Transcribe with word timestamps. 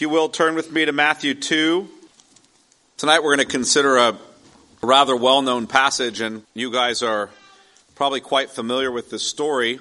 If 0.00 0.02
you 0.02 0.08
will, 0.08 0.30
turn 0.30 0.54
with 0.54 0.72
me 0.72 0.86
to 0.86 0.92
Matthew 0.92 1.34
2. 1.34 1.86
Tonight 2.96 3.22
we're 3.22 3.36
going 3.36 3.46
to 3.46 3.52
consider 3.52 3.98
a 3.98 4.16
rather 4.82 5.14
well 5.14 5.42
known 5.42 5.66
passage, 5.66 6.22
and 6.22 6.42
you 6.54 6.72
guys 6.72 7.02
are 7.02 7.28
probably 7.96 8.22
quite 8.22 8.48
familiar 8.48 8.90
with 8.90 9.10
this 9.10 9.22
story. 9.22 9.78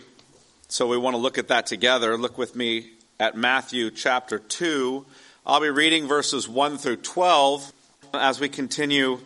So 0.68 0.88
we 0.88 0.98
want 0.98 1.14
to 1.14 1.20
look 1.20 1.38
at 1.38 1.48
that 1.48 1.68
together. 1.68 2.18
Look 2.18 2.38
with 2.38 2.54
me 2.54 2.90
at 3.18 3.38
Matthew 3.38 3.92
chapter 3.92 4.40
2. 4.40 5.06
I'll 5.46 5.62
be 5.62 5.70
reading 5.70 6.06
verses 6.06 6.50
1 6.50 6.80
through 6.80 6.98
12 6.98 7.72
as 8.14 8.42
we 8.42 8.50
continue 8.50 9.22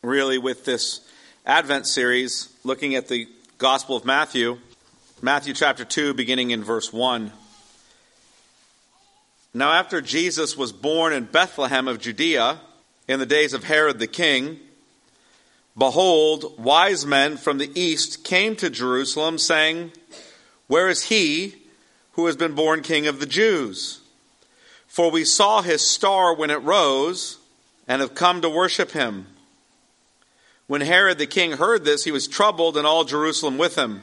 really 0.00 0.38
with 0.38 0.64
this 0.64 1.00
Advent 1.44 1.88
series, 1.88 2.50
looking 2.62 2.94
at 2.94 3.08
the 3.08 3.26
Gospel 3.58 3.96
of 3.96 4.04
Matthew. 4.04 4.60
Matthew 5.20 5.54
chapter 5.54 5.84
2, 5.84 6.14
beginning 6.14 6.52
in 6.52 6.62
verse 6.62 6.92
1. 6.92 7.32
Now, 9.52 9.72
after 9.72 10.00
Jesus 10.00 10.56
was 10.56 10.70
born 10.70 11.12
in 11.12 11.24
Bethlehem 11.24 11.88
of 11.88 12.00
Judea, 12.00 12.60
in 13.08 13.18
the 13.18 13.26
days 13.26 13.52
of 13.52 13.64
Herod 13.64 13.98
the 13.98 14.06
king, 14.06 14.60
behold, 15.76 16.54
wise 16.56 17.04
men 17.04 17.36
from 17.36 17.58
the 17.58 17.70
east 17.74 18.22
came 18.22 18.54
to 18.56 18.70
Jerusalem, 18.70 19.38
saying, 19.38 19.90
Where 20.68 20.88
is 20.88 21.04
he 21.04 21.56
who 22.12 22.26
has 22.26 22.36
been 22.36 22.54
born 22.54 22.82
king 22.82 23.08
of 23.08 23.18
the 23.18 23.26
Jews? 23.26 24.00
For 24.86 25.10
we 25.10 25.24
saw 25.24 25.62
his 25.62 25.84
star 25.84 26.32
when 26.32 26.50
it 26.50 26.62
rose, 26.62 27.38
and 27.88 28.00
have 28.00 28.14
come 28.14 28.40
to 28.42 28.48
worship 28.48 28.92
him. 28.92 29.26
When 30.68 30.80
Herod 30.80 31.18
the 31.18 31.26
king 31.26 31.52
heard 31.52 31.84
this, 31.84 32.04
he 32.04 32.12
was 32.12 32.28
troubled, 32.28 32.76
and 32.76 32.86
all 32.86 33.02
Jerusalem 33.02 33.58
with 33.58 33.76
him. 33.76 34.02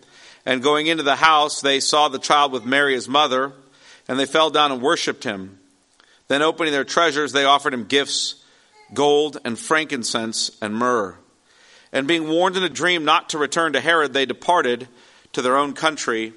And 0.45 0.63
going 0.63 0.87
into 0.87 1.03
the 1.03 1.15
house, 1.15 1.61
they 1.61 1.79
saw 1.79 2.07
the 2.07 2.19
child 2.19 2.51
with 2.51 2.65
Mary 2.65 2.93
his 2.93 3.07
mother, 3.07 3.53
and 4.07 4.19
they 4.19 4.25
fell 4.25 4.49
down 4.49 4.71
and 4.71 4.81
worshipped 4.81 5.23
him. 5.23 5.59
Then, 6.27 6.41
opening 6.41 6.73
their 6.73 6.83
treasures, 6.83 7.31
they 7.31 7.45
offered 7.45 7.73
him 7.73 7.85
gifts 7.85 8.35
gold 8.93 9.37
and 9.45 9.57
frankincense 9.57 10.51
and 10.61 10.75
myrrh. 10.75 11.15
And 11.93 12.07
being 12.07 12.27
warned 12.27 12.57
in 12.57 12.63
a 12.63 12.69
dream 12.69 13.05
not 13.05 13.29
to 13.29 13.37
return 13.37 13.73
to 13.73 13.81
Herod, 13.81 14.13
they 14.13 14.25
departed 14.25 14.87
to 15.33 15.41
their 15.41 15.57
own 15.57 15.73
country 15.73 16.33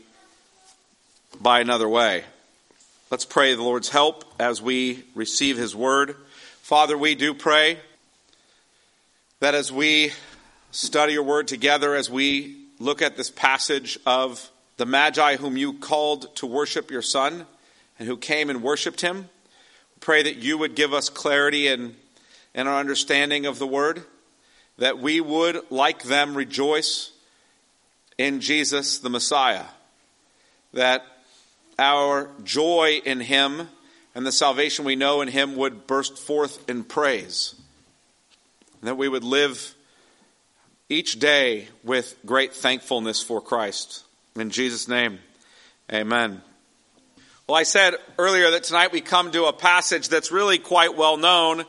by 1.40 1.60
another 1.60 1.88
way. 1.88 2.24
Let's 3.10 3.24
pray 3.24 3.54
the 3.54 3.62
Lord's 3.62 3.88
help 3.88 4.24
as 4.40 4.60
we 4.60 5.04
receive 5.14 5.56
his 5.56 5.74
word. 5.74 6.16
Father, 6.62 6.96
we 6.96 7.14
do 7.14 7.34
pray 7.34 7.78
that 9.40 9.54
as 9.54 9.70
we 9.70 10.12
study 10.70 11.12
your 11.12 11.22
word 11.22 11.46
together, 11.46 11.94
as 11.94 12.10
we 12.10 12.63
look 12.78 13.02
at 13.02 13.16
this 13.16 13.30
passage 13.30 13.98
of 14.06 14.50
the 14.76 14.86
Magi 14.86 15.36
whom 15.36 15.56
you 15.56 15.74
called 15.74 16.34
to 16.36 16.46
worship 16.46 16.90
your 16.90 17.02
Son 17.02 17.46
and 17.98 18.08
who 18.08 18.16
came 18.16 18.50
and 18.50 18.62
worshiped 18.62 19.00
him. 19.00 19.28
Pray 20.00 20.22
that 20.22 20.36
you 20.36 20.58
would 20.58 20.74
give 20.74 20.92
us 20.92 21.08
clarity 21.08 21.68
and, 21.68 21.94
and 22.54 22.68
our 22.68 22.78
understanding 22.78 23.46
of 23.46 23.58
the 23.58 23.66
word, 23.66 24.02
that 24.78 24.98
we 24.98 25.20
would, 25.20 25.60
like 25.70 26.02
them, 26.02 26.36
rejoice 26.36 27.12
in 28.18 28.40
Jesus 28.40 28.98
the 28.98 29.10
Messiah, 29.10 29.64
that 30.72 31.04
our 31.78 32.28
joy 32.42 33.00
in 33.04 33.20
him 33.20 33.68
and 34.14 34.26
the 34.26 34.32
salvation 34.32 34.84
we 34.84 34.96
know 34.96 35.20
in 35.20 35.28
him 35.28 35.56
would 35.56 35.86
burst 35.86 36.18
forth 36.18 36.68
in 36.68 36.84
praise, 36.84 37.54
and 38.80 38.88
that 38.88 38.96
we 38.96 39.08
would 39.08 39.24
live 39.24 39.73
each 40.88 41.18
day 41.18 41.68
with 41.82 42.16
great 42.26 42.52
thankfulness 42.52 43.22
for 43.22 43.40
Christ. 43.40 44.04
In 44.36 44.50
Jesus' 44.50 44.88
name, 44.88 45.18
amen. 45.92 46.42
Well, 47.46 47.56
I 47.56 47.62
said 47.62 47.94
earlier 48.18 48.50
that 48.52 48.64
tonight 48.64 48.92
we 48.92 49.00
come 49.00 49.30
to 49.32 49.44
a 49.44 49.52
passage 49.52 50.08
that's 50.08 50.32
really 50.32 50.58
quite 50.58 50.96
well 50.96 51.16
known, 51.16 51.64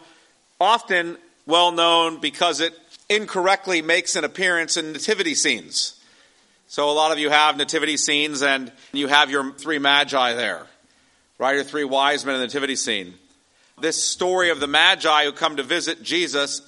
often 0.59 1.18
well 1.46 1.72
known 1.72 2.20
because 2.20 2.62
it 2.62 2.74
incorrectly 3.09 3.81
makes 3.81 4.16
an 4.16 4.24
appearance 4.24 4.78
in 4.78 4.94
nativity 4.94 5.36
scenes. 5.36 6.00
So 6.68 6.90
a 6.90 6.94
lot 6.94 7.12
of 7.12 7.20
you 7.20 7.30
have 7.30 7.58
nativity 7.58 7.97
scenes 7.97 8.42
and 8.42 8.72
you 8.92 9.08
have 9.08 9.30
your 9.30 9.52
three 9.53 9.80
magi 9.80 10.34
there, 10.34 10.66
right? 11.38 11.56
Your 11.56 11.64
three 11.64 11.84
wise 11.84 12.26
men 12.26 12.36
in 12.36 12.42
the 12.42 12.47
nativity 12.47 12.76
scene. 12.76 13.14
This 13.80 14.02
story 14.02 14.50
of 14.50 14.59
the 14.59 14.68
magi 14.68 15.26
who 15.26 15.32
come 15.32 15.58
to 15.58 15.64
visit 15.64 16.02
Jesus 16.02 16.62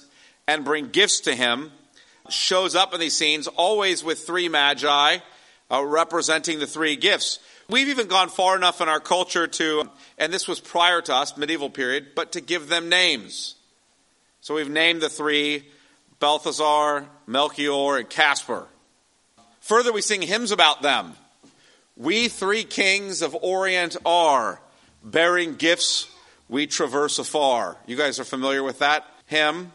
and 0.46 0.64
bring 0.64 0.88
gifts 0.88 1.20
to 1.20 1.34
him 1.34 1.72
shows 2.32 2.74
up 2.74 2.94
in 2.94 3.00
these 3.00 3.16
scenes, 3.16 3.46
always 3.46 4.04
with 4.04 4.20
three 4.20 4.48
magi 4.48 5.18
uh, 5.70 5.84
representing 5.84 6.58
the 6.58 6.66
three 6.66 6.96
gifts. 6.96 7.38
We've 7.68 7.88
even 7.88 8.06
gone 8.06 8.28
far 8.28 8.56
enough 8.56 8.80
in 8.80 8.88
our 8.88 9.00
culture 9.00 9.46
to, 9.46 9.90
and 10.16 10.32
this 10.32 10.48
was 10.48 10.60
prior 10.60 11.02
to 11.02 11.14
us, 11.14 11.36
medieval 11.36 11.70
period, 11.70 12.08
but 12.14 12.32
to 12.32 12.40
give 12.40 12.68
them 12.68 12.88
names. 12.88 13.56
So 14.40 14.54
we've 14.54 14.70
named 14.70 15.02
the 15.02 15.10
three 15.10 15.66
Balthazar, 16.20 17.06
Melchior, 17.26 17.98
and 17.98 18.08
Caspar. 18.08 18.66
Further, 19.60 19.92
we 19.92 20.00
sing 20.00 20.22
hymns 20.22 20.50
about 20.50 20.82
them. 20.82 21.12
We 21.96 22.28
three 22.28 22.64
kings 22.64 23.22
of 23.22 23.36
Orient 23.42 23.96
are, 24.06 24.60
bearing 25.04 25.56
gifts 25.56 26.08
we 26.48 26.66
traverse 26.66 27.18
afar. 27.18 27.76
You 27.86 27.96
guys 27.96 28.18
are 28.18 28.24
familiar 28.24 28.62
with 28.62 28.78
that 28.78 29.04
hymn? 29.26 29.72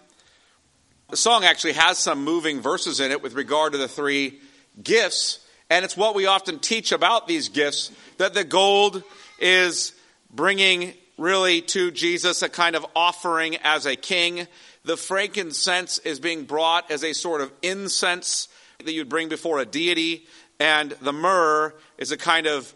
The 1.09 1.18
song 1.18 1.44
actually 1.44 1.74
has 1.74 2.00
some 2.00 2.24
moving 2.24 2.62
verses 2.62 3.00
in 3.00 3.12
it 3.12 3.22
with 3.22 3.34
regard 3.34 3.74
to 3.74 3.78
the 3.78 3.88
three 3.88 4.40
gifts, 4.81 5.46
and 5.69 5.86
it's 5.86 5.97
what 5.97 6.16
we 6.16 6.25
often 6.25 6.59
teach 6.59 6.91
about 6.91 7.28
these 7.28 7.50
gifts 7.50 7.91
that 8.18 8.34
the 8.34 8.44
gold 8.44 9.03
is 9.38 9.94
bringing 10.31 10.94
really 11.18 11.62
to 11.62 11.91
Jesus 11.91 12.41
a 12.41 12.50
kind 12.50 12.75
of 12.75 12.86
offering 12.96 13.58
as 13.58 13.86
a 13.86 13.96
king. 13.96 14.47
The 14.86 14.97
frankincense 14.97 16.00
is 16.00 16.19
being 16.19 16.46
brought 16.46 16.90
as 16.90 17.03
a 17.03 17.14
sort 17.14 17.41
of 17.41 17.52
incense 17.62 18.47
that 18.84 18.91
you'd 18.91 19.09
bring 19.09 19.30
before 19.30 19.59
a 19.59 19.66
deity, 19.66 20.25
and 20.59 20.91
the 21.02 21.14
myrrh 21.14 21.74
is 21.97 22.12
a 22.12 22.18
kind 22.18 22.47
of 22.47 22.74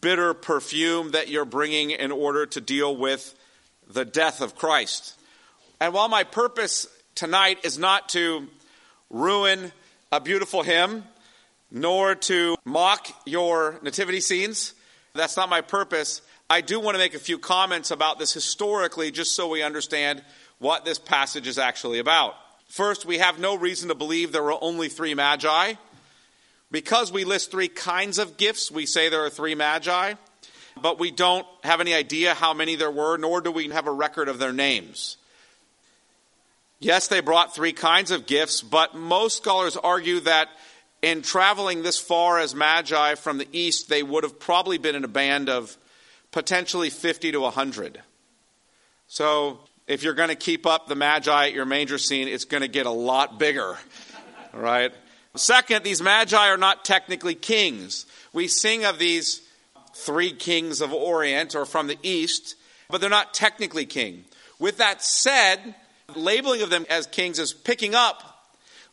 bitter 0.00 0.34
perfume 0.34 1.12
that 1.12 1.28
you're 1.28 1.46
bringing 1.46 1.92
in 1.92 2.12
order 2.12 2.44
to 2.44 2.60
deal 2.60 2.94
with 2.94 3.34
the 3.88 4.04
death 4.04 4.42
of 4.42 4.56
Christ. 4.56 5.14
And 5.80 5.94
while 5.94 6.08
my 6.08 6.24
purpose 6.24 6.86
tonight 7.18 7.58
is 7.64 7.76
not 7.76 8.08
to 8.10 8.46
ruin 9.10 9.72
a 10.12 10.20
beautiful 10.20 10.62
hymn, 10.62 11.02
nor 11.68 12.14
to 12.14 12.54
mock 12.64 13.08
your 13.26 13.80
nativity 13.82 14.20
scenes. 14.20 14.72
That's 15.14 15.36
not 15.36 15.48
my 15.48 15.60
purpose. 15.60 16.22
I 16.48 16.60
do 16.60 16.78
want 16.78 16.94
to 16.94 16.98
make 16.98 17.14
a 17.14 17.18
few 17.18 17.40
comments 17.40 17.90
about 17.90 18.20
this 18.20 18.32
historically, 18.32 19.10
just 19.10 19.34
so 19.34 19.48
we 19.48 19.64
understand 19.64 20.22
what 20.60 20.84
this 20.84 21.00
passage 21.00 21.48
is 21.48 21.58
actually 21.58 21.98
about. 21.98 22.36
First, 22.68 23.04
we 23.04 23.18
have 23.18 23.40
no 23.40 23.56
reason 23.56 23.88
to 23.88 23.96
believe 23.96 24.30
there 24.30 24.44
were 24.44 24.62
only 24.62 24.88
three 24.88 25.14
magi. 25.14 25.74
Because 26.70 27.10
we 27.10 27.24
list 27.24 27.50
three 27.50 27.68
kinds 27.68 28.18
of 28.18 28.36
gifts, 28.36 28.70
we 28.70 28.86
say 28.86 29.08
there 29.08 29.24
are 29.24 29.30
three 29.30 29.56
magi, 29.56 30.14
but 30.80 31.00
we 31.00 31.10
don't 31.10 31.46
have 31.64 31.80
any 31.80 31.94
idea 31.94 32.34
how 32.34 32.54
many 32.54 32.76
there 32.76 32.92
were, 32.92 33.16
nor 33.16 33.40
do 33.40 33.50
we 33.50 33.70
have 33.70 33.88
a 33.88 33.92
record 33.92 34.28
of 34.28 34.38
their 34.38 34.52
names. 34.52 35.16
Yes, 36.80 37.08
they 37.08 37.20
brought 37.20 37.54
three 37.54 37.72
kinds 37.72 38.10
of 38.10 38.26
gifts, 38.26 38.62
but 38.62 38.94
most 38.94 39.38
scholars 39.38 39.76
argue 39.76 40.20
that 40.20 40.48
in 41.02 41.22
traveling 41.22 41.82
this 41.82 41.98
far 41.98 42.38
as 42.38 42.54
magi 42.54 43.14
from 43.16 43.38
the 43.38 43.48
east, 43.52 43.88
they 43.88 44.02
would 44.02 44.24
have 44.24 44.38
probably 44.38 44.78
been 44.78 44.94
in 44.94 45.04
a 45.04 45.08
band 45.08 45.48
of 45.48 45.76
potentially 46.30 46.90
50 46.90 47.32
to 47.32 47.40
100. 47.40 48.00
So 49.08 49.60
if 49.86 50.02
you're 50.02 50.14
going 50.14 50.28
to 50.28 50.36
keep 50.36 50.66
up 50.66 50.86
the 50.86 50.94
Magi 50.94 51.46
at 51.46 51.54
your 51.54 51.64
manger 51.64 51.98
scene, 51.98 52.28
it's 52.28 52.44
going 52.44 52.60
to 52.60 52.68
get 52.68 52.86
a 52.86 52.90
lot 52.90 53.38
bigger. 53.38 53.76
Right? 54.52 54.92
Second, 55.34 55.84
these 55.84 56.02
Magi 56.02 56.48
are 56.48 56.56
not 56.58 56.84
technically 56.84 57.34
kings. 57.34 58.06
We 58.32 58.48
sing 58.48 58.84
of 58.84 58.98
these 58.98 59.42
three 59.94 60.32
kings 60.32 60.80
of 60.80 60.92
Orient 60.92 61.54
or 61.54 61.64
from 61.64 61.86
the 61.86 61.98
East, 62.02 62.54
but 62.90 63.00
they're 63.00 63.10
not 63.10 63.34
technically 63.34 63.86
king. 63.86 64.24
With 64.58 64.78
that 64.78 65.02
said, 65.02 65.74
labeling 66.14 66.62
of 66.62 66.70
them 66.70 66.86
as 66.88 67.06
kings 67.06 67.38
is 67.38 67.52
picking 67.52 67.94
up 67.94 68.48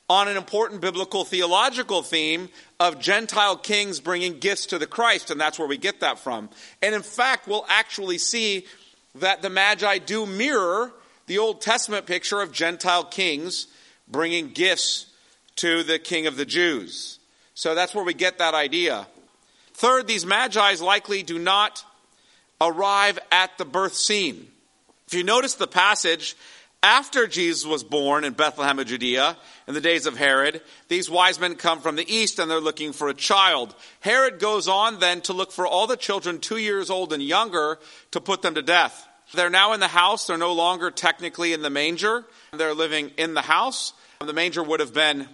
on 0.09 0.27
an 0.27 0.37
important 0.37 0.81
biblical 0.81 1.23
theological 1.23 2.03
theme 2.03 2.49
of 2.79 2.99
Gentile 2.99 3.55
kings 3.55 3.99
bringing 3.99 4.39
gifts 4.39 4.67
to 4.67 4.77
the 4.77 4.85
Christ, 4.85 5.31
and 5.31 5.39
that's 5.39 5.57
where 5.57 5.67
we 5.67 5.77
get 5.77 6.01
that 6.01 6.19
from. 6.19 6.49
And 6.81 6.93
in 6.93 7.01
fact, 7.01 7.47
we'll 7.47 7.65
actually 7.69 8.17
see 8.17 8.65
that 9.15 9.41
the 9.41 9.49
Magi 9.49 9.97
do 9.99 10.25
mirror 10.25 10.91
the 11.27 11.37
Old 11.39 11.61
Testament 11.61 12.05
picture 12.05 12.41
of 12.41 12.51
Gentile 12.51 13.05
kings 13.05 13.67
bringing 14.07 14.49
gifts 14.49 15.07
to 15.55 15.83
the 15.83 15.97
King 15.97 16.27
of 16.27 16.37
the 16.37 16.45
Jews. 16.45 17.17
So 17.55 17.73
that's 17.73 17.95
where 17.95 18.03
we 18.03 18.13
get 18.13 18.37
that 18.37 18.53
idea. 18.53 19.07
Third, 19.73 20.05
these 20.05 20.25
Magi 20.25 20.75
likely 20.81 21.23
do 21.23 21.39
not 21.39 21.83
arrive 22.61 23.17
at 23.31 23.57
the 23.57 23.65
birth 23.65 23.95
scene. 23.95 24.47
If 25.07 25.13
you 25.13 25.23
notice 25.23 25.55
the 25.55 25.67
passage, 25.67 26.35
after 26.85 27.25
Jesus 27.25 27.65
was 27.65 27.83
born 27.83 28.23
in 28.23 28.33
Bethlehem 28.33 28.77
of 28.77 28.85
Judea, 28.85 29.35
in 29.67 29.73
the 29.73 29.81
days 29.81 30.05
of 30.05 30.15
Herod, 30.15 30.61
these 30.87 31.09
wise 31.09 31.39
men 31.39 31.55
come 31.55 31.81
from 31.81 31.95
the 31.95 32.07
east 32.13 32.37
and 32.37 32.49
they're 32.49 32.59
looking 32.59 32.93
for 32.93 33.09
a 33.09 33.13
child. 33.15 33.73
Herod 34.01 34.37
goes 34.37 34.67
on 34.67 34.99
then 34.99 35.21
to 35.21 35.33
look 35.33 35.51
for 35.51 35.65
all 35.65 35.87
the 35.87 35.97
children 35.97 36.37
two 36.37 36.57
years 36.57 36.91
old 36.91 37.11
and 37.11 37.23
younger 37.23 37.79
to 38.11 38.21
put 38.21 38.43
them 38.43 38.53
to 38.53 38.61
death. 38.61 39.07
They're 39.33 39.49
now 39.49 39.73
in 39.73 39.79
the 39.79 39.87
house. 39.87 40.27
They're 40.27 40.37
no 40.37 40.53
longer 40.53 40.91
technically 40.91 41.53
in 41.53 41.63
the 41.63 41.71
manger. 41.71 42.23
They're 42.53 42.75
living 42.75 43.09
in 43.17 43.33
the 43.33 43.41
house. 43.41 43.93
The 44.19 44.31
manger 44.31 44.61
would 44.61 44.79
have 44.79 44.93
been, 44.93 45.27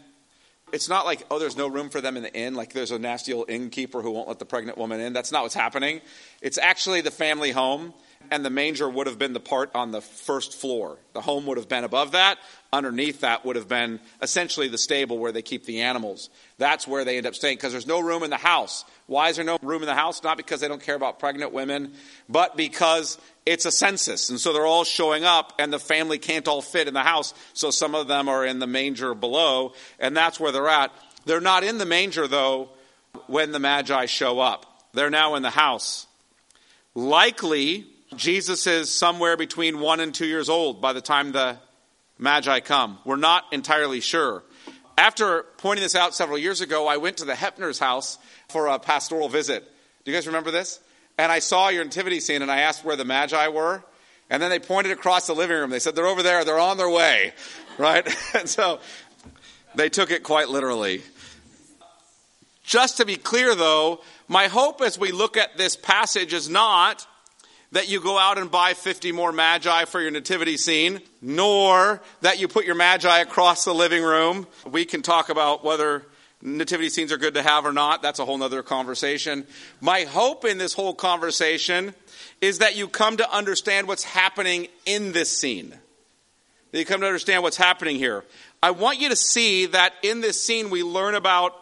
it's 0.72 0.88
not 0.88 1.06
like, 1.06 1.22
oh, 1.30 1.38
there's 1.38 1.58
no 1.58 1.68
room 1.68 1.90
for 1.90 2.00
them 2.00 2.16
in 2.16 2.24
the 2.24 2.34
inn, 2.34 2.56
like 2.56 2.72
there's 2.72 2.92
a 2.92 3.00
nasty 3.00 3.34
old 3.34 3.50
innkeeper 3.50 4.02
who 4.02 4.12
won't 4.12 4.30
let 4.30 4.40
the 4.40 4.46
pregnant 4.46 4.78
woman 4.78 5.02
in. 5.02 5.12
That's 5.12 5.34
not 5.34 5.44
what's 5.44 5.54
happening. 5.54 6.00
It's 6.42 6.58
actually 6.58 7.02
the 7.02 7.12
family 7.12 7.52
home 7.52 7.94
and 8.30 8.46
the 8.46 8.50
manger 8.50 8.90
would 8.90 9.08
have 9.08 9.18
been 9.18 9.34
the 9.34 9.40
part 9.40 9.72
on 9.74 9.92
the 9.92 10.02
first 10.02 10.56
floor. 10.56 10.98
The 11.14 11.22
home 11.22 11.46
would 11.48 11.58
have 11.58 11.68
been 11.68 11.84
above 11.84 12.12
that. 12.12 12.38
Underneath 12.74 13.22
that 13.22 13.46
would 13.46 13.56
have 13.56 13.68
been 13.68 14.00
essentially 14.22 14.68
the 14.68 14.78
stable 14.78 15.18
where 15.18 15.32
they 15.32 15.42
keep 15.42 15.66
the 15.66 15.82
animals. 15.82 16.30
That's 16.58 16.88
where 16.88 17.04
they 17.04 17.18
end 17.18 17.28
up 17.28 17.36
staying 17.36 17.58
because 17.58 17.72
there's 17.72 17.88
no 17.88 18.00
room 18.00 18.24
in 18.24 18.30
the 18.30 18.38
house. 18.38 18.86
Why 19.08 19.30
is 19.30 19.36
there 19.36 19.46
no 19.46 19.58
room 19.62 19.82
in 19.82 19.88
the 19.88 19.96
house? 19.96 20.24
Not 20.24 20.38
because 20.38 20.62
they 20.62 20.68
don't 20.68 20.82
care 20.82 20.96
about 20.96 21.20
pregnant 21.20 21.52
women, 21.52 21.94
but 22.30 22.56
because 22.56 23.18
it's 23.46 23.66
a 23.66 23.72
census. 23.72 24.30
And 24.30 24.40
so 24.40 24.54
they're 24.54 24.66
all 24.66 24.84
showing 24.84 25.24
up 25.24 25.54
and 25.60 25.74
the 25.74 25.80
family 25.80 26.18
can't 26.18 26.48
all 26.48 26.62
fit 26.62 26.88
in 26.88 26.94
the 26.94 27.04
house. 27.04 27.34
So 27.54 27.72
some 27.72 27.96
of 27.96 28.08
them 28.08 28.30
are 28.30 28.46
in 28.46 28.60
the 28.60 28.68
manger 28.68 29.14
below, 29.14 29.74
and 30.00 30.16
that's 30.16 30.40
where 30.40 30.52
they're 30.52 30.70
at. 30.70 30.92
They're 31.26 31.42
not 31.42 31.64
in 31.64 31.78
the 31.78 31.86
manger, 31.86 32.28
though, 32.28 32.70
when 33.28 33.52
the 33.52 33.60
Magi 33.60 34.06
show 34.06 34.40
up. 34.40 34.66
They're 34.94 35.10
now 35.10 35.36
in 35.36 35.44
the 35.44 35.50
house. 35.50 36.08
Likely, 36.96 37.86
Jesus 38.16 38.68
is 38.68 38.90
somewhere 38.90 39.38
between 39.38 39.80
one 39.80 40.02
and 40.02 40.14
two 40.14 40.26
years 40.26 40.50
old 40.50 40.82
by 40.82 40.92
the 40.92 41.02
time 41.02 41.32
the 41.32 41.58
Magi 42.20 42.60
come. 42.60 43.00
We're 43.06 43.16
not 43.16 43.46
entirely 43.52 44.02
sure. 44.02 44.44
After 44.98 45.44
pointing 45.58 45.84
this 45.84 45.96
out 45.96 46.14
several 46.14 46.38
years 46.38 46.60
ago, 46.60 46.88
I 46.88 46.98
went 46.98 47.18
to 47.18 47.26
the 47.26 47.34
Hepner's 47.34 47.80
house 47.80 48.18
for 48.50 48.68
a 48.68 48.80
pastoral 48.80 49.30
visit. 49.30 49.64
Do 50.04 50.12
you 50.12 50.18
guys 50.18 50.28
remember 50.28 50.52
this? 50.52 50.80
And 51.18 51.32
I 51.32 51.40
saw 51.40 51.70
your 51.70 51.86
nativity 51.86 52.20
scene 52.20 52.42
and 52.42 52.52
I 52.52 52.60
asked 52.62 52.84
where 52.84 52.98
the 52.98 53.06
Magi 53.06 53.48
were. 53.48 53.84
And 54.30 54.42
then 54.42 54.50
they 54.50 54.60
pointed 54.60 54.92
across 54.92 55.28
the 55.28 55.34
living 55.34 55.58
room. 55.58 55.70
They 55.70 55.80
said, 55.80 55.96
They're 55.96 56.08
over 56.08 56.24
there, 56.24 56.44
they're 56.44 56.60
on 56.60 56.78
their 56.78 56.90
way. 56.90 57.34
Right? 57.78 58.06
and 58.36 58.50
so 58.50 58.80
they 59.76 59.88
took 59.88 60.12
it 60.12 60.24
quite 60.24 60.50
literally. 60.50 61.02
Just 62.64 62.98
to 62.98 63.06
be 63.06 63.16
clear, 63.16 63.56
though, 63.56 64.02
my 64.28 64.48
hope 64.48 64.82
as 64.82 65.00
we 65.00 65.12
look 65.14 65.38
at 65.38 65.58
this 65.58 65.78
passage 65.78 66.34
is 66.34 66.50
not 66.50 67.08
that 67.72 67.90
you 67.90 68.02
go 68.02 68.18
out 68.18 68.38
and 68.38 68.52
buy 68.52 68.74
50 68.74 69.12
more 69.12 69.32
magi 69.32 69.86
for 69.86 70.02
your 70.02 70.12
nativity 70.12 70.58
scene, 70.58 71.02
nor 71.22 72.02
that 72.22 72.40
you 72.40 72.48
put 72.48 72.66
your 72.66 72.76
magi 72.76 73.20
across 73.20 73.64
the 73.64 73.74
living 73.74 74.04
room. 74.04 74.46
We 74.70 74.86
can 74.86 75.02
talk 75.02 75.30
about 75.30 75.64
whether 75.64 76.06
nativity 76.42 76.90
scenes 76.90 77.12
are 77.12 77.18
good 77.18 77.36
to 77.36 77.42
have 77.42 77.66
or 77.66 77.72
not. 77.72 78.02
That's 78.02 78.20
a 78.20 78.26
whole 78.26 78.42
other 78.44 78.64
conversation. 78.64 79.46
My 79.80 80.02
hope 80.02 80.44
in 80.44 80.58
this 80.58 80.74
whole 80.74 80.94
conversation 80.94 81.94
is 82.42 82.60
that 82.60 82.76
you 82.76 82.88
come 82.88 83.18
to 83.18 83.32
understand 83.32 83.88
what's 83.88 84.04
happening 84.04 84.68
in 84.86 85.14
this 85.14 85.36
scene. 85.36 85.74
That 86.72 86.80
you 86.80 86.86
come 86.86 87.02
to 87.02 87.08
understand 87.08 87.44
what's 87.44 87.58
happening 87.58 87.98
here. 87.98 88.26
I 88.64 88.72
want 88.72 89.00
you 89.00 89.10
to 89.10 89.16
see 89.16 89.68
that 89.68 89.94
in 90.04 90.22
this 90.22 90.42
scene 90.42 90.70
we 90.70 90.84
learn 90.84 91.16
about 91.16 91.56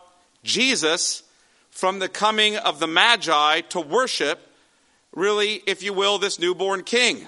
Jesus 0.44 1.23
from 1.69 2.00
the 2.00 2.09
coming 2.09 2.57
of 2.57 2.79
the 2.79 2.88
Magi 2.88 3.61
to 3.61 3.79
worship 3.79 4.39
really, 5.13 5.61
if 5.65 5.83
you 5.83 5.94
will, 5.94 6.17
this 6.17 6.39
newborn 6.39 6.83
king. 6.83 7.27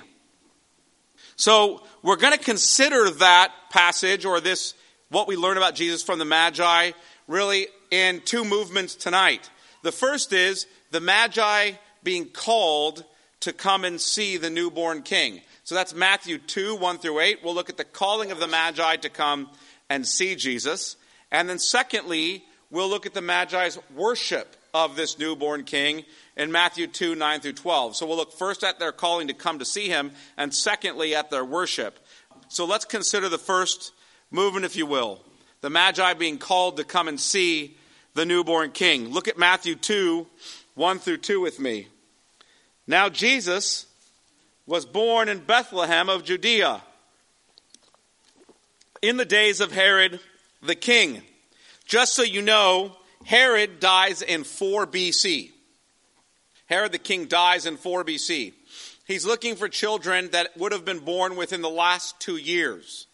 So 1.35 1.81
we're 2.03 2.17
going 2.17 2.37
to 2.37 2.43
consider 2.43 3.09
that 3.09 3.51
passage 3.69 4.25
or 4.25 4.39
this, 4.39 4.73
what 5.09 5.27
we 5.27 5.35
learn 5.35 5.57
about 5.57 5.75
Jesus 5.75 6.03
from 6.03 6.19
the 6.19 6.25
Magi, 6.25 6.91
really 7.27 7.67
in 7.89 8.21
two 8.21 8.45
movements 8.45 8.95
tonight. 8.95 9.49
The 9.83 9.91
first 9.91 10.33
is 10.33 10.67
the 10.91 10.99
Magi 10.99 11.71
being 12.03 12.27
called 12.27 13.03
to 13.41 13.53
come 13.53 13.85
and 13.85 13.99
see 13.99 14.37
the 14.37 14.49
newborn 14.49 15.01
king. 15.01 15.41
So 15.63 15.75
that's 15.75 15.93
Matthew 15.93 16.37
2, 16.37 16.75
1 16.75 16.97
through 16.99 17.19
8. 17.19 17.39
We'll 17.43 17.55
look 17.55 17.69
at 17.69 17.77
the 17.77 17.83
calling 17.83 18.31
of 18.31 18.39
the 18.39 18.47
Magi 18.47 18.97
to 18.97 19.09
come 19.09 19.49
and 19.89 20.07
see 20.07 20.35
Jesus. 20.35 20.95
And 21.31 21.49
then, 21.49 21.59
secondly, 21.59 22.43
we'll 22.69 22.89
look 22.89 23.05
at 23.05 23.13
the 23.13 23.21
Magi's 23.21 23.79
worship 23.95 24.55
of 24.73 24.95
this 24.95 25.17
newborn 25.17 25.63
king 25.63 26.03
in 26.35 26.51
Matthew 26.51 26.87
2 26.87 27.15
9 27.15 27.39
through 27.39 27.53
12. 27.53 27.95
So 27.95 28.05
we'll 28.05 28.17
look 28.17 28.33
first 28.33 28.63
at 28.63 28.79
their 28.79 28.91
calling 28.91 29.27
to 29.27 29.33
come 29.33 29.59
to 29.59 29.65
see 29.65 29.87
him, 29.87 30.11
and 30.37 30.53
secondly 30.53 31.15
at 31.15 31.29
their 31.29 31.45
worship. 31.45 31.99
So 32.49 32.65
let's 32.65 32.85
consider 32.85 33.29
the 33.29 33.37
first 33.37 33.91
movement, 34.29 34.65
if 34.65 34.75
you 34.75 34.85
will. 34.85 35.21
The 35.61 35.69
Magi 35.69 36.13
being 36.15 36.37
called 36.37 36.77
to 36.77 36.83
come 36.83 37.07
and 37.07 37.19
see 37.19 37.77
the 38.13 38.25
newborn 38.25 38.71
king. 38.71 39.09
Look 39.09 39.27
at 39.27 39.37
Matthew 39.37 39.75
2 39.75 40.27
1 40.75 40.99
through 40.99 41.17
2 41.17 41.41
with 41.41 41.59
me. 41.59 41.87
Now 42.87 43.09
Jesus 43.09 43.85
was 44.65 44.85
born 44.85 45.29
in 45.29 45.39
Bethlehem 45.39 46.09
of 46.09 46.23
Judea 46.23 46.81
in 49.01 49.17
the 49.17 49.25
days 49.25 49.59
of 49.59 49.71
Herod 49.71 50.19
the 50.61 50.75
king. 50.75 51.21
Just 51.85 52.13
so 52.13 52.23
you 52.23 52.41
know, 52.41 52.95
Herod 53.25 53.79
dies 53.79 54.21
in 54.21 54.43
4 54.43 54.87
BC. 54.87 55.51
Herod 56.71 56.93
the 56.93 56.99
king 56.99 57.25
dies 57.25 57.65
in 57.65 57.75
4 57.75 58.05
BC. 58.05 58.53
He's 59.05 59.25
looking 59.25 59.57
for 59.57 59.67
children 59.67 60.29
that 60.31 60.57
would 60.57 60.71
have 60.71 60.85
been 60.85 60.99
born 60.99 61.35
within 61.35 61.61
the 61.61 61.69
last 61.69 62.17
two 62.21 62.37
years. 62.37 63.07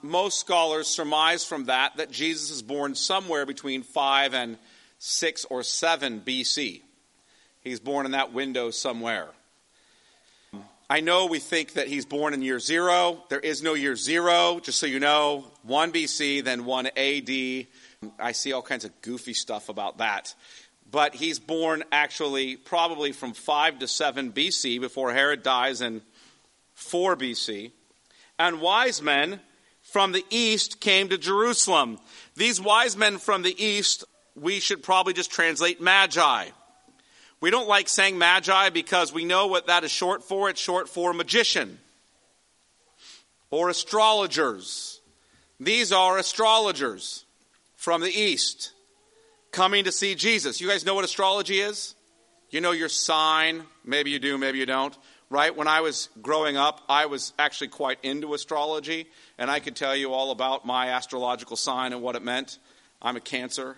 Most 0.00 0.40
scholars 0.40 0.86
surmise 0.86 1.44
from 1.44 1.66
that 1.66 1.98
that 1.98 2.10
Jesus 2.10 2.50
is 2.50 2.62
born 2.62 2.94
somewhere 2.94 3.44
between 3.44 3.82
5 3.82 4.32
and 4.32 4.56
6 4.98 5.44
or 5.50 5.62
7 5.62 6.22
BC. 6.22 6.80
He's 7.62 7.80
born 7.80 8.06
in 8.06 8.12
that 8.12 8.32
window 8.32 8.70
somewhere. 8.70 9.28
I 10.88 11.00
know 11.00 11.26
we 11.26 11.38
think 11.38 11.74
that 11.74 11.86
he's 11.86 12.06
born 12.06 12.32
in 12.32 12.40
year 12.40 12.58
zero. 12.58 13.22
There 13.28 13.38
is 13.38 13.62
no 13.62 13.74
year 13.74 13.94
zero, 13.94 14.58
just 14.58 14.78
so 14.78 14.86
you 14.86 15.00
know. 15.00 15.44
1 15.64 15.92
BC, 15.92 16.42
then 16.42 16.64
1 16.64 16.86
AD, 16.96 17.66
I 18.18 18.32
see 18.32 18.52
all 18.54 18.62
kinds 18.62 18.86
of 18.86 19.02
goofy 19.02 19.34
stuff 19.34 19.68
about 19.68 19.98
that. 19.98 20.34
But 20.90 21.14
he's 21.14 21.38
born 21.38 21.84
actually 21.92 22.56
probably 22.56 23.12
from 23.12 23.32
5 23.32 23.80
to 23.80 23.88
7 23.88 24.32
BC 24.32 24.80
before 24.80 25.12
Herod 25.12 25.42
dies 25.42 25.80
in 25.80 26.02
4 26.74 27.16
BC. 27.16 27.70
And 28.38 28.60
wise 28.60 29.00
men 29.00 29.40
from 29.82 30.12
the 30.12 30.24
east 30.30 30.80
came 30.80 31.08
to 31.10 31.18
Jerusalem. 31.18 31.98
These 32.34 32.60
wise 32.60 32.96
men 32.96 33.18
from 33.18 33.42
the 33.42 33.62
east, 33.62 34.04
we 34.34 34.60
should 34.60 34.82
probably 34.82 35.12
just 35.12 35.30
translate 35.30 35.80
magi. 35.80 36.46
We 37.40 37.50
don't 37.50 37.68
like 37.68 37.88
saying 37.88 38.18
magi 38.18 38.70
because 38.70 39.12
we 39.12 39.24
know 39.24 39.46
what 39.46 39.66
that 39.68 39.84
is 39.84 39.90
short 39.90 40.24
for. 40.24 40.50
It's 40.50 40.60
short 40.60 40.88
for 40.88 41.12
magician 41.12 41.78
or 43.50 43.68
astrologers. 43.68 45.00
These 45.58 45.92
are 45.92 46.18
astrologers 46.18 47.24
from 47.76 48.00
the 48.00 48.10
east 48.10 48.72
coming 49.52 49.84
to 49.84 49.92
see 49.92 50.14
Jesus. 50.14 50.60
You 50.60 50.68
guys 50.68 50.84
know 50.84 50.94
what 50.94 51.04
astrology 51.04 51.60
is? 51.60 51.94
You 52.50 52.60
know 52.60 52.72
your 52.72 52.88
sign. 52.88 53.64
Maybe 53.84 54.10
you 54.10 54.18
do, 54.18 54.38
maybe 54.38 54.58
you 54.58 54.66
don't. 54.66 54.96
Right? 55.28 55.56
When 55.56 55.68
I 55.68 55.80
was 55.80 56.08
growing 56.20 56.56
up, 56.56 56.82
I 56.88 57.06
was 57.06 57.32
actually 57.38 57.68
quite 57.68 57.98
into 58.02 58.34
astrology, 58.34 59.06
and 59.38 59.48
I 59.48 59.60
could 59.60 59.76
tell 59.76 59.94
you 59.94 60.12
all 60.12 60.32
about 60.32 60.66
my 60.66 60.88
astrological 60.88 61.56
sign 61.56 61.92
and 61.92 62.02
what 62.02 62.16
it 62.16 62.22
meant. 62.22 62.58
I'm 63.00 63.16
a 63.16 63.20
Cancer, 63.20 63.76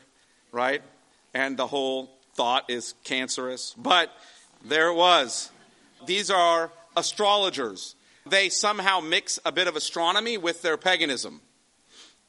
right? 0.51 0.83
And 1.35 1.59
the 1.59 1.67
whole 1.67 2.11
thought 2.35 2.71
is 2.71 2.95
cancerous. 3.05 3.75
But 3.77 4.11
there 4.65 4.89
it 4.89 4.95
was. 4.95 5.51
These 6.07 6.31
are 6.31 6.73
astrologers. 6.97 7.95
they 8.27 8.49
somehow 8.49 9.01
mix 9.01 9.39
a 9.45 9.53
bit 9.53 9.67
of 9.67 9.77
astronomy 9.77 10.39
with 10.39 10.63
their 10.63 10.77
paganism, 10.77 11.41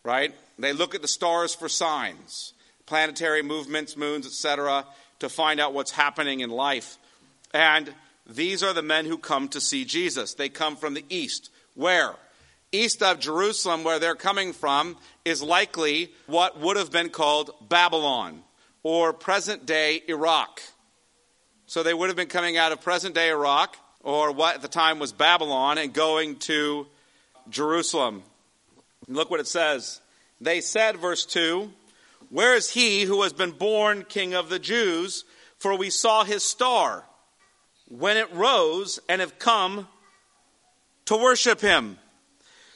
right? 0.03 0.33
They 0.57 0.73
look 0.73 0.95
at 0.95 1.01
the 1.01 1.07
stars 1.07 1.53
for 1.53 1.69
signs, 1.69 2.53
planetary 2.93 3.41
movements, 3.41 3.97
moons, 3.97 4.27
etc., 4.27 4.85
to 5.17 5.27
find 5.27 5.59
out 5.59 5.73
what's 5.73 5.89
happening 5.89 6.41
in 6.41 6.51
life. 6.51 6.99
And 7.51 7.91
these 8.27 8.61
are 8.61 8.71
the 8.71 8.83
men 8.83 9.05
who 9.05 9.17
come 9.17 9.47
to 9.47 9.59
see 9.59 9.83
Jesus. 9.83 10.35
They 10.35 10.47
come 10.47 10.75
from 10.75 10.93
the 10.93 11.03
east. 11.09 11.49
Where? 11.73 12.13
East 12.71 13.01
of 13.01 13.19
Jerusalem, 13.19 13.83
where 13.83 13.97
they're 13.97 14.13
coming 14.13 14.53
from, 14.53 14.95
is 15.25 15.41
likely 15.41 16.11
what 16.27 16.59
would 16.59 16.77
have 16.77 16.91
been 16.91 17.09
called 17.09 17.49
Babylon 17.67 18.43
or 18.83 19.11
present 19.11 19.65
day 19.65 20.03
Iraq. 20.07 20.61
So 21.65 21.81
they 21.81 21.95
would 21.95 22.09
have 22.09 22.15
been 22.15 22.27
coming 22.27 22.57
out 22.57 22.73
of 22.73 22.81
present 22.81 23.15
day 23.15 23.31
Iraq 23.31 23.75
or 24.03 24.31
what 24.31 24.53
at 24.53 24.61
the 24.61 24.67
time 24.67 24.99
was 24.99 25.13
Babylon 25.13 25.79
and 25.79 25.93
going 25.93 26.35
to 26.35 26.85
Jerusalem. 27.49 28.21
Look 29.07 29.31
what 29.31 29.39
it 29.39 29.47
says. 29.47 29.99
They 30.39 30.61
said, 30.61 30.97
verse 30.97 31.25
2, 31.25 31.71
Where 32.33 32.55
is 32.55 32.71
he 32.71 33.03
who 33.03 33.21
has 33.21 33.31
been 33.31 33.51
born 33.51 34.05
king 34.09 34.33
of 34.33 34.49
the 34.49 34.57
Jews? 34.57 35.23
For 35.59 35.77
we 35.77 35.91
saw 35.91 36.23
his 36.23 36.41
star 36.41 37.05
when 37.87 38.17
it 38.17 38.33
rose 38.33 38.99
and 39.07 39.21
have 39.21 39.37
come 39.37 39.87
to 41.05 41.15
worship 41.15 41.61
him. 41.61 41.99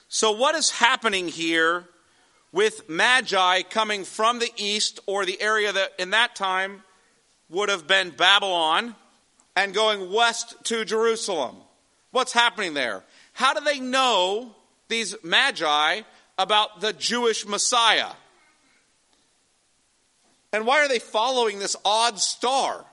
So, 0.10 0.32
what 0.32 0.54
is 0.54 0.70
happening 0.70 1.28
here 1.28 1.86
with 2.52 2.88
Magi 2.88 3.64
coming 3.64 4.04
from 4.04 4.38
the 4.38 4.52
east 4.58 5.00
or 5.08 5.26
the 5.26 5.42
area 5.42 5.74
that 5.74 5.94
in 5.98 6.12
that 6.12 6.36
time 6.36 6.84
would 7.50 7.70
have 7.70 7.88
been 7.88 8.12
Babylon 8.12 8.94
and 9.56 9.74
going 9.74 10.14
west 10.14 10.54
to 10.66 10.86
Jerusalem? 10.86 11.56
What's 12.12 12.32
happening 12.32 12.76
there? 12.76 13.04
How 13.34 13.56
do 13.56 13.66
they 13.66 13.80
know, 13.80 14.56
these 14.88 15.16
Magi, 15.24 16.02
about 16.38 16.80
the 16.80 16.94
Jewish 16.94 17.44
Messiah? 17.48 18.12
And 20.54 20.66
why 20.66 20.80
are 20.80 20.88
they 20.88 21.00
following 21.00 21.60
this 21.60 21.76
odd 21.84 22.20
star? 22.20 22.86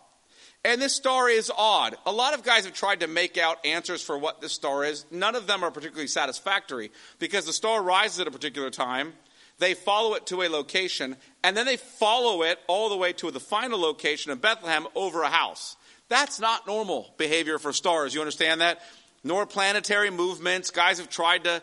And 0.65 0.81
this 0.81 0.95
star 0.95 1.29
is 1.29 1.53
odd. 1.57 1.95
A 2.07 2.13
lot 2.13 2.33
of 2.33 2.43
guys 2.43 2.65
have 2.65 2.73
tried 2.73 3.01
to 3.01 3.07
make 3.07 3.37
out 3.37 3.65
answers 3.67 4.03
for 4.03 4.17
what 4.17 4.41
this 4.41 4.53
star 4.53 4.83
is. 4.85 5.05
None 5.11 5.35
of 5.35 5.47
them 5.47 5.63
are 5.63 5.71
particularly 5.71 6.09
satisfactory 6.09 6.91
because 7.19 7.45
the 7.45 7.53
star 7.53 7.83
rises 7.83 8.21
at 8.21 8.27
a 8.27 8.31
particular 8.31 8.71
time, 8.71 9.13
they 9.59 9.75
follow 9.75 10.15
it 10.15 10.27
to 10.27 10.43
a 10.43 10.49
location, 10.49 11.17
and 11.45 11.57
then 11.57 11.67
they 11.67 11.77
follow 11.77 12.43
it 12.43 12.59
all 12.67 12.89
the 12.89 12.97
way 12.97 13.13
to 13.15 13.31
the 13.31 13.41
final 13.41 13.79
location 13.79 14.33
of 14.33 14.41
Bethlehem 14.41 14.87
over 14.95 15.23
a 15.23 15.29
house. 15.29 15.77
That's 16.09 16.41
not 16.41 16.67
normal 16.67 17.15
behavior 17.19 17.59
for 17.59 17.73
stars. 17.73 18.15
You 18.15 18.21
understand 18.21 18.61
that? 18.63 18.81
Nor 19.23 19.47
planetary 19.47 20.11
movements. 20.11 20.71
Guys 20.71 20.99
have 20.99 21.09
tried 21.09 21.45
to 21.45 21.63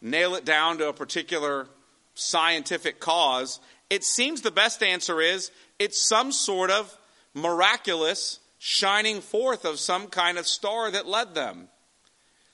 nail 0.00 0.34
it 0.34 0.44
down 0.44 0.78
to 0.78 0.88
a 0.88 0.92
particular 0.92 1.68
scientific 2.14 2.98
cause. 2.98 3.60
It 3.92 4.04
seems 4.04 4.40
the 4.40 4.50
best 4.50 4.82
answer 4.82 5.20
is 5.20 5.50
it's 5.78 6.08
some 6.08 6.32
sort 6.32 6.70
of 6.70 6.96
miraculous 7.34 8.40
shining 8.58 9.20
forth 9.20 9.66
of 9.66 9.78
some 9.78 10.06
kind 10.06 10.38
of 10.38 10.46
star 10.46 10.90
that 10.90 11.06
led 11.06 11.34
them. 11.34 11.68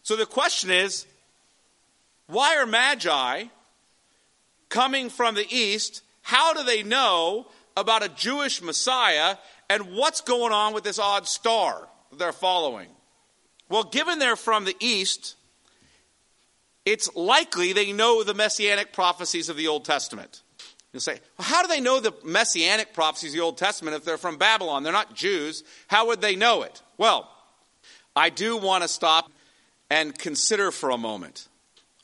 So 0.02 0.16
the 0.16 0.26
question 0.26 0.72
is 0.72 1.06
why 2.26 2.56
are 2.56 2.66
magi 2.66 3.44
coming 4.68 5.10
from 5.10 5.36
the 5.36 5.46
east? 5.48 6.02
How 6.22 6.54
do 6.54 6.64
they 6.64 6.82
know 6.82 7.46
about 7.76 8.02
a 8.02 8.08
Jewish 8.08 8.60
Messiah 8.60 9.36
and 9.70 9.92
what's 9.92 10.22
going 10.22 10.52
on 10.52 10.74
with 10.74 10.82
this 10.82 10.98
odd 10.98 11.28
star 11.28 11.88
they're 12.18 12.32
following? 12.32 12.88
Well, 13.68 13.84
given 13.84 14.18
they're 14.18 14.34
from 14.34 14.64
the 14.64 14.74
east, 14.80 15.36
it's 16.84 17.14
likely 17.14 17.74
they 17.74 17.92
know 17.92 18.24
the 18.24 18.34
messianic 18.34 18.92
prophecies 18.92 19.48
of 19.48 19.56
the 19.56 19.68
Old 19.68 19.84
Testament. 19.84 20.42
You'll 20.92 21.00
say, 21.00 21.20
well, 21.38 21.46
how 21.46 21.62
do 21.62 21.68
they 21.68 21.80
know 21.80 22.00
the 22.00 22.14
messianic 22.24 22.94
prophecies 22.94 23.32
of 23.32 23.36
the 23.36 23.42
Old 23.42 23.58
Testament 23.58 23.96
if 23.96 24.04
they're 24.04 24.16
from 24.16 24.38
Babylon? 24.38 24.82
They're 24.82 24.92
not 24.92 25.14
Jews. 25.14 25.62
How 25.86 26.06
would 26.08 26.20
they 26.20 26.34
know 26.34 26.62
it? 26.62 26.82
Well, 26.96 27.30
I 28.16 28.30
do 28.30 28.56
want 28.56 28.82
to 28.82 28.88
stop 28.88 29.30
and 29.90 30.18
consider 30.18 30.70
for 30.70 30.90
a 30.90 30.98
moment. 30.98 31.48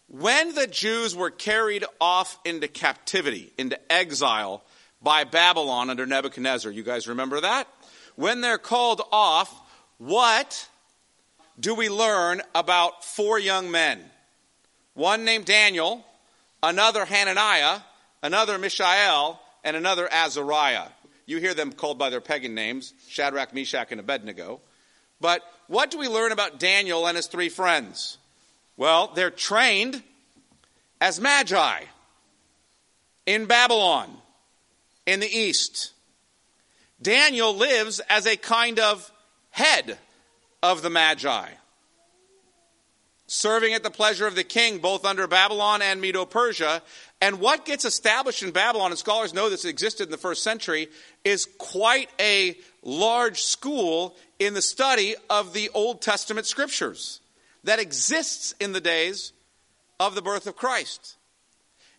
When 0.09 0.55
the 0.55 0.67
Jews 0.67 1.17
were 1.17 1.31
carried 1.31 1.85
off 2.01 2.39
into 2.45 2.69
captivity, 2.69 3.53
into 3.57 3.81
exile 3.91 4.63
by 5.03 5.25
Babylon 5.25 5.91
under 5.91 6.07
Nebuchadnezzar, 6.07 6.71
you 6.71 6.83
guys 6.83 7.09
remember 7.09 7.41
that? 7.41 7.67
When 8.17 8.43
they're 8.43 8.59
called 8.59 9.03
off, 9.11 9.53
what 9.99 10.69
do 11.59 11.75
we 11.75 11.89
learn 11.89 12.43
about 12.55 13.05
four 13.05 13.39
young 13.39 13.71
men? 13.71 13.99
One 14.93 15.25
named 15.25 15.47
Daniel, 15.47 16.05
another 16.63 17.05
Hananiah, 17.05 17.81
another 18.25 18.59
Mishael, 18.59 19.39
and 19.63 19.77
another 19.77 20.09
Azariah. 20.11 20.89
You 21.27 21.39
hear 21.39 21.55
them 21.55 21.73
called 21.73 21.99
by 21.99 22.11
their 22.11 22.23
pagan 22.23 22.55
names 22.55 22.95
Shadrach, 23.07 23.55
Meshach, 23.55 23.93
and 23.93 24.01
Abednego. 24.01 24.61
But 25.21 25.43
what 25.69 25.91
do 25.91 25.99
we 25.99 26.09
learn 26.09 26.33
about 26.33 26.59
Daniel 26.59 27.07
and 27.07 27.17
his 27.17 27.27
three 27.27 27.51
friends? 27.51 28.19
Well, 28.77 29.13
they're 29.15 29.31
trained 29.31 30.03
as 31.01 31.21
magi 31.21 31.83
in 33.27 33.45
Babylon, 33.45 34.11
in 35.07 35.21
the 35.21 35.31
east. 35.31 35.93
Daniel 37.01 37.55
lives 37.55 38.01
as 38.09 38.27
a 38.27 38.37
kind 38.37 38.79
of 38.79 39.11
head 39.51 39.99
of 40.63 40.81
the 40.81 40.91
magi, 40.91 41.51
serving 43.27 43.75
at 43.75 43.83
the 43.83 43.91
pleasure 43.91 44.27
of 44.27 44.35
the 44.35 44.45
king, 44.45 44.79
both 44.79 45.05
under 45.05 45.27
Babylon 45.27 45.83
and 45.83 46.01
Medo 46.01 46.25
Persia, 46.25 46.83
and 47.21 47.41
what 47.41 47.65
gets 47.65 47.85
established 47.85 48.43
in 48.43 48.51
Babylon, 48.51 48.91
and 48.91 48.99
scholars 48.99 49.33
know 49.33 49.49
this 49.49 49.65
existed 49.65 50.05
in 50.05 50.11
the 50.11 50.19
first 50.19 50.43
century, 50.43 50.89
is 51.25 51.47
quite 51.59 52.11
a 52.21 52.57
large 52.83 53.43
school 53.43 54.15
in 54.39 54.53
the 54.53 54.63
study 54.63 55.15
of 55.31 55.55
the 55.55 55.71
Old 55.73 56.03
Testament 56.03 56.47
scriptures 56.47 57.21
that 57.65 57.79
exists 57.79 58.55
in 58.61 58.73
the 58.73 58.81
days 58.81 59.33
of 59.99 60.15
the 60.15 60.23
birth 60.23 60.47
of 60.47 60.57
Christ. 60.57 61.17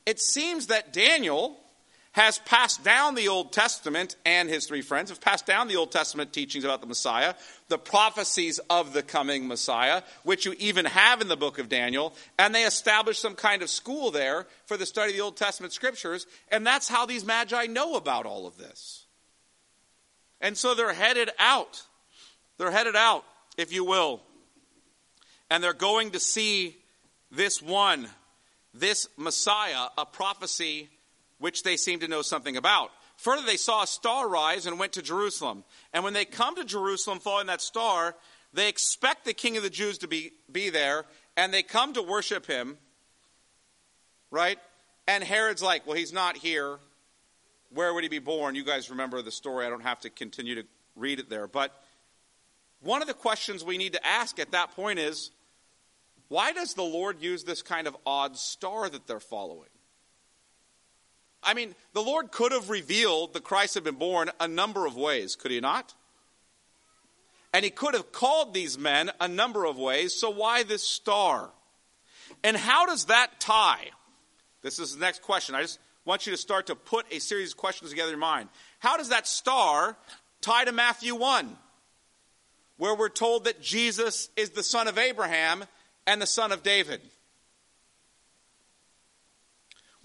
It 0.06 0.20
seems 0.20 0.68
that 0.68 0.94
Daniel 0.94 1.58
has 2.16 2.40
passed 2.40 2.82
down 2.82 3.14
the 3.14 3.28
Old 3.28 3.52
Testament, 3.52 4.16
and 4.26 4.48
his 4.48 4.66
three 4.66 4.82
friends 4.82 5.10
have 5.10 5.20
passed 5.20 5.46
down 5.46 5.68
the 5.68 5.76
Old 5.76 5.92
Testament 5.92 6.32
teachings 6.32 6.64
about 6.64 6.80
the 6.80 6.88
Messiah, 6.88 7.34
the 7.68 7.78
prophecies 7.78 8.58
of 8.70 8.94
the 8.94 9.04
coming 9.04 9.50
Messiah, 9.50 10.02
which 10.24 10.46
you 10.46 10.56
even 10.58 10.86
have 10.86 11.20
in 11.20 11.28
the 11.28 11.36
book 11.36 11.60
of 11.60 11.68
Daniel, 11.68 12.14
and 12.40 12.56
they 12.56 12.64
established 12.64 13.22
some 13.22 13.36
kind 13.36 13.62
of 13.62 13.70
school 13.70 14.12
there 14.12 14.48
for 14.66 14.78
the 14.78 14.86
study 14.86 15.12
of 15.12 15.18
the 15.18 15.24
Old 15.24 15.36
Testament 15.36 15.74
scriptures, 15.74 16.26
and 16.50 16.66
that's 16.66 16.88
how 16.88 17.06
these 17.06 17.26
magi 17.26 17.66
know 17.66 17.98
about 17.98 18.26
all 18.26 18.48
of 18.48 18.58
this. 18.58 19.04
And 20.40 20.58
so 20.58 20.74
they're 20.74 20.94
headed 20.94 21.32
out. 21.38 21.84
They're 22.58 22.72
headed 22.72 22.96
out, 22.96 23.26
if 23.58 23.74
you 23.74 23.84
will, 23.84 24.22
and 25.50 25.62
they're 25.62 25.74
going 25.74 26.12
to 26.12 26.22
see 26.22 26.78
this 27.30 27.62
one, 27.62 28.08
this 28.74 29.10
Messiah, 29.18 29.90
a 29.98 30.06
prophecy 30.06 30.88
which 31.46 31.62
they 31.62 31.78
seem 31.78 32.00
to 32.00 32.08
know 32.08 32.24
something 32.24 32.58
about. 32.58 32.90
Further, 33.18 33.44
they 33.46 33.56
saw 33.56 33.84
a 33.84 33.88
star 33.88 34.28
rise 34.28 34.66
and 34.66 34.80
went 34.80 34.94
to 34.94 35.04
Jerusalem. 35.04 35.64
And 35.94 36.04
when 36.04 36.14
they 36.14 36.26
come 36.26 36.56
to 36.56 36.66
Jerusalem 36.66 37.20
following 37.20 37.46
that 37.46 37.62
star, 37.62 38.16
they 38.52 38.68
expect 38.68 39.26
the 39.26 39.34
king 39.36 39.56
of 39.56 39.62
the 39.62 39.70
Jews 39.70 40.00
to 40.00 40.08
be, 40.08 40.32
be 40.52 40.72
there, 40.72 41.06
and 41.38 41.54
they 41.54 41.62
come 41.62 41.94
to 41.94 42.02
worship 42.02 42.48
him, 42.48 42.80
right? 44.32 44.58
And 45.08 45.24
Herod's 45.24 45.62
like, 45.62 45.86
well, 45.86 45.96
he's 45.96 46.12
not 46.12 46.36
here. 46.36 46.80
Where 47.70 47.94
would 47.94 48.02
he 48.02 48.10
be 48.10 48.18
born? 48.18 48.56
You 48.56 48.66
guys 48.66 48.90
remember 48.90 49.22
the 49.22 49.32
story. 49.32 49.68
I 49.68 49.70
don't 49.70 49.84
have 49.84 50.00
to 50.00 50.10
continue 50.10 50.56
to 50.56 50.64
read 50.96 51.20
it 51.20 51.30
there. 51.30 51.46
But 51.46 51.80
one 52.82 53.04
of 53.04 53.08
the 53.08 53.14
questions 53.14 53.64
we 53.64 53.78
need 53.78 53.94
to 53.94 54.04
ask 54.04 54.40
at 54.40 54.50
that 54.54 54.72
point 54.72 54.98
is 54.98 55.30
why 56.28 56.54
does 56.54 56.74
the 56.74 56.82
Lord 56.82 57.22
use 57.22 57.44
this 57.44 57.62
kind 57.62 57.86
of 57.86 57.96
odd 58.04 58.36
star 58.36 58.90
that 58.90 59.06
they're 59.06 59.20
following? 59.20 59.70
I 61.46 61.54
mean, 61.54 61.76
the 61.94 62.02
Lord 62.02 62.32
could 62.32 62.52
have 62.52 62.70
revealed 62.70 63.34
the 63.34 63.40
Christ 63.40 63.76
had 63.76 63.84
been 63.84 63.96
born 63.96 64.30
a 64.40 64.48
number 64.48 64.86
of 64.86 64.96
ways, 64.96 65.36
could 65.36 65.52
he 65.52 65.60
not? 65.60 65.94
And 67.54 67.64
he 67.64 67.72
could 67.72 67.94
have 67.94 68.12
called 68.12 68.54
these 68.54 68.78
men 68.78 69.12
a 69.22 69.28
number 69.28 69.66
of 69.66 69.78
ways, 69.78 70.14
so 70.14 70.30
why 70.30 70.64
this 70.64 70.84
star? 70.84 71.52
And 72.44 72.58
how 72.58 72.86
does 72.86 73.06
that 73.06 73.40
tie? 73.40 73.92
This 74.62 74.80
is 74.80 74.96
the 74.96 75.00
next 75.00 75.22
question. 75.22 75.56
I 75.56 75.62
just 75.62 75.80
want 76.04 76.26
you 76.26 76.34
to 76.34 76.38
start 76.38 76.68
to 76.68 76.76
put 76.76 77.06
a 77.12 77.20
series 77.20 77.52
of 77.52 77.58
questions 77.58 77.92
together 77.92 78.10
in 78.10 78.14
your 78.14 78.20
mind. 78.20 78.50
How 78.80 78.98
does 78.98 79.10
that 79.10 79.28
star 79.28 79.96
tie 80.42 80.66
to 80.66 80.72
Matthew 80.72 81.16
1, 81.16 81.56
where 82.78 82.96
we're 82.96 83.10
told 83.10 83.46
that 83.46 83.62
Jesus 83.62 84.30
is 84.36 84.50
the 84.50 84.64
son 84.64 84.88
of 84.88 84.98
Abraham 84.98 85.64
and 86.06 86.22
the 86.22 86.28
son 86.28 86.52
of 86.52 86.64
David? 86.64 87.02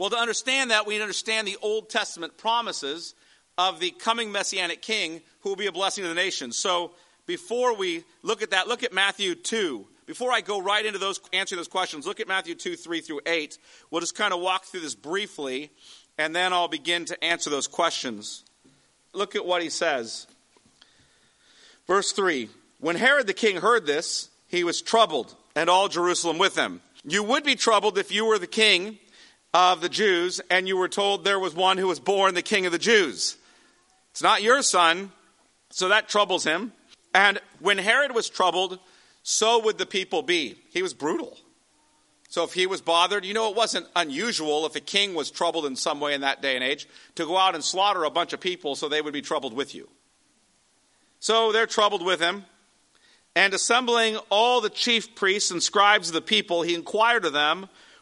Well, 0.00 0.08
to 0.08 0.16
understand 0.16 0.70
that, 0.70 0.86
we 0.86 0.94
need 0.94 1.00
to 1.00 1.04
understand 1.04 1.46
the 1.46 1.58
Old 1.60 1.90
Testament 1.90 2.38
promises 2.38 3.14
of 3.58 3.80
the 3.80 3.90
coming 3.90 4.32
Messianic 4.32 4.80
King 4.80 5.20
who 5.40 5.50
will 5.50 5.56
be 5.56 5.66
a 5.66 5.72
blessing 5.72 6.04
to 6.04 6.08
the 6.08 6.14
nations. 6.14 6.56
So, 6.56 6.92
before 7.26 7.76
we 7.76 8.04
look 8.22 8.40
at 8.40 8.52
that, 8.52 8.66
look 8.66 8.82
at 8.82 8.94
Matthew 8.94 9.34
2, 9.34 9.86
before 10.06 10.32
I 10.32 10.40
go 10.40 10.58
right 10.58 10.86
into 10.86 10.98
those 10.98 11.20
answering 11.34 11.58
those 11.58 11.68
questions, 11.68 12.06
look 12.06 12.18
at 12.18 12.28
Matthew 12.28 12.54
2, 12.54 12.76
3 12.76 13.00
through 13.02 13.20
8. 13.26 13.58
We'll 13.90 14.00
just 14.00 14.14
kind 14.14 14.32
of 14.32 14.40
walk 14.40 14.64
through 14.64 14.80
this 14.80 14.94
briefly, 14.94 15.70
and 16.16 16.34
then 16.34 16.54
I'll 16.54 16.66
begin 16.66 17.04
to 17.04 17.22
answer 17.22 17.50
those 17.50 17.68
questions. 17.68 18.42
Look 19.12 19.36
at 19.36 19.44
what 19.44 19.62
he 19.62 19.68
says. 19.68 20.26
Verse 21.86 22.12
3 22.12 22.48
When 22.78 22.96
Herod 22.96 23.26
the 23.26 23.34
king 23.34 23.58
heard 23.58 23.84
this, 23.84 24.30
he 24.48 24.64
was 24.64 24.80
troubled, 24.80 25.36
and 25.54 25.68
all 25.68 25.88
Jerusalem 25.88 26.38
with 26.38 26.56
him. 26.56 26.80
You 27.04 27.22
would 27.22 27.44
be 27.44 27.54
troubled 27.54 27.98
if 27.98 28.10
you 28.10 28.24
were 28.24 28.38
the 28.38 28.46
king 28.46 28.98
of 29.52 29.80
the 29.80 29.88
Jews 29.88 30.40
and 30.50 30.68
you 30.68 30.76
were 30.76 30.88
told 30.88 31.24
there 31.24 31.38
was 31.38 31.54
one 31.54 31.78
who 31.78 31.88
was 31.88 32.00
born 32.00 32.34
the 32.34 32.42
king 32.42 32.66
of 32.66 32.72
the 32.72 32.78
Jews. 32.78 33.36
It's 34.12 34.22
not 34.22 34.42
your 34.42 34.62
son, 34.62 35.12
so 35.70 35.88
that 35.88 36.08
troubles 36.08 36.44
him. 36.44 36.72
And 37.14 37.40
when 37.58 37.78
Herod 37.78 38.14
was 38.14 38.28
troubled, 38.28 38.78
so 39.22 39.60
would 39.64 39.78
the 39.78 39.86
people 39.86 40.22
be. 40.22 40.56
He 40.70 40.82
was 40.82 40.94
brutal. 40.94 41.36
So 42.28 42.44
if 42.44 42.52
he 42.52 42.66
was 42.66 42.80
bothered, 42.80 43.24
you 43.24 43.34
know, 43.34 43.50
it 43.50 43.56
wasn't 43.56 43.88
unusual 43.96 44.64
if 44.64 44.76
a 44.76 44.80
king 44.80 45.14
was 45.14 45.32
troubled 45.32 45.66
in 45.66 45.74
some 45.74 45.98
way 45.98 46.14
in 46.14 46.20
that 46.20 46.40
day 46.40 46.54
and 46.54 46.62
age 46.62 46.88
to 47.16 47.26
go 47.26 47.36
out 47.36 47.56
and 47.56 47.64
slaughter 47.64 48.04
a 48.04 48.10
bunch 48.10 48.32
of 48.32 48.40
people 48.40 48.76
so 48.76 48.88
they 48.88 49.02
would 49.02 49.12
be 49.12 49.20
troubled 49.20 49.52
with 49.52 49.74
you. 49.74 49.88
So 51.18 51.50
they're 51.50 51.66
troubled 51.66 52.04
with 52.04 52.20
him. 52.20 52.44
And 53.34 53.52
assembling 53.52 54.16
all 54.28 54.60
the 54.60 54.70
chief 54.70 55.14
priests 55.14 55.50
and 55.50 55.62
scribes 55.62 56.08
of 56.08 56.14
the 56.14 56.20
people, 56.20 56.62
he 56.62 56.74
inquired 56.74 57.24
of 57.24 57.32
them 57.32 57.68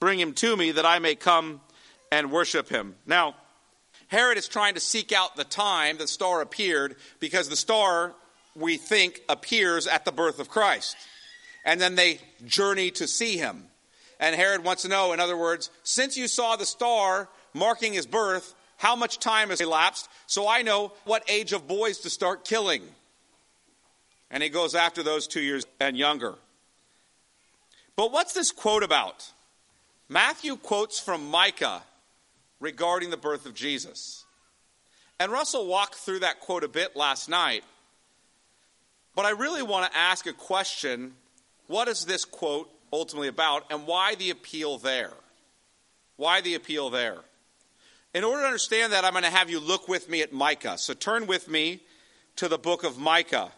bring 0.00 0.20
him 0.20 0.32
to 0.34 0.56
me, 0.56 0.72
that 0.72 0.86
I 0.86 0.98
may 0.98 1.14
come 1.14 1.60
and 2.12 2.30
worship 2.30 2.68
him. 2.68 2.94
Now, 3.06 3.34
Herod 4.08 4.38
is 4.38 4.48
trying 4.48 4.74
to 4.74 4.80
seek 4.80 5.12
out 5.12 5.36
the 5.36 5.44
time 5.44 5.98
the 5.98 6.06
star 6.06 6.40
appeared, 6.40 6.96
because 7.18 7.48
the 7.48 7.56
star, 7.56 8.14
we 8.54 8.76
think, 8.76 9.20
appears 9.28 9.86
at 9.86 10.04
the 10.04 10.12
birth 10.12 10.38
of 10.38 10.48
Christ. 10.48 10.96
And 11.64 11.80
then 11.80 11.96
they 11.96 12.20
journey 12.44 12.90
to 12.92 13.08
see 13.08 13.36
him. 13.36 13.64
And 14.20 14.36
Herod 14.36 14.64
wants 14.64 14.82
to 14.82 14.88
know, 14.88 15.12
in 15.12 15.20
other 15.20 15.36
words, 15.36 15.70
since 15.82 16.16
you 16.16 16.28
saw 16.28 16.56
the 16.56 16.64
star 16.64 17.28
marking 17.52 17.92
his 17.92 18.06
birth, 18.06 18.54
how 18.76 18.94
much 18.94 19.18
time 19.18 19.50
has 19.50 19.60
elapsed 19.60 20.08
so 20.26 20.48
I 20.48 20.62
know 20.62 20.92
what 21.04 21.28
age 21.28 21.52
of 21.52 21.66
boys 21.66 21.98
to 22.00 22.10
start 22.10 22.44
killing? 22.44 22.82
And 24.30 24.42
he 24.42 24.48
goes 24.48 24.74
after 24.74 25.02
those 25.02 25.26
two 25.26 25.40
years 25.40 25.66
and 25.80 25.96
younger. 25.96 26.34
But 27.96 28.12
what's 28.12 28.32
this 28.32 28.52
quote 28.52 28.82
about? 28.82 29.32
Matthew 30.08 30.56
quotes 30.56 31.00
from 31.00 31.30
Micah 31.30 31.82
regarding 32.60 33.10
the 33.10 33.16
birth 33.16 33.46
of 33.46 33.54
Jesus. 33.54 34.24
And 35.18 35.32
Russell 35.32 35.66
walked 35.66 35.96
through 35.96 36.20
that 36.20 36.40
quote 36.40 36.64
a 36.64 36.68
bit 36.68 36.94
last 36.94 37.28
night. 37.28 37.64
But 39.14 39.24
I 39.24 39.30
really 39.30 39.62
want 39.62 39.90
to 39.90 39.98
ask 39.98 40.26
a 40.26 40.32
question 40.32 41.14
what 41.66 41.88
is 41.88 42.04
this 42.04 42.24
quote 42.24 42.70
ultimately 42.92 43.28
about, 43.28 43.70
and 43.70 43.86
why 43.86 44.14
the 44.14 44.30
appeal 44.30 44.78
there? 44.78 45.12
Why 46.16 46.40
the 46.40 46.54
appeal 46.54 46.90
there? 46.90 47.18
In 48.14 48.24
order 48.24 48.42
to 48.42 48.46
understand 48.46 48.92
that, 48.92 49.04
I'm 49.04 49.12
going 49.12 49.24
to 49.24 49.30
have 49.30 49.50
you 49.50 49.60
look 49.60 49.88
with 49.88 50.08
me 50.08 50.22
at 50.22 50.32
Micah. 50.32 50.78
So 50.78 50.94
turn 50.94 51.26
with 51.26 51.48
me 51.48 51.80
to 52.36 52.48
the 52.48 52.58
book 52.58 52.84
of 52.84 52.98
Micah. 52.98 53.50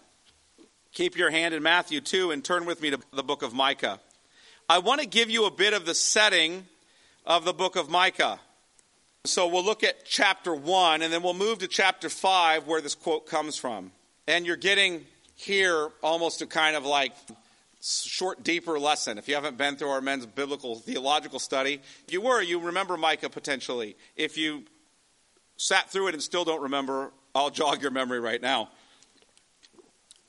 Keep 0.92 1.16
your 1.16 1.30
hand 1.30 1.54
in 1.54 1.62
Matthew 1.62 2.00
2 2.00 2.30
and 2.30 2.44
turn 2.44 2.64
with 2.64 2.80
me 2.80 2.90
to 2.90 2.98
the 3.12 3.22
book 3.22 3.42
of 3.42 3.52
Micah. 3.52 4.00
I 4.70 4.80
want 4.80 5.00
to 5.00 5.06
give 5.06 5.30
you 5.30 5.46
a 5.46 5.50
bit 5.50 5.72
of 5.72 5.86
the 5.86 5.94
setting 5.94 6.66
of 7.24 7.46
the 7.46 7.54
book 7.54 7.76
of 7.76 7.88
Micah. 7.88 8.38
So 9.24 9.48
we'll 9.48 9.64
look 9.64 9.82
at 9.82 10.04
chapter 10.04 10.54
1 10.54 11.00
and 11.00 11.10
then 11.10 11.22
we'll 11.22 11.32
move 11.32 11.60
to 11.60 11.68
chapter 11.68 12.10
5 12.10 12.66
where 12.66 12.82
this 12.82 12.94
quote 12.94 13.26
comes 13.26 13.56
from. 13.56 13.92
And 14.26 14.44
you're 14.44 14.56
getting 14.56 15.06
here 15.36 15.88
almost 16.02 16.42
a 16.42 16.46
kind 16.46 16.76
of 16.76 16.84
like 16.84 17.14
short, 17.82 18.44
deeper 18.44 18.78
lesson. 18.78 19.16
If 19.16 19.26
you 19.26 19.36
haven't 19.36 19.56
been 19.56 19.76
through 19.76 19.88
our 19.88 20.02
men's 20.02 20.26
biblical 20.26 20.76
theological 20.76 21.38
study, 21.38 21.80
if 22.06 22.12
you 22.12 22.20
were, 22.20 22.42
you 22.42 22.60
remember 22.60 22.98
Micah 22.98 23.30
potentially. 23.30 23.96
If 24.16 24.36
you 24.36 24.64
sat 25.56 25.90
through 25.90 26.08
it 26.08 26.14
and 26.14 26.22
still 26.22 26.44
don't 26.44 26.62
remember, 26.62 27.10
I'll 27.34 27.50
jog 27.50 27.80
your 27.80 27.90
memory 27.90 28.20
right 28.20 28.42
now. 28.42 28.68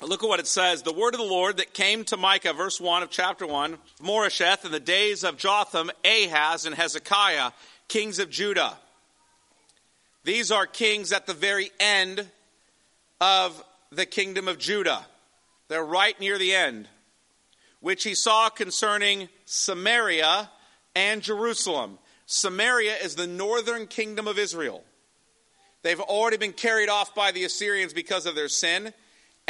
Look 0.02 0.24
at 0.24 0.30
what 0.30 0.40
it 0.40 0.48
says. 0.48 0.82
The 0.82 0.94
word 0.94 1.14
of 1.14 1.20
the 1.20 1.26
Lord 1.26 1.58
that 1.58 1.74
came 1.74 2.06
to 2.06 2.16
Micah, 2.16 2.54
verse 2.54 2.80
1 2.80 3.04
of 3.04 3.10
chapter 3.10 3.46
1, 3.46 3.78
Moresheth, 4.02 4.64
in 4.64 4.72
the 4.72 4.80
days 4.80 5.26
of 5.26 5.36
Jotham, 5.36 5.92
Ahaz, 6.06 6.66
and 6.66 6.74
Hezekiah, 6.74 7.52
kings 7.90 8.18
of 8.18 8.30
Judah. 8.30 8.78
These 10.24 10.52
are 10.52 10.66
kings 10.66 11.12
at 11.12 11.28
the 11.28 11.34
very 11.34 11.72
end 11.82 12.26
of 13.20 13.62
the 13.92 14.06
kingdom 14.06 14.48
of 14.48 14.58
Judah. 14.58 15.06
They're 15.68 15.84
right 15.84 16.18
near 16.18 16.38
the 16.38 16.56
end, 16.56 16.88
which 17.82 18.06
he 18.06 18.16
saw 18.16 18.48
concerning 18.48 19.28
Samaria 19.44 20.50
and 20.96 21.22
Jerusalem. 21.22 22.00
Samaria 22.26 22.96
is 23.04 23.16
the 23.16 23.28
northern 23.28 23.86
kingdom 23.86 24.30
of 24.30 24.40
Israel. 24.40 24.82
They've 25.82 26.00
already 26.00 26.38
been 26.38 26.54
carried 26.54 26.88
off 26.88 27.14
by 27.14 27.32
the 27.32 27.44
Assyrians 27.44 27.94
because 27.94 28.26
of 28.26 28.36
their 28.36 28.48
sin 28.48 28.94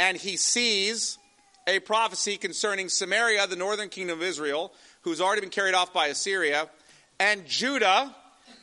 and 0.00 0.16
he 0.16 0.38
sees 0.38 1.18
a 1.66 1.78
prophecy 1.78 2.38
concerning 2.38 2.88
Samaria, 2.88 3.46
the 3.46 3.54
northern 3.54 3.90
kingdom 3.90 4.18
of 4.18 4.24
Israel, 4.24 4.72
who's 5.02 5.20
already 5.20 5.42
been 5.42 5.50
carried 5.50 5.74
off 5.74 5.92
by 5.92 6.06
Assyria, 6.06 6.70
and 7.20 7.46
Judah, 7.46 8.16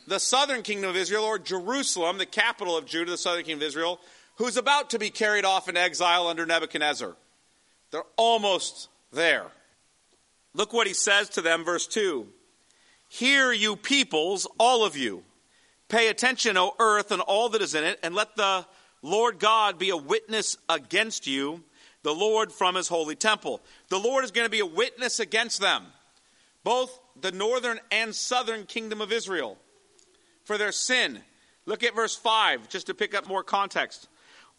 the 0.08 0.18
southern 0.18 0.62
kingdom 0.62 0.90
of 0.90 0.96
Israel, 0.96 1.22
or 1.22 1.38
Jerusalem, 1.38 2.18
the 2.18 2.26
capital 2.26 2.76
of 2.76 2.86
Judah, 2.86 3.12
the 3.12 3.16
southern 3.16 3.44
kingdom 3.44 3.60
of 3.60 3.68
Israel, 3.68 4.00
who's 4.34 4.56
about 4.56 4.90
to 4.90 4.98
be 4.98 5.10
carried 5.10 5.44
off 5.44 5.68
in 5.68 5.76
exile 5.76 6.26
under 6.26 6.44
Nebuchadnezzar. 6.44 7.14
They're 7.92 8.02
almost 8.16 8.88
there. 9.12 9.46
Look 10.54 10.72
what 10.72 10.88
he 10.88 10.92
says 10.92 11.28
to 11.30 11.40
them, 11.40 11.64
verse 11.64 11.86
2. 11.86 12.26
Hear, 13.10 13.52
you 13.52 13.76
peoples, 13.76 14.48
all 14.58 14.84
of 14.84 14.96
you. 14.96 15.22
Pay 15.88 16.08
attention, 16.08 16.56
O 16.56 16.74
earth, 16.80 17.12
and 17.12 17.22
all 17.22 17.48
that 17.50 17.62
is 17.62 17.76
in 17.76 17.84
it, 17.84 18.00
and 18.02 18.12
let 18.12 18.34
the 18.34 18.66
Lord 19.02 19.38
God 19.38 19.78
be 19.78 19.90
a 19.90 19.96
witness 19.96 20.56
against 20.68 21.26
you, 21.26 21.62
the 22.02 22.14
Lord 22.14 22.52
from 22.52 22.74
his 22.74 22.88
holy 22.88 23.16
temple. 23.16 23.60
The 23.88 23.98
Lord 23.98 24.24
is 24.24 24.30
going 24.30 24.46
to 24.46 24.50
be 24.50 24.60
a 24.60 24.66
witness 24.66 25.20
against 25.20 25.60
them, 25.60 25.86
both 26.64 26.98
the 27.20 27.32
northern 27.32 27.80
and 27.90 28.14
southern 28.14 28.64
kingdom 28.64 29.00
of 29.00 29.12
Israel, 29.12 29.58
for 30.44 30.58
their 30.58 30.72
sin. 30.72 31.20
Look 31.66 31.82
at 31.82 31.94
verse 31.94 32.16
5, 32.16 32.68
just 32.68 32.86
to 32.86 32.94
pick 32.94 33.14
up 33.14 33.28
more 33.28 33.42
context. 33.42 34.08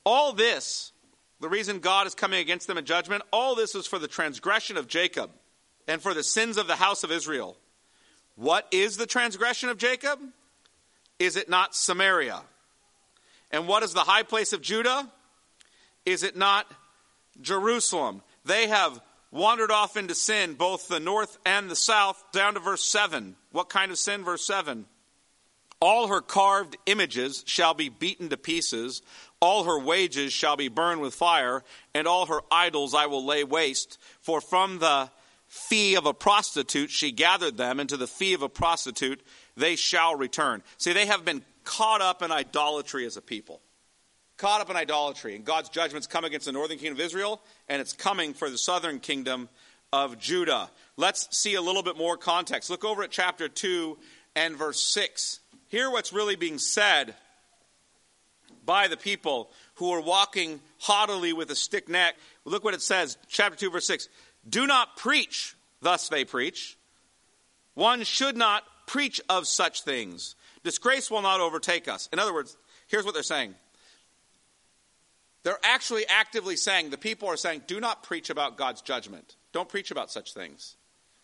All 0.06 0.34
this, 0.34 0.92
the 1.40 1.50
reason 1.50 1.80
God 1.80 2.08
is 2.08 2.16
coming 2.16 2.40
against 2.40 2.68
them 2.68 2.78
in 2.78 2.86
judgment, 2.86 3.24
all 3.32 3.56
this 3.56 3.76
is 3.76 3.88
for 3.88 4.00
the 4.00 4.08
transgression 4.08 4.78
of 4.78 4.88
Jacob 4.88 5.32
and 5.88 6.02
for 6.02 6.14
the 6.14 6.24
sins 6.24 6.58
of 6.58 6.68
the 6.68 6.76
house 6.76 7.04
of 7.04 7.12
Israel. 7.12 7.58
What 8.36 8.68
is 8.72 8.98
the 8.98 9.08
transgression 9.08 9.70
of 9.70 9.78
Jacob? 9.78 10.20
Is 11.18 11.36
it 11.36 11.50
not 11.50 11.76
Samaria? 11.76 12.42
And 13.52 13.68
what 13.68 13.84
is 13.84 13.94
the 13.94 14.02
high 14.02 14.24
place 14.24 14.54
of 14.54 14.62
Judah? 14.62 15.10
Is 16.06 16.24
it 16.24 16.36
not 16.36 16.66
Jerusalem? 17.42 18.22
They 18.46 18.68
have 18.68 19.02
wandered 19.32 19.72
off 19.72 19.98
into 19.98 20.16
sin, 20.16 20.54
both 20.54 20.88
the 20.88 21.00
north 21.00 21.38
and 21.46 21.70
the 21.70 21.76
south, 21.76 22.24
down 22.32 22.56
to 22.56 22.60
verse 22.60 22.84
7. 22.84 23.36
What 23.52 23.70
kind 23.70 23.92
of 23.92 23.98
sin? 23.98 24.24
Verse 24.24 24.46
7. 24.46 24.86
All 25.82 26.08
her 26.08 26.22
carved 26.22 26.76
images 26.88 27.44
shall 27.48 27.74
be 27.74 27.88
beaten 27.88 28.30
to 28.30 28.38
pieces, 28.38 29.02
all 29.40 29.64
her 29.64 29.80
wages 29.80 30.34
shall 30.34 30.58
be 30.58 30.68
burned 30.68 31.00
with 31.00 31.14
fire, 31.14 31.64
and 31.94 32.06
all 32.06 32.26
her 32.26 32.42
idols 32.52 32.94
I 32.94 33.06
will 33.06 33.26
lay 33.26 33.46
waste. 33.46 33.98
For 34.20 34.42
from 34.42 34.80
the 34.80 35.10
fee 35.48 35.96
of 35.96 36.06
a 36.06 36.14
prostitute 36.14 36.92
she 36.92 37.14
gathered 37.14 37.56
them, 37.56 37.80
and 37.80 37.88
to 37.90 37.98
the 37.98 38.08
fee 38.08 38.34
of 38.34 38.42
a 38.42 38.50
prostitute 38.50 39.22
they 39.56 39.78
shall 39.78 40.16
return. 40.16 40.64
See, 40.78 40.92
they 40.92 41.06
have 41.06 41.24
been 41.24 41.46
caught 41.70 42.02
up 42.02 42.24
in 42.24 42.32
idolatry 42.32 43.06
as 43.06 43.16
a 43.16 43.22
people. 43.22 43.62
Caught 44.38 44.62
up 44.62 44.70
in 44.72 44.76
idolatry. 44.76 45.36
And 45.36 45.46
God's 45.46 45.70
judgments 45.70 46.08
come 46.08 46.26
against 46.26 46.48
the 46.48 46.52
northern 46.52 46.80
kingdom 46.80 46.96
of 46.96 47.06
Israel, 47.06 47.42
and 47.68 47.80
it's 47.80 47.94
coming 47.94 48.34
for 48.34 48.50
the 48.50 48.58
southern 48.58 49.00
kingdom 49.00 49.50
of 49.94 50.18
Judah. 50.18 50.72
Let's 50.98 51.38
see 51.38 51.54
a 51.54 51.62
little 51.62 51.84
bit 51.84 51.96
more 51.96 52.18
context. 52.18 52.72
Look 52.72 52.84
over 52.84 53.04
at 53.04 53.12
chapter 53.12 53.48
2 53.48 54.00
and 54.36 54.58
verse 54.58 54.82
6. 54.82 55.42
Hear 55.68 55.92
what's 55.92 56.12
really 56.12 56.36
being 56.36 56.58
said 56.58 57.14
by 58.66 58.88
the 58.88 58.98
people 58.98 59.52
who 59.76 59.92
are 59.92 60.02
walking 60.02 60.62
haughtily 60.80 61.34
with 61.34 61.52
a 61.52 61.56
stick 61.56 61.88
neck. 61.88 62.16
Look 62.46 62.64
what 62.64 62.74
it 62.74 62.82
says, 62.82 63.16
chapter 63.28 63.56
2, 63.56 63.70
verse 63.70 63.86
6. 63.86 64.10
Do 64.48 64.66
not 64.66 64.98
preach 64.98 65.56
thus 65.82 66.10
they 66.10 66.26
preach. 66.26 66.80
One 67.76 68.04
should 68.04 68.36
not 68.36 68.64
preach 68.88 69.22
of 69.30 69.46
such 69.46 69.84
things. 69.84 70.36
Disgrace 70.70 71.10
will 71.10 71.24
not 71.24 71.42
overtake 71.42 71.88
us. 71.88 72.08
In 72.14 72.20
other 72.20 72.32
words, 72.32 72.56
here's 72.86 73.04
what 73.04 73.16
they're 73.16 73.24
saying. 73.24 73.56
They're 75.42 75.58
actually 75.64 76.06
actively 76.08 76.58
saying, 76.58 76.92
the 76.92 76.98
people 77.00 77.28
are 77.28 77.38
saying, 77.38 77.64
do 77.66 77.80
not 77.80 78.04
preach 78.04 78.30
about 78.30 78.56
God's 78.56 78.84
judgment. 78.84 79.36
Don't 79.52 79.68
preach 79.68 79.90
about 79.90 80.12
such 80.12 80.36
things. 80.36 80.76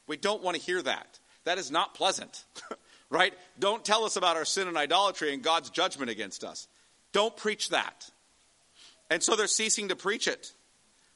We 0.08 0.18
don't 0.18 0.42
want 0.42 0.58
to 0.58 0.64
hear 0.64 0.82
that. 0.82 1.20
That 1.44 1.60
is 1.60 1.70
not 1.70 1.94
pleasant, 1.94 2.44
right? 3.12 3.36
Don't 3.60 3.86
tell 3.86 4.04
us 4.04 4.16
about 4.16 4.36
our 4.36 4.46
sin 4.46 4.68
and 4.68 4.78
idolatry 4.78 5.32
and 5.32 5.44
God's 5.44 5.70
judgment 5.70 6.10
against 6.10 6.44
us. 6.44 6.68
Don't 7.12 7.38
preach 7.38 7.70
that. 7.70 8.10
And 9.12 9.22
so 9.22 9.36
they're 9.36 9.46
ceasing 9.46 9.90
to 9.90 9.96
preach 9.96 10.28
it. 10.28 10.54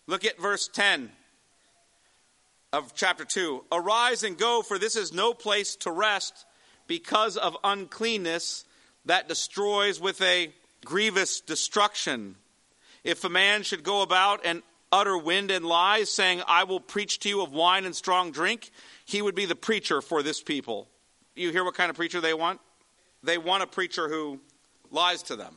Look 0.06 0.24
at 0.24 0.40
verse 0.40 0.70
10 0.72 1.10
of 2.74 2.94
chapter 2.94 3.26
2. 3.26 3.64
Arise 3.72 4.22
and 4.22 4.38
go, 4.38 4.62
for 4.62 4.78
this 4.78 4.96
is 4.96 5.12
no 5.12 5.34
place 5.34 5.76
to 5.78 5.90
rest 5.90 6.46
because 6.90 7.38
of 7.38 7.56
uncleanness 7.64 8.66
that 9.06 9.30
destroys 9.30 10.02
with 10.02 10.20
a 10.22 10.52
grievous 10.84 11.40
destruction. 11.40 12.36
If 13.04 13.24
a 13.24 13.30
man 13.30 13.64
should 13.64 13.84
go 13.84 14.02
about 14.02 14.42
and 14.44 14.64
utter 14.92 15.16
wind 15.16 15.52
and 15.52 15.64
lies, 15.64 16.10
saying, 16.10 16.42
I 16.48 16.64
will 16.64 16.80
preach 16.80 17.20
to 17.20 17.30
you 17.30 17.44
of 17.44 17.54
wine 17.54 17.86
and 17.86 17.96
strong 17.96 18.32
drink, 18.32 18.72
he 19.06 19.22
would 19.22 19.36
be 19.36 19.46
the 19.46 19.56
preacher 19.56 20.02
for 20.02 20.24
this 20.24 20.42
people. 20.42 20.90
You 21.36 21.52
hear 21.52 21.64
what 21.64 21.76
kind 21.76 21.92
of 21.92 21.96
preacher 21.96 22.20
they 22.20 22.34
want? 22.34 22.60
They 23.22 23.38
want 23.38 23.62
a 23.62 23.68
preacher 23.68 24.10
who 24.10 24.40
lies 24.90 25.22
to 25.24 25.36
them, 25.36 25.56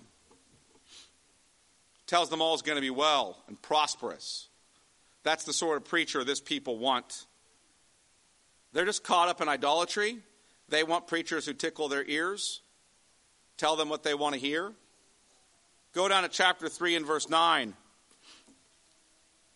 tells 2.06 2.28
them 2.28 2.42
all 2.42 2.54
is 2.54 2.62
going 2.62 2.76
to 2.76 2.82
be 2.82 2.90
well 2.90 3.42
and 3.48 3.60
prosperous. 3.60 4.48
That's 5.22 5.44
the 5.44 5.54
sort 5.54 5.78
of 5.78 5.84
preacher 5.84 6.24
this 6.24 6.42
people 6.42 6.76
want. 6.76 7.24
They're 8.74 8.84
just 8.84 9.02
caught 9.02 9.28
up 9.28 9.40
in 9.40 9.48
idolatry. 9.48 10.18
They 10.72 10.84
want 10.84 11.06
preachers 11.06 11.44
who 11.44 11.52
tickle 11.52 11.88
their 11.88 12.02
ears, 12.02 12.62
tell 13.58 13.76
them 13.76 13.90
what 13.90 14.04
they 14.04 14.14
want 14.14 14.34
to 14.34 14.40
hear. 14.40 14.72
Go 15.92 16.08
down 16.08 16.22
to 16.22 16.30
chapter 16.30 16.66
3 16.66 16.96
and 16.96 17.06
verse 17.06 17.28
9. 17.28 17.74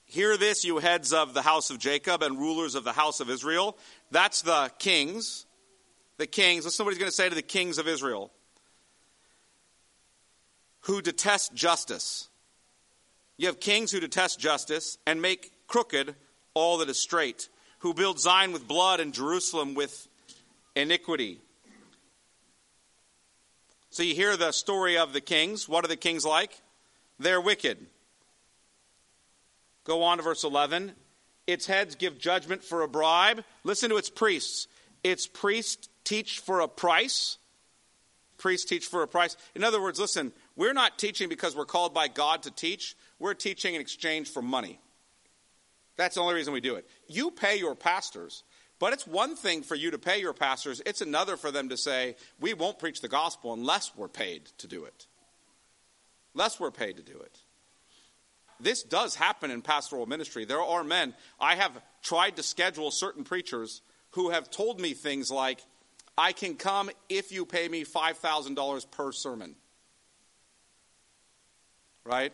Hear 0.04 0.36
this, 0.36 0.62
you 0.62 0.76
heads 0.76 1.14
of 1.14 1.32
the 1.32 1.40
house 1.40 1.70
of 1.70 1.78
Jacob 1.78 2.22
and 2.22 2.38
rulers 2.38 2.74
of 2.74 2.84
the 2.84 2.92
house 2.92 3.20
of 3.20 3.30
Israel. 3.30 3.78
That's 4.10 4.42
the 4.42 4.70
kings. 4.78 5.46
The 6.18 6.26
kings. 6.26 6.66
What 6.66 6.88
he's 6.90 6.98
going 6.98 7.10
to 7.10 7.16
say 7.16 7.30
to 7.30 7.34
the 7.34 7.40
kings 7.40 7.78
of 7.78 7.88
Israel 7.88 8.30
who 10.80 11.00
detest 11.00 11.54
justice. 11.54 12.28
You 13.38 13.46
have 13.46 13.58
kings 13.58 13.90
who 13.90 14.00
detest 14.00 14.38
justice 14.38 14.98
and 15.06 15.22
make 15.22 15.50
crooked 15.66 16.14
all 16.52 16.76
that 16.76 16.90
is 16.90 17.00
straight, 17.00 17.48
who 17.78 17.94
build 17.94 18.20
Zion 18.20 18.52
with 18.52 18.68
blood 18.68 19.00
and 19.00 19.14
Jerusalem 19.14 19.72
with 19.72 20.08
iniquity. 20.76 21.40
So 23.90 24.02
you 24.02 24.14
hear 24.14 24.36
the 24.36 24.52
story 24.52 24.98
of 24.98 25.12
the 25.12 25.20
kings. 25.20 25.68
What 25.68 25.84
are 25.84 25.88
the 25.88 25.96
kings 25.96 26.24
like? 26.24 26.60
They're 27.18 27.40
wicked. 27.40 27.78
Go 29.84 30.02
on 30.02 30.18
to 30.18 30.22
verse 30.22 30.44
11. 30.44 30.92
Its 31.46 31.66
heads 31.66 31.94
give 31.94 32.18
judgment 32.18 32.62
for 32.62 32.82
a 32.82 32.88
bribe. 32.88 33.42
Listen 33.64 33.88
to 33.90 33.96
its 33.96 34.10
priests. 34.10 34.68
Its 35.02 35.26
priests 35.26 35.88
teach 36.04 36.40
for 36.40 36.60
a 36.60 36.68
price. 36.68 37.38
Priests 38.36 38.68
teach 38.68 38.86
for 38.86 39.02
a 39.02 39.08
price. 39.08 39.36
In 39.54 39.64
other 39.64 39.80
words, 39.80 39.98
listen, 39.98 40.32
we're 40.56 40.74
not 40.74 40.98
teaching 40.98 41.28
because 41.28 41.56
we're 41.56 41.64
called 41.64 41.94
by 41.94 42.08
God 42.08 42.42
to 42.42 42.50
teach. 42.50 42.96
We're 43.18 43.34
teaching 43.34 43.74
in 43.74 43.80
exchange 43.80 44.28
for 44.28 44.42
money. 44.42 44.78
That's 45.96 46.16
the 46.16 46.20
only 46.20 46.34
reason 46.34 46.52
we 46.52 46.60
do 46.60 46.74
it. 46.74 46.86
You 47.08 47.30
pay 47.30 47.56
your 47.56 47.74
pastors. 47.74 48.42
But 48.78 48.92
it's 48.92 49.06
one 49.06 49.36
thing 49.36 49.62
for 49.62 49.74
you 49.74 49.90
to 49.92 49.98
pay 49.98 50.20
your 50.20 50.34
pastors, 50.34 50.82
it's 50.84 51.00
another 51.00 51.36
for 51.36 51.50
them 51.50 51.70
to 51.70 51.76
say, 51.76 52.16
we 52.38 52.52
won't 52.52 52.78
preach 52.78 53.00
the 53.00 53.08
gospel 53.08 53.52
unless 53.52 53.92
we're 53.96 54.08
paid 54.08 54.46
to 54.58 54.66
do 54.66 54.84
it. 54.84 55.06
Unless 56.34 56.60
we're 56.60 56.70
paid 56.70 56.96
to 56.98 57.02
do 57.02 57.18
it. 57.18 57.38
This 58.60 58.82
does 58.82 59.14
happen 59.14 59.50
in 59.50 59.62
pastoral 59.62 60.06
ministry. 60.06 60.44
There 60.44 60.60
are 60.60 60.84
men, 60.84 61.14
I 61.40 61.56
have 61.56 61.72
tried 62.02 62.36
to 62.36 62.42
schedule 62.42 62.90
certain 62.90 63.24
preachers 63.24 63.82
who 64.10 64.30
have 64.30 64.50
told 64.50 64.80
me 64.80 64.94
things 64.94 65.30
like, 65.30 65.60
I 66.18 66.32
can 66.32 66.56
come 66.56 66.90
if 67.08 67.32
you 67.32 67.44
pay 67.44 67.68
me 67.68 67.84
$5,000 67.84 68.90
per 68.90 69.12
sermon. 69.12 69.54
Right? 72.04 72.32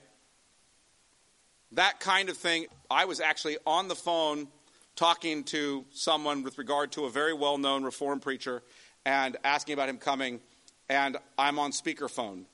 That 1.73 1.99
kind 2.01 2.29
of 2.29 2.37
thing. 2.37 2.67
I 2.91 3.07
was 3.07 3.21
actually 3.21 3.59
on 3.67 3.89
the 3.89 3.97
phone 3.97 4.49
talking 4.97 5.45
to 5.45 5.85
someone 5.93 6.43
with 6.43 6.59
regard 6.59 6.93
to 6.93 7.05
a 7.05 7.11
very 7.11 7.33
well 7.33 7.59
known 7.59 7.85
reform 7.85 8.21
preacher 8.21 8.63
and 9.05 9.37
asking 9.45 9.75
about 9.75 9.89
him 9.89 9.99
coming, 9.99 10.41
and 10.89 11.17
I'm 11.39 11.59
on 11.59 11.73
speakerphone. 11.73 12.45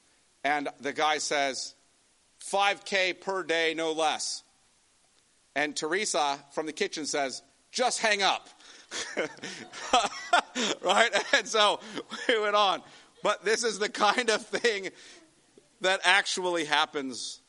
And 0.44 0.68
the 0.81 0.92
guy 0.92 1.18
says, 1.18 1.74
5K 2.51 3.20
per 3.20 3.42
day, 3.42 3.74
no 3.77 3.92
less. 3.92 4.42
And 5.55 5.77
Teresa 5.77 6.38
from 6.53 6.66
the 6.66 6.72
kitchen 6.72 7.07
says, 7.07 7.42
just 7.72 8.01
hang 8.01 8.22
up. 8.22 8.48
right? 10.83 11.11
And 11.35 11.46
so 11.46 11.81
we 12.29 12.40
went 12.40 12.55
on. 12.55 12.83
But 13.22 13.44
this 13.44 13.64
is 13.64 13.79
the 13.79 13.88
kind 13.88 14.31
of 14.31 14.46
thing 14.46 14.90
that 15.81 16.01
actually 16.05 16.64
happens 16.64 17.40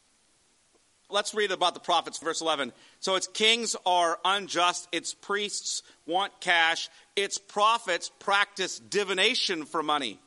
Let's 1.10 1.34
read 1.34 1.52
about 1.52 1.74
the 1.74 1.80
prophets, 1.80 2.20
verse 2.20 2.42
11. 2.42 2.72
So 3.00 3.16
its 3.16 3.28
kings 3.28 3.76
are 3.86 4.20
unjust, 4.24 4.88
its 4.92 5.14
priests 5.14 5.82
want 6.06 6.40
cash, 6.40 6.90
its 7.16 7.38
prophets 7.38 8.12
practice 8.20 8.80
divination 8.80 9.66
for 9.66 9.82
money. 9.82 10.20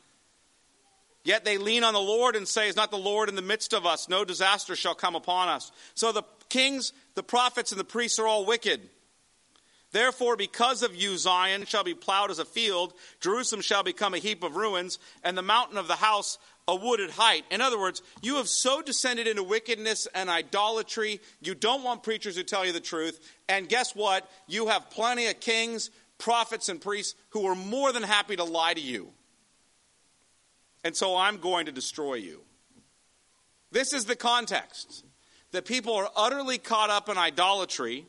Yet 1.24 1.44
they 1.44 1.56
lean 1.56 1.84
on 1.84 1.94
the 1.94 2.00
Lord 2.00 2.34
and 2.34 2.48
say, 2.48 2.68
Is 2.68 2.74
not 2.74 2.90
the 2.90 2.98
Lord 2.98 3.28
in 3.28 3.36
the 3.36 3.42
midst 3.42 3.72
of 3.72 3.86
us? 3.86 4.08
No 4.08 4.24
disaster 4.24 4.74
shall 4.74 4.94
come 4.94 5.14
upon 5.14 5.48
us. 5.48 5.70
So 5.94 6.10
the 6.10 6.24
kings, 6.48 6.92
the 7.14 7.22
prophets, 7.22 7.70
and 7.70 7.78
the 7.78 7.84
priests 7.84 8.18
are 8.18 8.26
all 8.26 8.44
wicked. 8.44 8.80
Therefore, 9.92 10.36
because 10.36 10.82
of 10.82 10.96
you, 10.96 11.18
Zion 11.18 11.66
shall 11.66 11.84
be 11.84 11.94
plowed 11.94 12.30
as 12.30 12.38
a 12.38 12.44
field, 12.44 12.94
Jerusalem 13.20 13.60
shall 13.60 13.82
become 13.82 14.14
a 14.14 14.18
heap 14.18 14.42
of 14.42 14.56
ruins, 14.56 14.98
and 15.22 15.36
the 15.36 15.42
mountain 15.42 15.76
of 15.76 15.86
the 15.86 15.96
house 15.96 16.38
a 16.68 16.76
wooded 16.76 17.10
height. 17.10 17.44
In 17.50 17.60
other 17.60 17.78
words, 17.78 18.02
you 18.22 18.36
have 18.36 18.48
so 18.48 18.82
descended 18.82 19.26
into 19.26 19.42
wickedness 19.42 20.06
and 20.14 20.30
idolatry, 20.30 21.20
you 21.40 21.54
don't 21.54 21.82
want 21.82 22.02
preachers 22.02 22.36
who 22.36 22.42
tell 22.42 22.64
you 22.64 22.72
the 22.72 22.80
truth. 22.80 23.18
And 23.48 23.68
guess 23.68 23.94
what? 23.94 24.30
You 24.46 24.68
have 24.68 24.90
plenty 24.90 25.26
of 25.26 25.40
kings, 25.40 25.90
prophets, 26.18 26.68
and 26.68 26.80
priests 26.80 27.14
who 27.30 27.46
are 27.46 27.54
more 27.54 27.92
than 27.92 28.02
happy 28.02 28.36
to 28.36 28.44
lie 28.44 28.74
to 28.74 28.80
you. 28.80 29.10
And 30.84 30.96
so 30.96 31.16
I'm 31.16 31.38
going 31.38 31.66
to 31.66 31.72
destroy 31.72 32.14
you. 32.14 32.42
This 33.70 33.92
is 33.92 34.04
the 34.04 34.16
context. 34.16 35.04
The 35.50 35.62
people 35.62 35.94
are 35.94 36.10
utterly 36.16 36.58
caught 36.58 36.90
up 36.90 37.08
in 37.08 37.18
idolatry. 37.18 38.06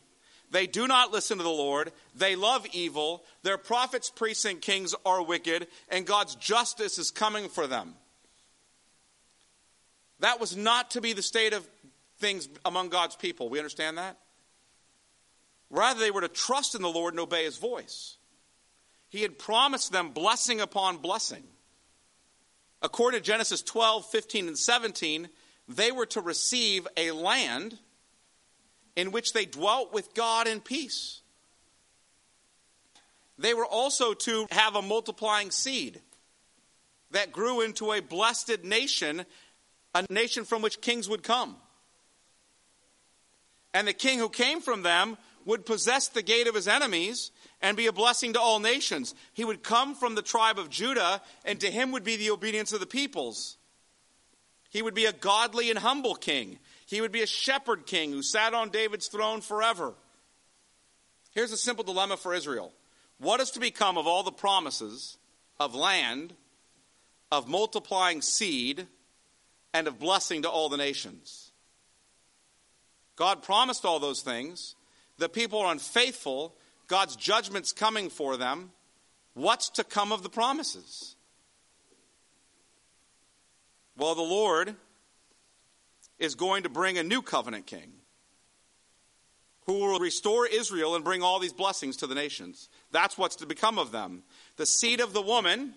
They 0.53 0.67
do 0.67 0.87
not 0.87 1.11
listen 1.11 1.39
to 1.39 1.43
the 1.43 1.49
Lord. 1.49 1.91
They 2.15 2.35
love 2.35 2.67
evil. 2.73 3.23
Their 3.41 3.57
prophets, 3.57 4.11
priests, 4.11 4.45
and 4.45 4.61
kings 4.61 4.93
are 5.03 5.23
wicked, 5.23 5.65
and 5.89 6.05
God's 6.05 6.35
justice 6.35 6.99
is 6.99 7.09
coming 7.09 7.49
for 7.49 7.65
them. 7.65 7.95
That 10.19 10.39
was 10.39 10.55
not 10.55 10.91
to 10.91 11.01
be 11.01 11.13
the 11.13 11.23
state 11.23 11.53
of 11.53 11.67
things 12.19 12.47
among 12.63 12.89
God's 12.89 13.15
people. 13.15 13.49
We 13.49 13.57
understand 13.57 13.97
that? 13.97 14.19
Rather, 15.71 15.99
they 15.99 16.11
were 16.11 16.21
to 16.21 16.27
trust 16.27 16.75
in 16.75 16.83
the 16.83 16.87
Lord 16.87 17.15
and 17.15 17.19
obey 17.19 17.45
his 17.45 17.57
voice. 17.57 18.17
He 19.09 19.23
had 19.23 19.39
promised 19.39 19.91
them 19.91 20.11
blessing 20.11 20.61
upon 20.61 20.97
blessing. 20.97 21.43
According 22.79 23.21
to 23.21 23.25
Genesis 23.25 23.63
12, 23.63 24.05
15, 24.05 24.47
and 24.49 24.57
17, 24.57 25.29
they 25.67 25.91
were 25.91 26.05
to 26.05 26.21
receive 26.21 26.87
a 26.95 27.09
land 27.09 27.79
in 28.95 29.11
which 29.11 29.33
they 29.33 29.45
dwelt 29.45 29.93
with 29.93 30.13
God 30.13 30.47
in 30.47 30.59
peace. 30.59 31.21
They 33.37 33.53
were 33.53 33.65
also 33.65 34.13
to 34.13 34.47
have 34.51 34.75
a 34.75 34.81
multiplying 34.81 35.51
seed 35.51 36.01
that 37.11 37.31
grew 37.31 37.61
into 37.61 37.91
a 37.91 38.01
blessed 38.01 38.63
nation 38.63 39.25
a 39.95 40.05
nation 40.09 40.43
from 40.45 40.61
which 40.61 40.81
kings 40.81 41.07
would 41.07 41.23
come. 41.23 41.55
And 43.73 43.87
the 43.87 43.93
king 43.93 44.19
who 44.19 44.29
came 44.29 44.61
from 44.61 44.83
them 44.83 45.17
would 45.45 45.65
possess 45.65 46.07
the 46.07 46.21
gate 46.21 46.47
of 46.47 46.55
his 46.55 46.67
enemies 46.67 47.31
and 47.61 47.75
be 47.75 47.87
a 47.87 47.93
blessing 47.93 48.33
to 48.33 48.39
all 48.39 48.59
nations. 48.59 49.13
He 49.33 49.43
would 49.43 49.63
come 49.63 49.95
from 49.95 50.15
the 50.15 50.21
tribe 50.21 50.57
of 50.57 50.69
Judah, 50.69 51.21
and 51.43 51.59
to 51.59 51.69
him 51.69 51.91
would 51.91 52.03
be 52.03 52.15
the 52.15 52.31
obedience 52.31 52.71
of 52.73 52.79
the 52.79 52.85
peoples. 52.85 53.57
He 54.69 54.81
would 54.81 54.93
be 54.93 55.05
a 55.05 55.13
godly 55.13 55.69
and 55.69 55.79
humble 55.79 56.15
king. 56.15 56.59
He 56.85 57.01
would 57.01 57.11
be 57.11 57.21
a 57.21 57.27
shepherd 57.27 57.85
king 57.85 58.11
who 58.11 58.21
sat 58.21 58.53
on 58.53 58.69
David's 58.69 59.07
throne 59.07 59.41
forever. 59.41 59.93
Here's 61.31 61.51
a 61.51 61.57
simple 61.57 61.83
dilemma 61.83 62.17
for 62.17 62.33
Israel 62.33 62.73
What 63.17 63.39
is 63.39 63.51
to 63.51 63.59
become 63.59 63.97
of 63.97 64.07
all 64.07 64.23
the 64.23 64.31
promises 64.31 65.17
of 65.59 65.75
land, 65.75 66.33
of 67.31 67.47
multiplying 67.47 68.21
seed, 68.21 68.87
and 69.73 69.87
of 69.87 69.99
blessing 69.99 70.43
to 70.43 70.49
all 70.49 70.69
the 70.69 70.77
nations. 70.77 71.51
God 73.15 73.43
promised 73.43 73.85
all 73.85 73.99
those 73.99 74.21
things. 74.21 74.75
The 75.17 75.29
people 75.29 75.59
are 75.59 75.71
unfaithful. 75.71 76.55
God's 76.87 77.15
judgment's 77.15 77.71
coming 77.71 78.09
for 78.09 78.37
them, 78.37 78.71
what's 79.33 79.69
to 79.71 79.83
come 79.83 80.11
of 80.11 80.21
the 80.21 80.29
promises? 80.29 81.15
Well, 83.97 84.15
the 84.15 84.21
Lord 84.21 84.75
is 86.23 86.35
going 86.35 86.63
to 86.63 86.69
bring 86.69 86.97
a 86.97 87.03
new 87.03 87.21
covenant 87.21 87.65
king 87.65 87.91
who 89.65 89.73
will 89.73 89.99
restore 89.99 90.45
Israel 90.45 90.95
and 90.95 91.03
bring 91.03 91.21
all 91.21 91.39
these 91.39 91.53
blessings 91.53 91.97
to 91.97 92.07
the 92.07 92.15
nations. 92.15 92.69
That's 92.91 93.17
what's 93.17 93.37
to 93.37 93.45
become 93.45 93.79
of 93.79 93.91
them. 93.91 94.23
The 94.57 94.65
seed 94.65 94.99
of 94.99 95.13
the 95.13 95.21
woman, 95.21 95.73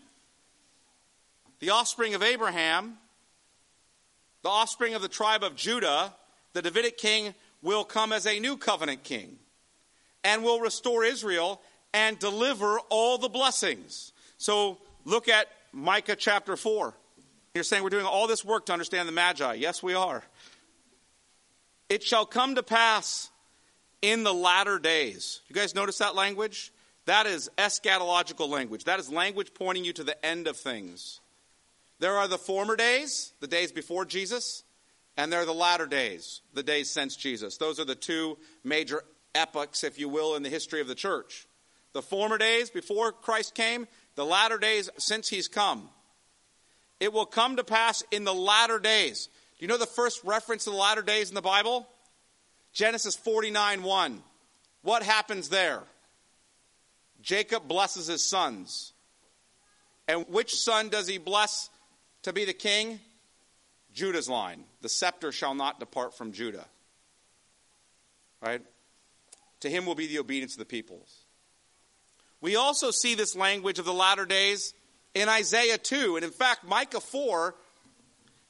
the 1.61 1.71
offspring 1.71 2.15
of 2.15 2.23
Abraham, 2.23 2.99
the 4.43 4.49
offspring 4.49 4.95
of 4.95 5.03
the 5.03 5.09
tribe 5.09 5.43
of 5.43 5.57
Judah, 5.57 6.15
the 6.53 6.63
Davidic 6.63 6.99
king 6.99 7.35
will 7.63 7.85
come 7.85 8.13
as 8.13 8.27
a 8.27 8.41
new 8.41 8.57
covenant 8.57 9.05
king 9.05 9.39
and 10.25 10.43
will 10.43 10.61
restore 10.61 11.05
Israel 11.05 11.61
and 11.95 12.19
deliver 12.19 12.81
all 12.89 13.19
the 13.19 13.29
blessings. 13.29 14.13
So 14.39 14.79
look 15.05 15.29
at 15.29 15.47
Micah 15.73 16.17
chapter 16.17 16.57
4. 16.57 16.95
You're 17.55 17.65
saying 17.65 17.83
we're 17.83 17.91
doing 17.91 18.05
all 18.05 18.27
this 18.27 18.45
work 18.45 18.67
to 18.67 18.73
understand 18.73 19.09
the 19.09 19.13
Magi. 19.13 19.55
Yes, 19.55 19.83
we 19.83 19.95
are. 19.95 20.23
It 21.89 22.03
shall 22.03 22.27
come 22.27 22.57
to 22.57 22.63
pass 22.63 23.31
in 24.03 24.25
the 24.25 24.35
latter 24.35 24.79
days. 24.79 25.41
You 25.49 25.55
guys 25.55 25.75
notice 25.75 25.99
that 25.99 26.15
language? 26.15 26.73
That 27.07 27.27
is 27.27 27.49
eschatological 27.57 28.49
language. 28.49 28.85
That 28.85 28.99
is 28.99 29.11
language 29.11 29.55
pointing 29.55 29.85
you 29.85 29.93
to 29.95 30.05
the 30.05 30.25
end 30.27 30.49
of 30.49 30.57
things. 30.57 31.21
There 31.99 32.17
are 32.17 32.29
the 32.29 32.39
former 32.39 32.77
days, 32.77 33.33
the 33.41 33.47
days 33.47 33.73
before 33.73 34.05
Jesus, 34.05 34.65
and 35.17 35.33
there 35.33 35.41
are 35.41 35.47
the 35.47 35.55
latter 35.55 35.87
days, 35.87 36.43
the 36.53 36.63
days 36.63 36.91
since 36.91 37.17
Jesus. 37.17 37.57
Those 37.57 37.81
are 37.81 37.85
the 37.85 37.95
two 37.95 38.37
major 38.65 39.03
epochs, 39.35 39.85
if 39.85 39.99
you 39.99 40.09
will, 40.09 40.35
in 40.35 40.43
the 40.43 40.51
history 40.51 40.81
of 40.81 40.89
the 40.89 40.95
church. 40.95 41.47
The 41.93 42.03
former 42.03 42.37
days 42.37 42.69
before 42.69 43.13
Christ 43.13 43.55
came, 43.55 43.87
the 44.17 44.27
latter 44.27 44.59
days 44.59 44.91
since 44.99 45.29
he's 45.29 45.49
come. 45.49 45.89
It 47.01 47.13
will 47.13 47.27
come 47.27 47.57
to 47.57 47.65
pass 47.65 48.03
in 48.11 48.25
the 48.25 48.35
latter 48.35 48.79
days. 48.79 49.29
Do 49.59 49.65
you 49.65 49.69
know 49.69 49.79
the 49.79 49.87
first 49.87 50.23
reference 50.25 50.65
to 50.65 50.71
the 50.71 50.77
latter 50.77 51.03
days 51.03 51.29
in 51.31 51.35
the 51.35 51.43
Bible? 51.43 51.89
Genesis 52.73 53.17
49 53.17 53.83
1. 53.83 54.23
What 54.83 55.03
happens 55.03 55.49
there? 55.49 55.83
Jacob 57.23 57.67
blesses 57.67 58.07
his 58.07 58.23
sons. 58.23 58.93
And 60.07 60.27
which 60.29 60.55
son 60.55 60.91
does 60.91 61.09
he 61.09 61.19
bless 61.19 61.71
to 62.23 62.33
be 62.33 62.45
the 62.45 62.53
king? 62.53 63.01
Judah's 63.93 64.29
line. 64.29 64.65
The 64.83 64.89
scepter 64.89 65.33
shall 65.33 65.55
not 65.55 65.81
depart 65.81 66.17
from 66.17 66.33
Judah. 66.33 66.67
Right? 68.43 68.63
To 69.61 69.71
him 69.71 69.87
will 69.87 69.95
be 69.95 70.07
the 70.07 70.19
obedience 70.19 70.53
of 70.53 70.59
the 70.59 70.67
peoples. 70.67 71.25
We 72.41 72.57
also 72.57 72.91
see 72.91 73.15
this 73.15 73.35
language 73.35 73.79
of 73.79 73.87
the 73.87 73.95
latter 73.95 74.27
days 74.27 74.75
in 75.15 75.29
Isaiah 75.29 75.79
2. 75.79 76.17
And 76.17 76.25
in 76.25 76.31
fact, 76.31 76.63
Micah 76.63 77.01
4 77.01 77.55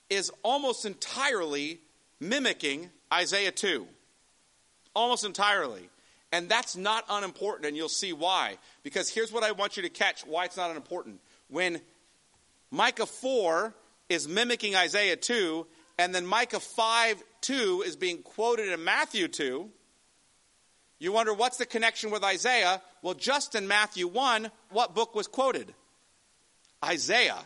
is 0.08 0.30
almost 0.42 0.84
entirely 0.84 1.80
mimicking 2.20 2.90
Isaiah 3.12 3.52
2 3.52 3.86
almost 4.96 5.24
entirely. 5.24 5.88
And 6.32 6.48
that's 6.48 6.76
not 6.76 7.04
unimportant, 7.08 7.66
and 7.66 7.76
you'll 7.76 7.88
see 7.88 8.12
why. 8.12 8.58
Because 8.82 9.08
here's 9.08 9.30
what 9.30 9.44
I 9.44 9.52
want 9.52 9.76
you 9.76 9.84
to 9.84 9.88
catch 9.88 10.26
why 10.26 10.46
it's 10.46 10.56
not 10.56 10.70
unimportant. 10.70 11.20
When 11.48 11.80
Micah 12.72 13.06
4 13.06 13.72
is 14.08 14.26
mimicking 14.26 14.74
Isaiah 14.74 15.16
2, 15.16 15.66
and 15.98 16.14
then 16.14 16.26
Micah 16.26 16.58
5 16.58 17.22
2 17.42 17.84
is 17.86 17.94
being 17.94 18.22
quoted 18.22 18.72
in 18.72 18.82
Matthew 18.82 19.28
2, 19.28 19.70
you 20.98 21.12
wonder 21.12 21.32
what's 21.32 21.58
the 21.58 21.66
connection 21.66 22.10
with 22.10 22.24
Isaiah? 22.24 22.82
Well, 23.02 23.14
just 23.14 23.54
in 23.54 23.68
Matthew 23.68 24.08
1, 24.08 24.50
what 24.70 24.94
book 24.94 25.14
was 25.14 25.28
quoted? 25.28 25.72
Isaiah, 26.84 27.38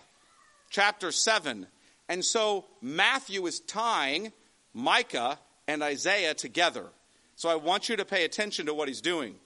chapter 0.70 1.12
7. 1.12 1.66
And 2.10 2.24
so 2.24 2.64
Matthew 2.82 3.46
is 3.46 3.60
tying 3.60 4.32
Micah 4.74 5.38
and 5.68 5.80
Isaiah 5.80 6.34
together. 6.34 6.86
So 7.36 7.48
I 7.48 7.54
want 7.54 7.88
you 7.88 7.96
to 7.96 8.04
pay 8.04 8.24
attention 8.24 8.66
to 8.66 8.74
what 8.74 8.88
he's 8.88 9.00
doing. 9.00 9.36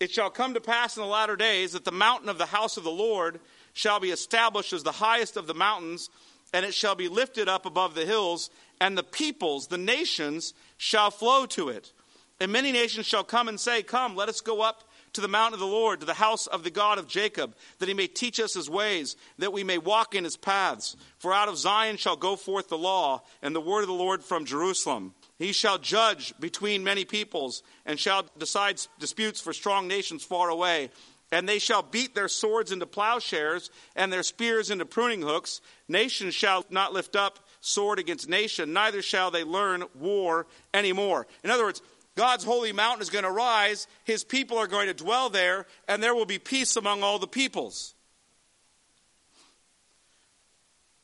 It 0.00 0.10
shall 0.10 0.30
come 0.30 0.54
to 0.54 0.60
pass 0.60 0.96
in 0.96 1.02
the 1.02 1.08
latter 1.08 1.36
days 1.36 1.72
that 1.72 1.84
the 1.84 1.92
mountain 1.92 2.30
of 2.30 2.38
the 2.38 2.46
house 2.46 2.78
of 2.78 2.84
the 2.84 2.90
Lord 2.90 3.40
shall 3.74 4.00
be 4.00 4.10
established 4.10 4.72
as 4.72 4.84
the 4.84 4.92
highest 4.92 5.36
of 5.36 5.46
the 5.46 5.54
mountains, 5.54 6.08
and 6.54 6.64
it 6.64 6.72
shall 6.72 6.94
be 6.94 7.08
lifted 7.08 7.46
up 7.46 7.66
above 7.66 7.94
the 7.94 8.06
hills, 8.06 8.48
and 8.80 8.96
the 8.96 9.02
peoples, 9.02 9.66
the 9.66 9.78
nations, 9.78 10.54
shall 10.78 11.10
flow 11.10 11.44
to 11.44 11.68
it. 11.68 11.92
And 12.40 12.50
many 12.50 12.72
nations 12.72 13.04
shall 13.04 13.24
come 13.24 13.48
and 13.48 13.60
say, 13.60 13.82
Come, 13.82 14.16
let 14.16 14.30
us 14.30 14.40
go 14.40 14.62
up 14.62 14.84
to 15.16 15.20
the 15.20 15.28
mountain 15.28 15.54
of 15.54 15.60
the 15.60 15.66
Lord, 15.66 16.00
to 16.00 16.06
the 16.06 16.14
house 16.14 16.46
of 16.46 16.62
the 16.62 16.70
God 16.70 16.98
of 16.98 17.08
Jacob, 17.08 17.54
that 17.78 17.88
he 17.88 17.94
may 17.94 18.06
teach 18.06 18.38
us 18.38 18.54
his 18.54 18.70
ways, 18.70 19.16
that 19.38 19.52
we 19.52 19.64
may 19.64 19.78
walk 19.78 20.14
in 20.14 20.24
his 20.24 20.36
paths. 20.36 20.96
For 21.18 21.34
out 21.34 21.48
of 21.48 21.58
Zion 21.58 21.96
shall 21.96 22.16
go 22.16 22.36
forth 22.36 22.68
the 22.68 22.78
law, 22.78 23.22
and 23.42 23.54
the 23.54 23.60
word 23.60 23.80
of 23.80 23.88
the 23.88 23.92
Lord 23.92 24.22
from 24.22 24.44
Jerusalem. 24.44 25.14
He 25.38 25.52
shall 25.52 25.78
judge 25.78 26.32
between 26.40 26.84
many 26.84 27.04
peoples 27.04 27.62
and 27.84 27.98
shall 27.98 28.26
decide 28.38 28.80
disputes 28.98 29.40
for 29.40 29.52
strong 29.52 29.88
nations 29.88 30.24
far 30.24 30.48
away. 30.48 30.90
And 31.32 31.48
they 31.48 31.58
shall 31.58 31.82
beat 31.82 32.14
their 32.14 32.28
swords 32.28 32.70
into 32.70 32.86
plowshares 32.86 33.70
and 33.96 34.12
their 34.12 34.22
spears 34.22 34.70
into 34.70 34.86
pruning 34.86 35.22
hooks. 35.22 35.60
Nation 35.88 36.30
shall 36.30 36.64
not 36.70 36.92
lift 36.92 37.16
up 37.16 37.40
sword 37.60 37.98
against 37.98 38.28
nation, 38.28 38.72
neither 38.72 39.02
shall 39.02 39.32
they 39.32 39.42
learn 39.42 39.82
war 39.98 40.46
anymore. 40.72 41.26
In 41.42 41.50
other 41.50 41.64
words, 41.64 41.82
God's 42.16 42.44
holy 42.44 42.72
mountain 42.72 43.02
is 43.02 43.10
going 43.10 43.24
to 43.24 43.30
rise, 43.30 43.86
his 44.04 44.24
people 44.24 44.56
are 44.56 44.66
going 44.66 44.88
to 44.88 44.94
dwell 44.94 45.28
there, 45.28 45.66
and 45.86 46.02
there 46.02 46.14
will 46.14 46.26
be 46.26 46.38
peace 46.38 46.74
among 46.76 47.02
all 47.02 47.18
the 47.18 47.26
peoples. 47.26 47.94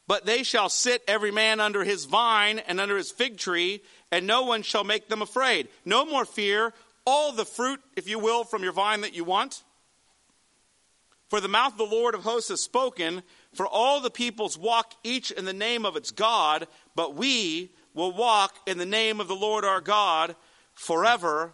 But 0.09 0.27
they 0.27 0.43
shall 0.43 0.69
sit 0.69 1.03
every 1.07 1.31
man 1.31 1.61
under 1.61 1.85
his 1.85 2.07
vine 2.07 2.59
and 2.61 2.81
under 2.81 2.97
his 2.97 3.11
fig 3.11 3.37
tree, 3.37 3.83
and 4.11 4.27
no 4.27 4.43
one 4.43 4.63
shall 4.63 4.85
make 4.85 5.09
them 5.09 5.23
afraid. 5.23 5.69
No 5.85 6.05
more 6.05 6.25
fear. 6.25 6.73
All 7.07 7.33
the 7.33 7.45
fruit, 7.45 7.81
if 7.97 8.09
you 8.09 8.19
will, 8.19 8.45
from 8.45 8.63
your 8.63 8.73
vine 8.73 9.03
that 9.03 9.15
you 9.15 9.25
want. 9.25 9.63
For 11.29 11.41
the 11.41 11.49
mouth 11.49 11.73
of 11.73 11.79
the 11.79 11.85
Lord 11.85 12.15
of 12.15 12.25
hosts 12.25 12.51
has 12.51 12.61
spoken, 12.61 13.23
for 13.55 13.67
all 13.67 14.01
the 14.01 14.11
peoples 14.11 14.59
walk 14.59 14.95
each 15.03 15.31
in 15.31 15.45
the 15.45 15.53
name 15.53 15.85
of 15.85 15.97
its 15.97 16.11
God, 16.11 16.69
but 16.95 17.15
we 17.15 17.71
will 17.95 18.13
walk 18.13 18.55
in 18.67 18.79
the 18.79 18.87
name 18.87 19.21
of 19.21 19.29
the 19.29 19.35
Lord 19.35 19.65
our 19.65 19.81
God 19.81 20.37
forever 20.83 21.53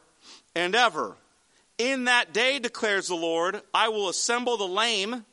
and 0.54 0.74
ever. 0.74 1.14
In 1.76 2.04
that 2.04 2.32
day, 2.32 2.58
declares 2.58 3.08
the 3.08 3.14
Lord, 3.14 3.60
I 3.74 3.90
will 3.90 4.08
assemble 4.08 4.56
the 4.56 4.66
lame 4.66 5.24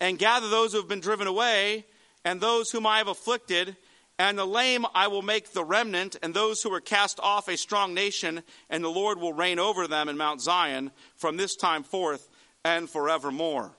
and 0.00 0.18
gather 0.18 0.48
those 0.48 0.72
who 0.72 0.78
have 0.78 0.88
been 0.88 1.00
driven 1.00 1.28
away 1.28 1.86
and 2.24 2.40
those 2.40 2.70
whom 2.70 2.86
I 2.86 2.98
have 2.98 3.08
afflicted, 3.08 3.76
and 4.18 4.36
the 4.36 4.44
lame 4.44 4.84
I 4.94 5.06
will 5.06 5.22
make 5.22 5.52
the 5.52 5.64
remnant, 5.64 6.16
and 6.22 6.34
those 6.34 6.62
who 6.62 6.72
are 6.72 6.80
cast 6.80 7.18
off 7.20 7.48
a 7.48 7.56
strong 7.56 7.94
nation, 7.94 8.42
and 8.68 8.84
the 8.84 8.88
Lord 8.88 9.18
will 9.18 9.32
reign 9.32 9.58
over 9.58 9.86
them 9.86 10.08
in 10.08 10.16
Mount 10.16 10.40
Zion 10.40 10.90
from 11.16 11.36
this 11.36 11.56
time 11.56 11.82
forth 11.82 12.28
and 12.64 12.88
forevermore. 12.88 13.72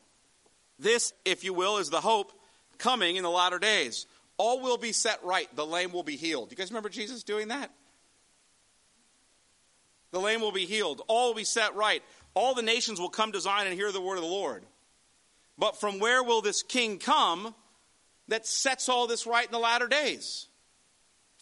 This, 0.79 1.13
if 1.23 1.43
you 1.43 1.53
will, 1.53 1.77
is 1.77 1.89
the 1.89 2.01
hope 2.01 2.31
coming 2.77 3.17
in 3.17 3.23
the 3.23 3.29
latter 3.29 3.59
days. 3.59 4.07
All 4.37 4.61
will 4.61 4.77
be 4.77 4.91
set 4.91 5.23
right, 5.23 5.53
the 5.55 5.65
lame 5.65 5.91
will 5.91 6.03
be 6.03 6.17
healed. 6.17 6.51
You 6.51 6.57
guys 6.57 6.71
remember 6.71 6.89
Jesus 6.89 7.23
doing 7.23 7.49
that? 7.49 7.71
The 10.13 10.21
lame 10.21 10.39
will 10.39 10.53
be 10.53 10.65
healed, 10.65 11.01
all 11.09 11.27
will 11.27 11.35
be 11.35 11.43
set 11.43 11.75
right. 11.75 12.01
All 12.33 12.55
the 12.55 12.61
nations 12.61 13.01
will 13.01 13.09
come 13.09 13.33
to 13.33 13.41
Zion 13.41 13.67
and 13.67 13.75
hear 13.75 13.91
the 13.91 13.99
word 13.99 14.15
of 14.15 14.21
the 14.21 14.29
Lord. 14.29 14.63
But 15.57 15.79
from 15.79 15.99
where 15.99 16.23
will 16.23 16.41
this 16.41 16.63
king 16.63 16.97
come? 16.97 17.53
that 18.27 18.47
sets 18.47 18.89
all 18.89 19.07
this 19.07 19.27
right 19.27 19.45
in 19.45 19.51
the 19.51 19.59
latter 19.59 19.87
days. 19.87 20.47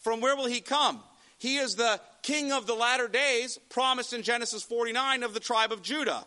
From 0.02 0.20
where 0.20 0.36
will 0.36 0.46
he 0.46 0.60
come? 0.60 1.00
He 1.38 1.56
is 1.56 1.76
the 1.76 2.00
king 2.22 2.52
of 2.52 2.66
the 2.66 2.74
latter 2.74 3.08
days, 3.08 3.58
promised 3.68 4.12
in 4.12 4.22
Genesis 4.22 4.62
49 4.62 5.22
of 5.22 5.34
the 5.34 5.40
tribe 5.40 5.72
of 5.72 5.82
Judah, 5.82 6.24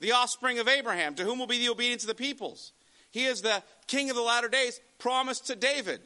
the 0.00 0.12
offspring 0.12 0.58
of 0.58 0.68
Abraham, 0.68 1.14
to 1.14 1.24
whom 1.24 1.38
will 1.38 1.46
be 1.46 1.58
the 1.58 1.68
obedience 1.68 2.02
of 2.02 2.08
the 2.08 2.14
peoples. 2.14 2.72
He 3.10 3.24
is 3.24 3.42
the 3.42 3.62
king 3.86 4.10
of 4.10 4.16
the 4.16 4.22
latter 4.22 4.48
days, 4.48 4.80
promised 4.98 5.46
to 5.46 5.56
David, 5.56 6.00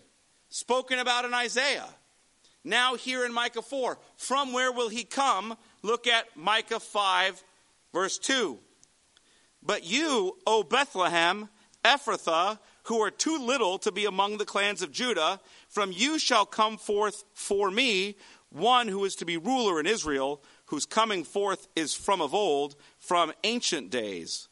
spoken 0.49 0.99
about 0.99 1.25
in 1.25 1.35
Isaiah. 1.35 1.89
Now, 2.65 2.95
here 2.95 3.25
in 3.25 3.33
Micah 3.33 3.63
4, 3.63 3.99
from 4.17 4.53
where 4.53 4.71
will 4.73 4.89
he 4.89 5.05
come? 5.05 5.57
Look 5.83 6.07
at 6.07 6.27
Micah 6.37 6.81
5, 6.81 7.43
verse 7.93 8.19
2. 8.19 8.59
But 9.63 9.85
you, 9.85 10.37
O 10.47 10.63
Bethlehem, 10.63 11.49
Ephrathah, 11.85 12.59
who 12.85 13.01
are 13.01 13.11
too 13.11 13.39
little 13.39 13.79
to 13.79 13.93
be 13.93 14.05
among 14.05 14.39
the 14.39 14.45
clans 14.45 14.83
of 14.83 14.93
Judah, 14.93 15.41
from 15.69 15.93
you 15.93 16.19
shall 16.19 16.45
come 16.45 16.77
forth 16.77 17.25
for 17.35 17.71
me 17.71 18.17
one 18.51 18.89
who 18.89 19.05
is 19.05 19.15
to 19.17 19.25
be 19.25 19.37
ruler 19.37 19.79
in 19.81 19.87
Israel, 19.87 20.43
whose 20.67 20.85
coming 20.85 21.25
forth 21.25 21.69
is 21.77 21.95
from 21.95 22.21
of 22.21 22.35
old, 22.35 22.77
from 22.99 23.33
ancient 23.45 23.91
days. 23.91 24.49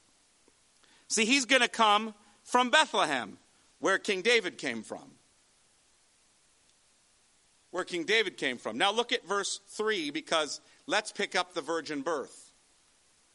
See, 1.08 1.24
he's 1.24 1.44
going 1.44 1.62
to 1.62 1.68
come 1.68 2.14
from 2.42 2.70
Bethlehem, 2.70 3.38
where 3.80 3.98
King 3.98 4.22
David 4.22 4.56
came 4.56 4.82
from. 4.82 5.17
Where 7.70 7.85
King 7.85 8.04
David 8.04 8.37
came 8.37 8.57
from. 8.57 8.78
Now 8.78 8.92
look 8.92 9.12
at 9.12 9.26
verse 9.26 9.61
3 9.68 10.11
because 10.11 10.61
let's 10.87 11.12
pick 11.12 11.37
up 11.37 11.54
the 11.54 11.61
virgin 11.61 12.00
birth. 12.02 12.52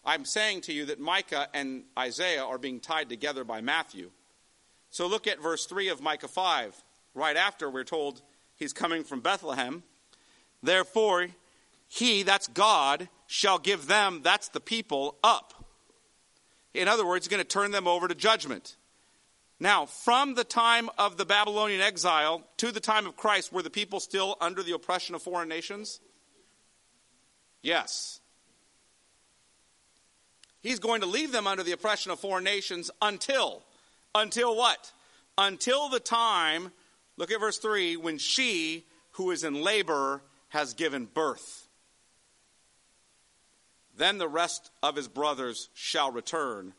I'm 0.06 0.26
saying 0.26 0.62
to 0.62 0.74
you 0.74 0.86
that 0.86 1.00
Micah 1.00 1.48
and 1.54 1.84
Isaiah 1.98 2.44
are 2.44 2.58
being 2.58 2.80
tied 2.80 3.10
together 3.10 3.44
by 3.44 3.62
Matthew. 3.62 4.12
So 4.90 5.08
look 5.08 5.28
at 5.28 5.42
verse 5.42 5.66
3 5.66 5.90
of 5.90 6.02
Micah 6.02 6.28
5. 6.28 6.84
Right 7.14 7.38
after, 7.38 7.70
we're 7.70 7.84
told 7.84 8.22
he's 8.56 8.74
coming 8.74 9.04
from 9.04 9.22
Bethlehem. 9.22 9.84
Therefore, 10.62 11.28
he, 11.88 12.24
that's 12.24 12.48
God, 12.48 13.08
shall 13.28 13.60
give 13.60 13.88
them, 13.88 14.22
that's 14.24 14.50
the 14.50 14.60
people, 14.60 15.18
up. 15.24 15.54
In 16.74 16.88
other 16.88 17.06
words, 17.06 17.26
he's 17.26 17.32
going 17.32 17.44
to 17.44 17.48
turn 17.48 17.72
them 17.72 17.88
over 17.88 18.08
to 18.08 18.16
judgment. 18.16 18.78
Now, 19.64 19.86
from 19.86 20.36
the 20.36 20.44
time 20.44 20.90
of 20.98 21.16
the 21.16 21.24
Babylonian 21.24 21.80
exile 21.80 22.44
to 22.58 22.74
the 22.74 22.82
time 22.82 23.08
of 23.08 23.16
Christ, 23.16 23.54
were 23.54 23.62
the 23.62 23.70
people 23.70 24.02
still 24.02 24.36
under 24.42 24.62
the 24.62 24.74
oppression 24.74 25.16
of 25.16 25.22
foreign 25.22 25.48
nations? 25.48 26.02
Yes. 27.62 28.20
He's 30.62 30.80
going 30.80 31.00
to 31.00 31.08
leave 31.08 31.32
them 31.32 31.48
under 31.48 31.64
the 31.64 31.72
oppression 31.72 32.12
of 32.12 32.20
foreign 32.20 32.44
nations 32.44 32.92
until, 33.02 33.64
until 34.14 34.54
what? 34.58 34.92
Until 35.38 35.88
the 35.88 36.02
time, 36.02 36.74
look 37.16 37.32
at 37.32 37.40
verse 37.40 37.58
3, 37.58 37.96
when 37.96 38.18
she 38.18 38.84
who 39.12 39.32
is 39.32 39.46
in 39.46 39.64
labor 39.64 40.24
has 40.50 40.74
given 40.74 41.06
birth. 41.06 41.70
Then 43.96 44.18
the 44.18 44.28
rest 44.28 44.72
of 44.84 44.98
his 44.98 45.08
brothers 45.08 45.70
shall 45.74 46.12
return 46.12 46.74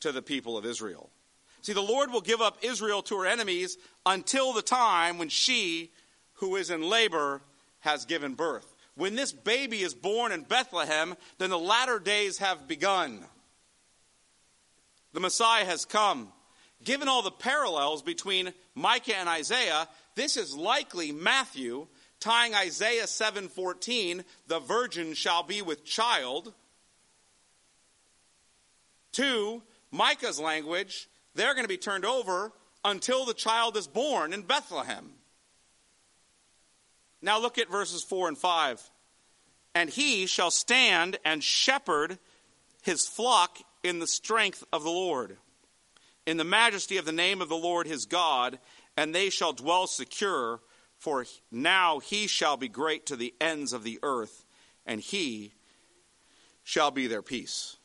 to 0.00 0.12
the 0.12 0.22
people 0.22 0.56
of 0.56 0.64
Israel. 0.64 1.10
See, 1.62 1.72
the 1.72 1.80
Lord 1.80 2.10
will 2.10 2.20
give 2.20 2.40
up 2.40 2.58
Israel 2.62 3.02
to 3.02 3.18
her 3.18 3.26
enemies 3.26 3.76
until 4.06 4.52
the 4.52 4.62
time 4.62 5.18
when 5.18 5.28
she, 5.28 5.90
who 6.34 6.56
is 6.56 6.70
in 6.70 6.82
labor, 6.82 7.42
has 7.80 8.04
given 8.04 8.34
birth. 8.34 8.74
When 8.94 9.14
this 9.14 9.32
baby 9.32 9.82
is 9.82 9.94
born 9.94 10.32
in 10.32 10.42
Bethlehem, 10.42 11.16
then 11.38 11.50
the 11.50 11.58
latter 11.58 11.98
days 11.98 12.38
have 12.38 12.68
begun. 12.68 13.24
The 15.12 15.20
Messiah 15.20 15.64
has 15.64 15.84
come. 15.84 16.32
Given 16.82 17.08
all 17.08 17.22
the 17.22 17.30
parallels 17.30 18.02
between 18.02 18.54
Micah 18.74 19.16
and 19.16 19.28
Isaiah, 19.28 19.88
this 20.14 20.36
is 20.36 20.56
likely 20.56 21.12
Matthew 21.12 21.86
tying 22.20 22.54
Isaiah 22.54 23.06
7:14, 23.06 24.24
the 24.46 24.60
virgin 24.60 25.14
shall 25.14 25.42
be 25.42 25.62
with 25.62 25.84
child, 25.84 26.54
to 29.12 29.62
Micah's 29.90 30.38
language, 30.38 31.08
they're 31.34 31.54
going 31.54 31.64
to 31.64 31.68
be 31.68 31.76
turned 31.76 32.04
over 32.04 32.52
until 32.84 33.24
the 33.24 33.34
child 33.34 33.76
is 33.76 33.86
born 33.86 34.32
in 34.32 34.42
Bethlehem. 34.42 35.12
Now 37.22 37.38
look 37.38 37.58
at 37.58 37.70
verses 37.70 38.02
4 38.02 38.28
and 38.28 38.38
5. 38.38 38.90
And 39.74 39.90
he 39.90 40.26
shall 40.26 40.50
stand 40.50 41.18
and 41.24 41.44
shepherd 41.44 42.18
his 42.82 43.06
flock 43.06 43.58
in 43.82 43.98
the 43.98 44.06
strength 44.06 44.64
of 44.72 44.82
the 44.82 44.90
Lord, 44.90 45.36
in 46.26 46.36
the 46.36 46.44
majesty 46.44 46.96
of 46.96 47.04
the 47.04 47.12
name 47.12 47.40
of 47.40 47.48
the 47.48 47.56
Lord 47.56 47.86
his 47.86 48.06
God, 48.06 48.58
and 48.96 49.14
they 49.14 49.30
shall 49.30 49.52
dwell 49.52 49.86
secure, 49.86 50.60
for 50.98 51.24
now 51.50 51.98
he 51.98 52.26
shall 52.26 52.56
be 52.56 52.68
great 52.68 53.06
to 53.06 53.16
the 53.16 53.34
ends 53.40 53.72
of 53.72 53.84
the 53.84 53.98
earth, 54.02 54.44
and 54.84 55.00
he 55.00 55.52
shall 56.62 56.90
be 56.90 57.06
their 57.06 57.22
peace. 57.22 57.76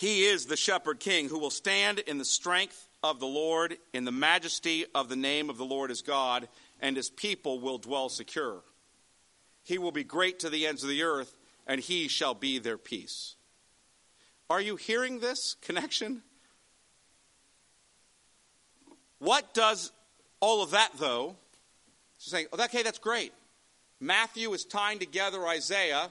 He 0.00 0.24
is 0.24 0.46
the 0.46 0.56
shepherd 0.56 0.98
king 0.98 1.28
who 1.28 1.38
will 1.38 1.50
stand 1.50 1.98
in 1.98 2.16
the 2.16 2.24
strength 2.24 2.88
of 3.02 3.20
the 3.20 3.26
Lord, 3.26 3.76
in 3.92 4.06
the 4.06 4.10
majesty 4.10 4.86
of 4.94 5.10
the 5.10 5.16
name 5.16 5.50
of 5.50 5.58
the 5.58 5.64
Lord 5.66 5.90
his 5.90 6.00
God, 6.00 6.48
and 6.80 6.96
his 6.96 7.10
people 7.10 7.60
will 7.60 7.76
dwell 7.76 8.08
secure. 8.08 8.62
He 9.62 9.76
will 9.76 9.92
be 9.92 10.02
great 10.02 10.38
to 10.38 10.48
the 10.48 10.66
ends 10.66 10.82
of 10.82 10.88
the 10.88 11.02
earth, 11.02 11.36
and 11.66 11.82
he 11.82 12.08
shall 12.08 12.32
be 12.32 12.58
their 12.58 12.78
peace. 12.78 13.34
Are 14.48 14.58
you 14.58 14.76
hearing 14.76 15.20
this 15.20 15.54
connection? 15.60 16.22
What 19.18 19.52
does 19.52 19.92
all 20.40 20.62
of 20.62 20.70
that, 20.70 20.92
though? 20.98 21.36
So 22.16 22.30
saying, 22.30 22.46
oh, 22.54 22.64
okay, 22.64 22.82
that's 22.82 22.98
great. 22.98 23.34
Matthew 24.00 24.50
is 24.54 24.64
tying 24.64 24.98
together 24.98 25.46
Isaiah 25.46 26.10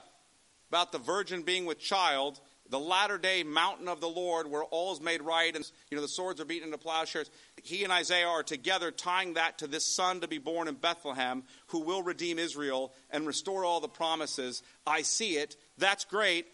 about 0.68 0.92
the 0.92 0.98
virgin 0.98 1.42
being 1.42 1.66
with 1.66 1.80
child 1.80 2.40
the 2.70 2.78
latter 2.78 3.18
day 3.18 3.42
mountain 3.42 3.88
of 3.88 4.00
the 4.00 4.08
Lord 4.08 4.48
where 4.48 4.62
all 4.62 4.92
is 4.92 5.00
made 5.00 5.22
right 5.22 5.54
and 5.54 5.68
you 5.90 5.96
know 5.96 6.02
the 6.02 6.08
swords 6.08 6.40
are 6.40 6.44
beaten 6.44 6.68
into 6.68 6.78
plowshares. 6.78 7.30
He 7.62 7.82
and 7.82 7.92
Isaiah 7.92 8.28
are 8.28 8.44
together 8.44 8.90
tying 8.92 9.34
that 9.34 9.58
to 9.58 9.66
this 9.66 9.84
son 9.84 10.20
to 10.20 10.28
be 10.28 10.38
born 10.38 10.68
in 10.68 10.76
Bethlehem 10.76 11.42
who 11.68 11.80
will 11.80 12.02
redeem 12.02 12.38
Israel 12.38 12.94
and 13.10 13.26
restore 13.26 13.64
all 13.64 13.80
the 13.80 13.88
promises. 13.88 14.62
I 14.86 15.02
see 15.02 15.36
it. 15.36 15.56
That's 15.78 16.04
great. 16.04 16.46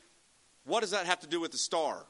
What 0.65 0.81
does 0.81 0.91
that 0.91 1.07
have 1.07 1.21
to 1.21 1.29
do 1.29 1.41
with 1.41 1.53
the 1.53 1.59
star? 1.59 2.05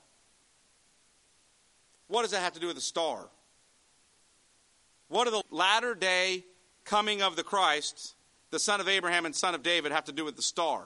What 2.08 2.22
does 2.22 2.30
that 2.30 2.40
have 2.40 2.54
to 2.54 2.60
do 2.60 2.68
with 2.68 2.76
the 2.76 2.82
star? 2.82 3.28
What 5.08 5.24
do 5.24 5.30
the 5.30 5.42
latter 5.50 5.94
day 5.94 6.44
coming 6.84 7.22
of 7.22 7.36
the 7.36 7.42
Christ, 7.42 8.14
the 8.50 8.58
son 8.58 8.80
of 8.80 8.88
Abraham 8.88 9.26
and 9.26 9.34
son 9.34 9.54
of 9.54 9.62
David, 9.62 9.90
have 9.90 10.04
to 10.04 10.12
do 10.12 10.24
with 10.24 10.36
the 10.36 10.42
star? 10.42 10.84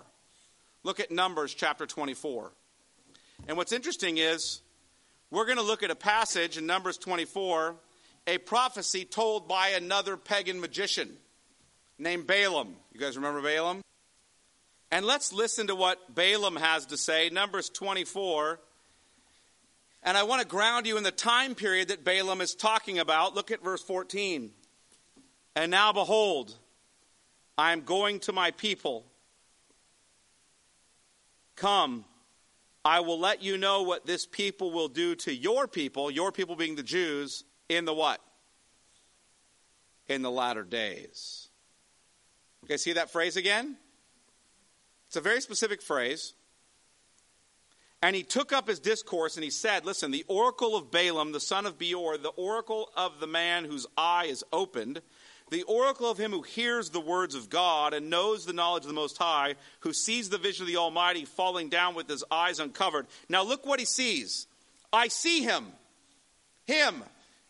Look 0.83 1.01
at 1.01 1.11
Numbers 1.11 1.53
chapter 1.53 1.87
24. 1.87 2.53
And 3.49 3.57
what's 3.57 3.73
interesting 3.73 4.19
is 4.19 4.61
we're 5.31 5.47
going 5.47 5.59
to 5.59 5.63
look 5.63 5.83
at 5.83 5.91
a 5.91 5.97
passage 5.97 6.57
in 6.57 6.67
Numbers 6.67 6.99
24, 6.99 7.75
a 8.27 8.39
prophecy 8.39 9.05
told 9.05 9.49
by 9.49 9.69
another 9.69 10.17
pagan 10.17 10.61
magician 10.61 11.17
named 11.99 12.27
Balaam. 12.27 12.77
You 12.93 13.01
guys 13.01 13.17
remember 13.17 13.43
Balaam? 13.43 13.83
And 14.91 15.07
let's 15.07 15.33
listen 15.33 15.69
to 15.69 15.75
what 15.75 16.15
Balaam 16.15 16.57
has 16.57 16.87
to 16.87 16.97
say, 16.97 17.29
Numbers 17.31 17.69
24. 17.71 18.59
And 20.03 20.17
I 20.17 20.23
want 20.23 20.43
to 20.43 20.49
ground 20.49 20.87
you 20.87 20.97
in 20.97 21.03
the 21.03 21.11
time 21.11 21.55
period 21.55 21.89
that 21.89 22.05
Balaam 22.05 22.41
is 22.41 22.55
talking 22.55 22.99
about. 22.99 23.35
Look 23.35 23.51
at 23.51 23.63
verse 23.63 23.83
14. 23.83 24.51
And 25.55 25.71
now 25.71 25.93
behold, 25.93 26.57
I 27.59 27.73
am 27.73 27.83
going 27.83 28.21
to 28.21 28.33
my 28.33 28.51
people. 28.53 29.05
Come, 31.57 32.05
I 32.85 33.01
will 33.01 33.19
let 33.19 33.43
you 33.43 33.59
know 33.59 33.83
what 33.83 34.07
this 34.07 34.27
people 34.27 34.71
will 34.71 34.89
do 34.89 35.15
to 35.17 35.35
your 35.35 35.69
people, 35.69 36.11
your 36.11 36.33
people 36.33 36.57
being 36.57 36.77
the 36.77 36.83
Jews, 36.83 37.45
in 37.69 37.85
the 37.85 37.93
what? 37.93 38.21
In 40.09 40.23
the 40.23 40.31
latter 40.31 40.65
days. 40.65 41.49
Okay, 42.65 42.77
see 42.77 42.95
that 42.95 43.11
phrase 43.11 43.37
again? 43.37 43.77
It's 45.09 45.17
a 45.17 45.21
very 45.21 45.41
specific 45.41 45.83
phrase. 45.83 46.35
And 48.03 48.17
he 48.17 48.23
took 48.23 48.53
up 48.53 48.67
his 48.67 48.79
discourse 48.79 49.37
and 49.37 49.45
he 49.45 49.51
said, 49.51 49.85
Listen, 49.85 50.11
the 50.11 50.25
oracle 50.27 50.75
of 50.75 50.91
Balaam, 50.91 51.33
the 51.33 51.41
son 51.41 51.67
of 51.67 51.79
Beor, 51.79 52.17
the 52.17 52.31
oracle 52.31 52.91
of 52.97 53.21
the 53.21 53.27
man 53.27 53.65
whose 53.65 53.87
eye 53.97 54.27
is 54.27 54.43
opened, 54.53 55.03
the 55.51 55.65
oracle 55.65 56.11
of 56.11 56.19
him 56.19 56.31
who 56.31 56.43
hears 56.43 56.91
the 56.91 57.01
words 57.01 57.35
of 57.35 57.51
God 57.51 57.93
and 57.93 58.09
knows 58.09 58.45
the 58.45 58.53
knowledge 58.53 58.85
of 58.85 58.89
the 58.89 58.95
Most 58.95 59.19
High, 59.19 59.57
who 59.81 59.93
sees 59.93 60.29
the 60.29 60.39
vision 60.39 60.63
of 60.63 60.69
the 60.69 60.77
Almighty 60.77 61.25
falling 61.25 61.69
down 61.69 61.95
with 61.95 62.09
his 62.09 62.25
eyes 62.31 62.61
uncovered. 62.61 63.07
Now 63.29 63.43
look 63.43 63.67
what 63.67 63.81
he 63.81 63.85
sees. 63.85 64.47
I 64.93 65.09
see 65.09 65.43
him. 65.43 65.67
Him. 66.67 67.03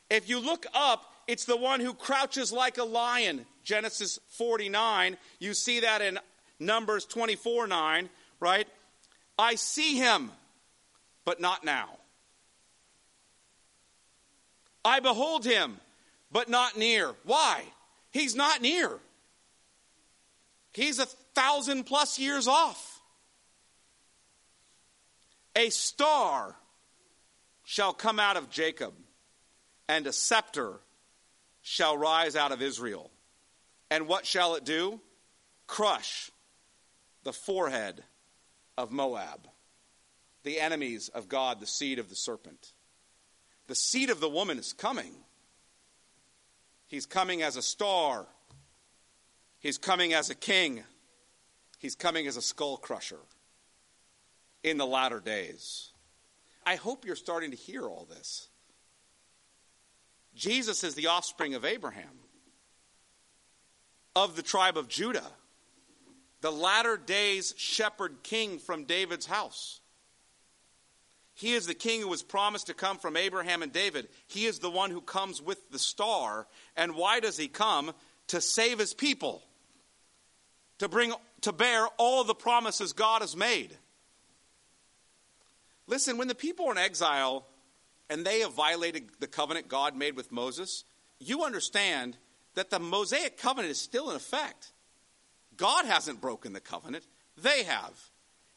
If 0.08 0.28
you 0.28 0.40
look 0.40 0.66
up, 0.74 1.04
it's 1.26 1.44
the 1.44 1.56
one 1.56 1.80
who 1.80 1.92
crouches 1.92 2.52
like 2.52 2.78
a 2.78 2.84
lion. 2.84 3.44
Genesis 3.64 4.18
49. 4.30 5.18
You 5.38 5.52
see 5.52 5.80
that 5.80 6.00
in 6.00 6.18
Numbers 6.58 7.04
24 7.04 7.66
9, 7.66 8.08
right? 8.40 8.66
I 9.38 9.54
see 9.54 9.96
him, 9.96 10.30
but 11.24 11.40
not 11.40 11.64
now. 11.64 11.90
I 14.84 15.00
behold 15.00 15.44
him, 15.44 15.76
but 16.32 16.48
not 16.48 16.78
near. 16.78 17.14
Why? 17.24 17.64
He's 18.10 18.34
not 18.34 18.60
near. 18.60 18.98
He's 20.72 20.98
a 20.98 21.06
thousand 21.06 21.84
plus 21.84 22.18
years 22.18 22.46
off. 22.46 23.00
A 25.56 25.70
star 25.70 26.56
shall 27.64 27.92
come 27.92 28.20
out 28.20 28.36
of 28.36 28.50
Jacob, 28.50 28.94
and 29.88 30.06
a 30.06 30.12
scepter 30.12 30.80
shall 31.62 31.96
rise 31.96 32.36
out 32.36 32.52
of 32.52 32.62
Israel. 32.62 33.10
And 33.90 34.06
what 34.06 34.26
shall 34.26 34.54
it 34.54 34.64
do? 34.64 35.00
Crush 35.66 36.30
the 37.24 37.32
forehead 37.32 38.02
of 38.78 38.90
Moab, 38.90 39.48
the 40.42 40.60
enemies 40.60 41.08
of 41.08 41.28
God, 41.28 41.60
the 41.60 41.66
seed 41.66 41.98
of 41.98 42.08
the 42.08 42.16
serpent. 42.16 42.72
The 43.66 43.74
seed 43.74 44.10
of 44.10 44.20
the 44.20 44.28
woman 44.28 44.58
is 44.58 44.72
coming. 44.72 45.12
He's 46.90 47.06
coming 47.06 47.40
as 47.40 47.54
a 47.54 47.62
star. 47.62 48.26
He's 49.60 49.78
coming 49.78 50.12
as 50.12 50.28
a 50.28 50.34
king. 50.34 50.82
He's 51.78 51.94
coming 51.94 52.26
as 52.26 52.36
a 52.36 52.42
skull 52.42 52.76
crusher 52.76 53.20
in 54.64 54.76
the 54.76 54.86
latter 54.86 55.20
days. 55.20 55.90
I 56.66 56.74
hope 56.74 57.04
you're 57.04 57.14
starting 57.14 57.52
to 57.52 57.56
hear 57.56 57.84
all 57.84 58.08
this. 58.10 58.48
Jesus 60.34 60.82
is 60.82 60.96
the 60.96 61.06
offspring 61.06 61.54
of 61.54 61.64
Abraham, 61.64 62.18
of 64.16 64.34
the 64.34 64.42
tribe 64.42 64.76
of 64.76 64.88
Judah, 64.88 65.30
the 66.40 66.50
latter 66.50 66.96
days 66.96 67.54
shepherd 67.56 68.24
king 68.24 68.58
from 68.58 68.82
David's 68.82 69.26
house. 69.26 69.80
He 71.40 71.54
is 71.54 71.66
the 71.66 71.72
king 71.72 72.02
who 72.02 72.08
was 72.08 72.22
promised 72.22 72.66
to 72.66 72.74
come 72.74 72.98
from 72.98 73.16
Abraham 73.16 73.62
and 73.62 73.72
David. 73.72 74.08
He 74.26 74.44
is 74.44 74.58
the 74.58 74.68
one 74.68 74.90
who 74.90 75.00
comes 75.00 75.40
with 75.40 75.70
the 75.70 75.78
star. 75.78 76.46
And 76.76 76.94
why 76.94 77.18
does 77.18 77.38
he 77.38 77.48
come? 77.48 77.94
To 78.26 78.42
save 78.42 78.78
his 78.78 78.92
people, 78.92 79.42
to 80.80 80.86
bring 80.86 81.14
to 81.40 81.52
bear 81.52 81.86
all 81.96 82.24
the 82.24 82.34
promises 82.34 82.92
God 82.92 83.22
has 83.22 83.34
made. 83.34 83.74
Listen, 85.86 86.18
when 86.18 86.28
the 86.28 86.34
people 86.34 86.66
are 86.66 86.72
in 86.72 86.78
exile 86.78 87.46
and 88.10 88.22
they 88.22 88.40
have 88.40 88.52
violated 88.52 89.08
the 89.18 89.26
covenant 89.26 89.66
God 89.66 89.96
made 89.96 90.16
with 90.16 90.30
Moses, 90.30 90.84
you 91.18 91.42
understand 91.42 92.18
that 92.54 92.68
the 92.68 92.78
Mosaic 92.78 93.38
covenant 93.38 93.70
is 93.70 93.80
still 93.80 94.10
in 94.10 94.16
effect. 94.16 94.72
God 95.56 95.86
hasn't 95.86 96.20
broken 96.20 96.52
the 96.52 96.60
covenant, 96.60 97.04
they 97.42 97.62
have. 97.62 98.09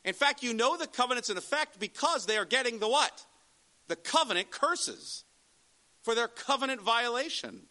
In 0.05 0.13
fact, 0.13 0.43
you 0.43 0.53
know 0.53 0.77
the 0.77 0.87
covenant's 0.87 1.29
in 1.29 1.37
effect 1.37 1.79
because 1.79 2.25
they 2.25 2.37
are 2.37 2.45
getting 2.45 2.79
the 2.79 2.89
what? 2.89 3.25
The 3.87 3.95
covenant 3.95 4.51
curses 4.51 5.23
for 6.01 6.13
their 6.13 6.27
covenant 6.27 6.81
violation. 6.81 7.61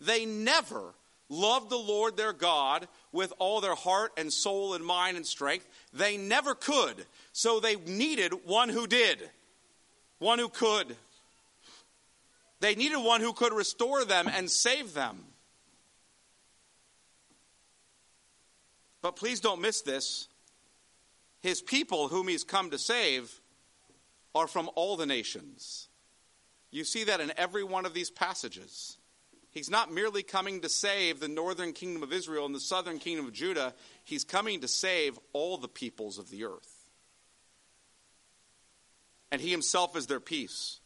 They 0.00 0.24
never 0.24 0.94
loved 1.28 1.70
the 1.70 1.76
Lord 1.76 2.16
their 2.16 2.32
God 2.32 2.88
with 3.12 3.32
all 3.38 3.60
their 3.60 3.74
heart 3.74 4.12
and 4.16 4.32
soul 4.32 4.74
and 4.74 4.84
mind 4.84 5.16
and 5.16 5.26
strength. 5.26 5.66
They 5.92 6.16
never 6.16 6.54
could. 6.54 7.06
So 7.32 7.60
they 7.60 7.76
needed 7.76 8.32
one 8.44 8.68
who 8.68 8.86
did, 8.86 9.30
one 10.18 10.38
who 10.38 10.48
could. 10.48 10.96
They 12.60 12.74
needed 12.74 12.98
one 12.98 13.20
who 13.20 13.32
could 13.32 13.52
restore 13.52 14.04
them 14.04 14.28
and 14.28 14.50
save 14.50 14.92
them. 14.92 15.24
But 19.02 19.16
please 19.16 19.40
don't 19.40 19.62
miss 19.62 19.80
this. 19.80 20.28
His 21.40 21.62
people, 21.62 22.08
whom 22.08 22.28
he's 22.28 22.44
come 22.44 22.70
to 22.70 22.78
save, 22.78 23.40
are 24.34 24.46
from 24.46 24.70
all 24.74 24.96
the 24.96 25.06
nations. 25.06 25.88
You 26.70 26.84
see 26.84 27.04
that 27.04 27.20
in 27.20 27.32
every 27.36 27.64
one 27.64 27.86
of 27.86 27.94
these 27.94 28.10
passages. 28.10 28.96
He's 29.50 29.70
not 29.70 29.92
merely 29.92 30.22
coming 30.22 30.60
to 30.60 30.68
save 30.68 31.18
the 31.18 31.28
northern 31.28 31.72
kingdom 31.72 32.02
of 32.02 32.12
Israel 32.12 32.46
and 32.46 32.54
the 32.54 32.60
southern 32.60 32.98
kingdom 32.98 33.26
of 33.26 33.32
Judah, 33.32 33.74
he's 34.04 34.22
coming 34.22 34.60
to 34.60 34.68
save 34.68 35.18
all 35.32 35.56
the 35.56 35.68
peoples 35.68 36.18
of 36.18 36.30
the 36.30 36.44
earth. 36.44 36.88
And 39.32 39.40
he 39.40 39.50
himself 39.50 39.96
is 39.96 40.06
their 40.06 40.20
peace. 40.20 40.78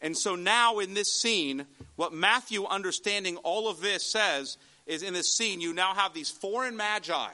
And 0.00 0.16
so 0.16 0.36
now 0.36 0.78
in 0.78 0.94
this 0.94 1.12
scene, 1.12 1.66
what 1.96 2.12
Matthew, 2.12 2.64
understanding 2.66 3.36
all 3.38 3.68
of 3.68 3.80
this, 3.80 4.04
says 4.04 4.58
is 4.86 5.02
in 5.02 5.14
this 5.14 5.36
scene, 5.36 5.60
you 5.60 5.72
now 5.72 5.94
have 5.94 6.12
these 6.12 6.30
foreign 6.30 6.76
magi 6.76 7.30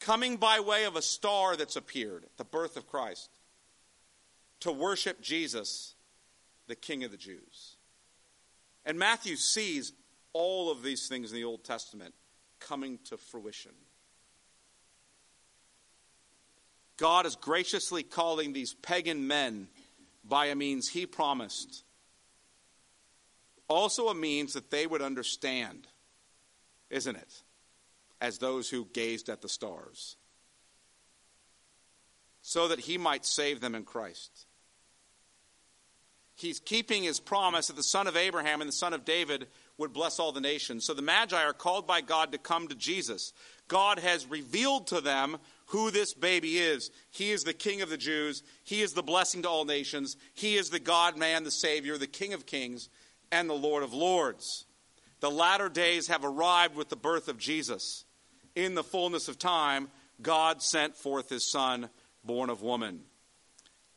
coming 0.00 0.38
by 0.38 0.60
way 0.60 0.84
of 0.84 0.96
a 0.96 1.02
star 1.02 1.56
that's 1.56 1.76
appeared, 1.76 2.24
the 2.38 2.44
birth 2.44 2.76
of 2.76 2.88
Christ, 2.88 3.30
to 4.60 4.72
worship 4.72 5.20
Jesus, 5.20 5.94
the 6.66 6.74
King 6.74 7.04
of 7.04 7.10
the 7.10 7.16
Jews. 7.16 7.76
And 8.84 8.98
Matthew 8.98 9.36
sees 9.36 9.92
all 10.32 10.70
of 10.70 10.82
these 10.82 11.06
things 11.08 11.30
in 11.30 11.36
the 11.36 11.44
Old 11.44 11.64
Testament 11.64 12.14
coming 12.58 12.98
to 13.04 13.16
fruition. 13.16 13.72
God 16.96 17.24
is 17.24 17.36
graciously 17.36 18.02
calling 18.02 18.52
these 18.52 18.74
pagan 18.74 19.26
men 19.26 19.68
by 20.24 20.46
a 20.46 20.54
means 20.54 20.88
he 20.88 21.06
promised. 21.06 21.82
Also, 23.68 24.08
a 24.08 24.14
means 24.14 24.52
that 24.52 24.70
they 24.70 24.86
would 24.86 25.00
understand, 25.00 25.86
isn't 26.90 27.16
it? 27.16 27.42
As 28.20 28.38
those 28.38 28.68
who 28.68 28.86
gazed 28.92 29.28
at 29.28 29.40
the 29.40 29.48
stars, 29.48 30.16
so 32.42 32.68
that 32.68 32.80
he 32.80 32.98
might 32.98 33.24
save 33.24 33.60
them 33.60 33.74
in 33.74 33.84
Christ. 33.84 34.46
He's 36.34 36.58
keeping 36.58 37.02
his 37.02 37.20
promise 37.20 37.66
that 37.66 37.76
the 37.76 37.82
son 37.82 38.06
of 38.06 38.16
Abraham 38.16 38.62
and 38.62 38.68
the 38.68 38.72
son 38.72 38.94
of 38.94 39.04
David 39.04 39.46
would 39.76 39.92
bless 39.92 40.18
all 40.18 40.32
the 40.32 40.40
nations. 40.40 40.86
So 40.86 40.94
the 40.94 41.02
Magi 41.02 41.36
are 41.36 41.52
called 41.52 41.86
by 41.86 42.00
God 42.00 42.32
to 42.32 42.38
come 42.38 42.68
to 42.68 42.74
Jesus. 42.74 43.34
God 43.68 43.98
has 43.98 44.26
revealed 44.26 44.86
to 44.88 45.02
them 45.02 45.36
who 45.66 45.90
this 45.90 46.14
baby 46.14 46.58
is. 46.58 46.90
He 47.10 47.30
is 47.30 47.44
the 47.44 47.52
King 47.52 47.82
of 47.82 47.90
the 47.90 47.98
Jews. 47.98 48.42
He 48.64 48.80
is 48.80 48.94
the 48.94 49.02
blessing 49.02 49.42
to 49.42 49.48
all 49.48 49.64
nations. 49.64 50.16
He 50.34 50.56
is 50.56 50.70
the 50.70 50.80
God 50.80 51.16
man, 51.16 51.44
the 51.44 51.50
Savior, 51.50 51.98
the 51.98 52.06
King 52.06 52.32
of 52.32 52.46
kings, 52.46 52.88
and 53.30 53.48
the 53.48 53.54
Lord 53.54 53.82
of 53.82 53.92
lords. 53.92 54.64
The 55.20 55.30
latter 55.30 55.68
days 55.68 56.08
have 56.08 56.24
arrived 56.24 56.74
with 56.74 56.88
the 56.88 56.96
birth 56.96 57.28
of 57.28 57.36
Jesus. 57.36 58.04
In 58.54 58.74
the 58.74 58.84
fullness 58.84 59.28
of 59.28 59.38
time, 59.38 59.88
God 60.22 60.62
sent 60.62 60.96
forth 60.96 61.28
his 61.30 61.50
Son, 61.50 61.88
born 62.24 62.50
of 62.50 62.62
woman. 62.62 63.00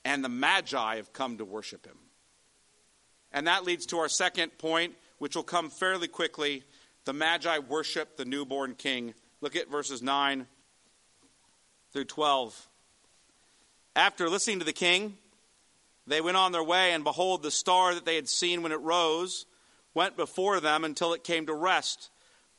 And 0.05 0.23
the 0.23 0.29
Magi 0.29 0.95
have 0.97 1.13
come 1.13 1.37
to 1.37 1.45
worship 1.45 1.85
him. 1.85 1.97
And 3.31 3.47
that 3.47 3.65
leads 3.65 3.85
to 3.87 3.97
our 3.97 4.09
second 4.09 4.57
point, 4.57 4.93
which 5.17 5.35
will 5.35 5.43
come 5.43 5.69
fairly 5.69 6.07
quickly. 6.07 6.63
The 7.05 7.13
Magi 7.13 7.59
worship 7.59 8.15
the 8.15 8.25
newborn 8.25 8.75
king. 8.75 9.13
Look 9.41 9.55
at 9.55 9.71
verses 9.71 10.01
9 10.01 10.45
through 11.91 12.05
12. 12.05 12.67
After 13.95 14.29
listening 14.29 14.59
to 14.59 14.65
the 14.65 14.73
king, 14.73 15.17
they 16.05 16.21
went 16.21 16.37
on 16.37 16.51
their 16.51 16.63
way, 16.63 16.91
and 16.91 17.03
behold, 17.03 17.43
the 17.43 17.51
star 17.51 17.93
that 17.93 18.05
they 18.05 18.15
had 18.15 18.27
seen 18.27 18.61
when 18.61 18.71
it 18.71 18.81
rose 18.81 19.45
went 19.93 20.17
before 20.17 20.59
them 20.59 20.83
until 20.83 21.13
it 21.13 21.23
came 21.23 21.45
to 21.45 21.53
rest 21.53 22.09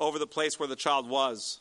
over 0.01 0.19
the 0.19 0.27
place 0.27 0.59
where 0.59 0.69
the 0.69 0.77
child 0.77 1.09
was. 1.09 1.61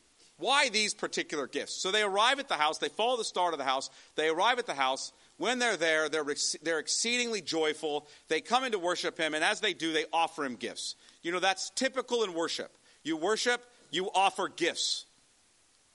Why 0.41 0.69
these 0.69 0.93
particular 0.93 1.47
gifts? 1.47 1.75
So 1.75 1.91
they 1.91 2.01
arrive 2.01 2.39
at 2.39 2.49
the 2.49 2.55
house, 2.55 2.79
they 2.79 2.89
follow 2.89 3.15
the 3.15 3.23
star 3.23 3.51
to 3.51 3.57
the 3.57 3.63
house, 3.63 3.89
they 4.15 4.27
arrive 4.27 4.59
at 4.59 4.65
the 4.65 4.73
house. 4.73 5.13
When 5.37 5.59
they're 5.59 5.77
there, 5.77 6.09
they're, 6.09 6.25
they're 6.61 6.79
exceedingly 6.79 7.41
joyful. 7.41 8.05
They 8.27 8.41
come 8.41 8.63
in 8.63 8.73
to 8.73 8.79
worship 8.79 9.17
him, 9.17 9.33
and 9.33 9.43
as 9.43 9.59
they 9.59 9.73
do, 9.73 9.91
they 9.91 10.05
offer 10.13 10.45
him 10.45 10.55
gifts. 10.55 10.95
You 11.23 11.31
know, 11.31 11.39
that's 11.39 11.71
typical 11.71 12.23
in 12.23 12.33
worship. 12.33 12.75
You 13.03 13.17
worship, 13.17 13.63
you 13.89 14.09
offer 14.13 14.49
gifts. 14.49 15.05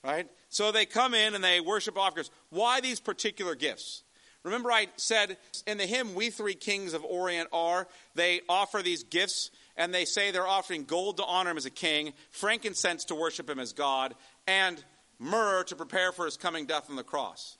Right? 0.03 0.28
So 0.49 0.72
they 0.72 0.86
come 0.86 1.14
in 1.14 1.34
and 1.34 1.44
they 1.44 1.61
worship 1.61 1.97
offers. 1.97 2.30
Why 2.51 2.80
these 2.80 3.01
particular 3.01 3.55
gifts? 3.55 4.03
Remember, 4.42 4.70
I 4.70 4.86
said 4.97 5.36
in 5.66 5.76
the 5.76 5.86
hymn, 5.86 6.14
We 6.14 6.30
Three 6.30 6.55
Kings 6.55 6.94
of 6.94 7.05
Orient 7.05 7.49
are, 7.53 7.88
they 8.14 8.42
offer 8.49 8.80
these 8.80 9.03
gifts 9.03 9.51
and 9.77 9.93
they 9.93 10.05
say 10.05 10.31
they're 10.31 10.47
offering 10.47 10.85
gold 10.85 11.18
to 11.18 11.24
honor 11.24 11.51
him 11.51 11.57
as 11.57 11.66
a 11.66 11.70
king, 11.70 12.12
frankincense 12.31 13.05
to 13.05 13.14
worship 13.14 13.49
him 13.49 13.59
as 13.59 13.72
God, 13.72 14.14
and 14.47 14.83
myrrh 15.18 15.64
to 15.64 15.77
prepare 15.77 16.12
for 16.12 16.24
his 16.24 16.37
coming 16.37 16.66
death 16.66 16.89
on 16.91 16.97
the 16.97 17.03
cross. 17.03 17.57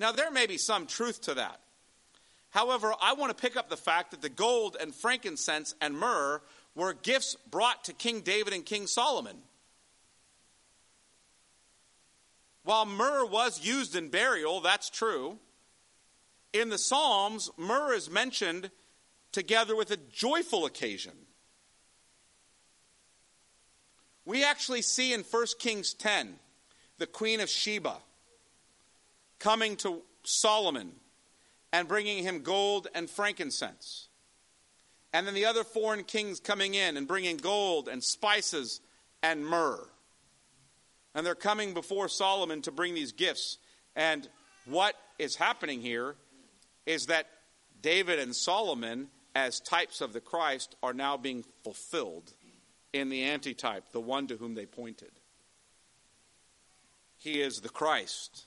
Now, 0.00 0.12
there 0.12 0.30
may 0.30 0.46
be 0.46 0.58
some 0.58 0.86
truth 0.86 1.22
to 1.22 1.34
that. 1.34 1.60
However, 2.50 2.94
I 3.00 3.14
want 3.14 3.36
to 3.36 3.40
pick 3.40 3.56
up 3.56 3.68
the 3.68 3.76
fact 3.76 4.12
that 4.12 4.22
the 4.22 4.28
gold 4.28 4.76
and 4.80 4.94
frankincense 4.94 5.74
and 5.80 5.96
myrrh 5.96 6.40
were 6.74 6.94
gifts 6.94 7.36
brought 7.50 7.84
to 7.84 7.92
King 7.92 8.20
David 8.20 8.52
and 8.54 8.64
King 8.64 8.86
Solomon. 8.86 9.36
While 12.64 12.86
myrrh 12.86 13.26
was 13.26 13.64
used 13.64 13.96
in 13.96 14.08
burial, 14.08 14.60
that's 14.60 14.90
true. 14.90 15.38
In 16.52 16.68
the 16.68 16.78
Psalms, 16.78 17.50
myrrh 17.56 17.94
is 17.94 18.10
mentioned 18.10 18.70
together 19.32 19.74
with 19.76 19.90
a 19.90 19.96
joyful 19.96 20.64
occasion. 20.64 21.12
We 24.28 24.44
actually 24.44 24.82
see 24.82 25.14
in 25.14 25.22
1 25.22 25.46
Kings 25.58 25.94
10 25.94 26.34
the 26.98 27.06
Queen 27.06 27.40
of 27.40 27.48
Sheba 27.48 27.96
coming 29.38 29.74
to 29.76 30.02
Solomon 30.22 30.92
and 31.72 31.88
bringing 31.88 32.22
him 32.22 32.42
gold 32.42 32.88
and 32.94 33.08
frankincense. 33.08 34.08
And 35.14 35.26
then 35.26 35.32
the 35.32 35.46
other 35.46 35.64
foreign 35.64 36.04
kings 36.04 36.40
coming 36.40 36.74
in 36.74 36.98
and 36.98 37.08
bringing 37.08 37.38
gold 37.38 37.88
and 37.88 38.04
spices 38.04 38.82
and 39.22 39.46
myrrh. 39.46 39.88
And 41.14 41.24
they're 41.24 41.34
coming 41.34 41.72
before 41.72 42.10
Solomon 42.10 42.60
to 42.62 42.70
bring 42.70 42.92
these 42.92 43.12
gifts. 43.12 43.56
And 43.96 44.28
what 44.66 44.94
is 45.18 45.36
happening 45.36 45.80
here 45.80 46.16
is 46.84 47.06
that 47.06 47.28
David 47.80 48.18
and 48.18 48.36
Solomon, 48.36 49.08
as 49.34 49.58
types 49.58 50.02
of 50.02 50.12
the 50.12 50.20
Christ, 50.20 50.76
are 50.82 50.92
now 50.92 51.16
being 51.16 51.46
fulfilled 51.64 52.34
in 52.92 53.08
the 53.08 53.24
antitype, 53.24 53.92
the 53.92 54.00
one 54.00 54.26
to 54.28 54.36
whom 54.36 54.54
they 54.54 54.66
pointed. 54.66 55.10
He 57.16 57.40
is 57.40 57.60
the 57.60 57.68
Christ. 57.68 58.46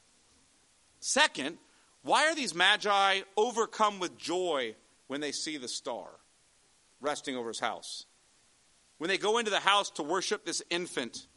Second, 0.99 1.57
why 2.03 2.27
are 2.27 2.35
these 2.35 2.55
magi 2.55 3.21
overcome 3.37 3.99
with 3.99 4.17
joy 4.17 4.75
when 5.07 5.19
they 5.19 5.33
see 5.33 5.57
the 5.57 5.67
star 5.67 6.07
resting 7.01 7.35
over 7.35 7.49
his 7.49 7.59
house. 7.59 8.05
When 8.97 9.09
they 9.09 9.17
go 9.17 9.39
into 9.39 9.51
the 9.51 9.59
house 9.59 9.89
to 9.91 10.03
worship 10.03 10.45
this 10.45 10.61
infant, 10.69 11.27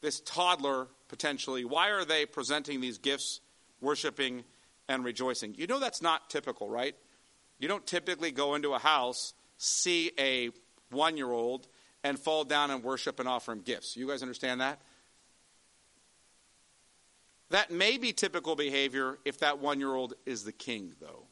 this 0.00 0.20
toddler 0.20 0.88
potentially, 1.08 1.64
why 1.64 1.90
are 1.90 2.04
they 2.04 2.26
presenting 2.26 2.80
these 2.80 2.98
gifts, 2.98 3.40
worshiping 3.80 4.42
and 4.88 5.04
rejoicing? 5.04 5.54
You 5.54 5.66
know 5.66 5.78
that's 5.78 6.02
not 6.02 6.30
typical, 6.30 6.68
right? 6.68 6.96
You 7.58 7.68
don't 7.68 7.86
typically 7.86 8.32
go 8.32 8.54
into 8.54 8.72
a 8.72 8.78
house, 8.78 9.34
see 9.58 10.10
a 10.18 10.50
one 10.92 11.16
year 11.16 11.30
old, 11.30 11.68
and 12.04 12.18
fall 12.18 12.44
down 12.44 12.70
and 12.70 12.82
worship 12.82 13.20
and 13.20 13.28
offer 13.28 13.52
him 13.52 13.60
gifts. 13.60 13.96
You 13.96 14.08
guys 14.08 14.22
understand 14.22 14.60
that? 14.60 14.80
That 17.50 17.70
may 17.70 17.98
be 17.98 18.12
typical 18.12 18.56
behavior 18.56 19.18
if 19.24 19.38
that 19.40 19.58
one 19.58 19.78
year 19.78 19.94
old 19.94 20.14
is 20.24 20.44
the 20.44 20.52
king, 20.52 20.94
though. 21.00 21.24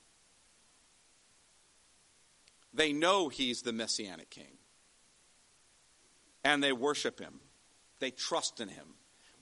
They 2.75 2.93
know 2.93 3.29
he's 3.29 3.63
the 3.63 3.73
messianic 3.73 4.31
king. 4.31 4.59
And 6.45 6.63
they 6.63 6.73
worship 6.73 7.19
him, 7.19 7.41
they 7.99 8.11
trust 8.11 8.61
in 8.61 8.69
him. 8.69 8.87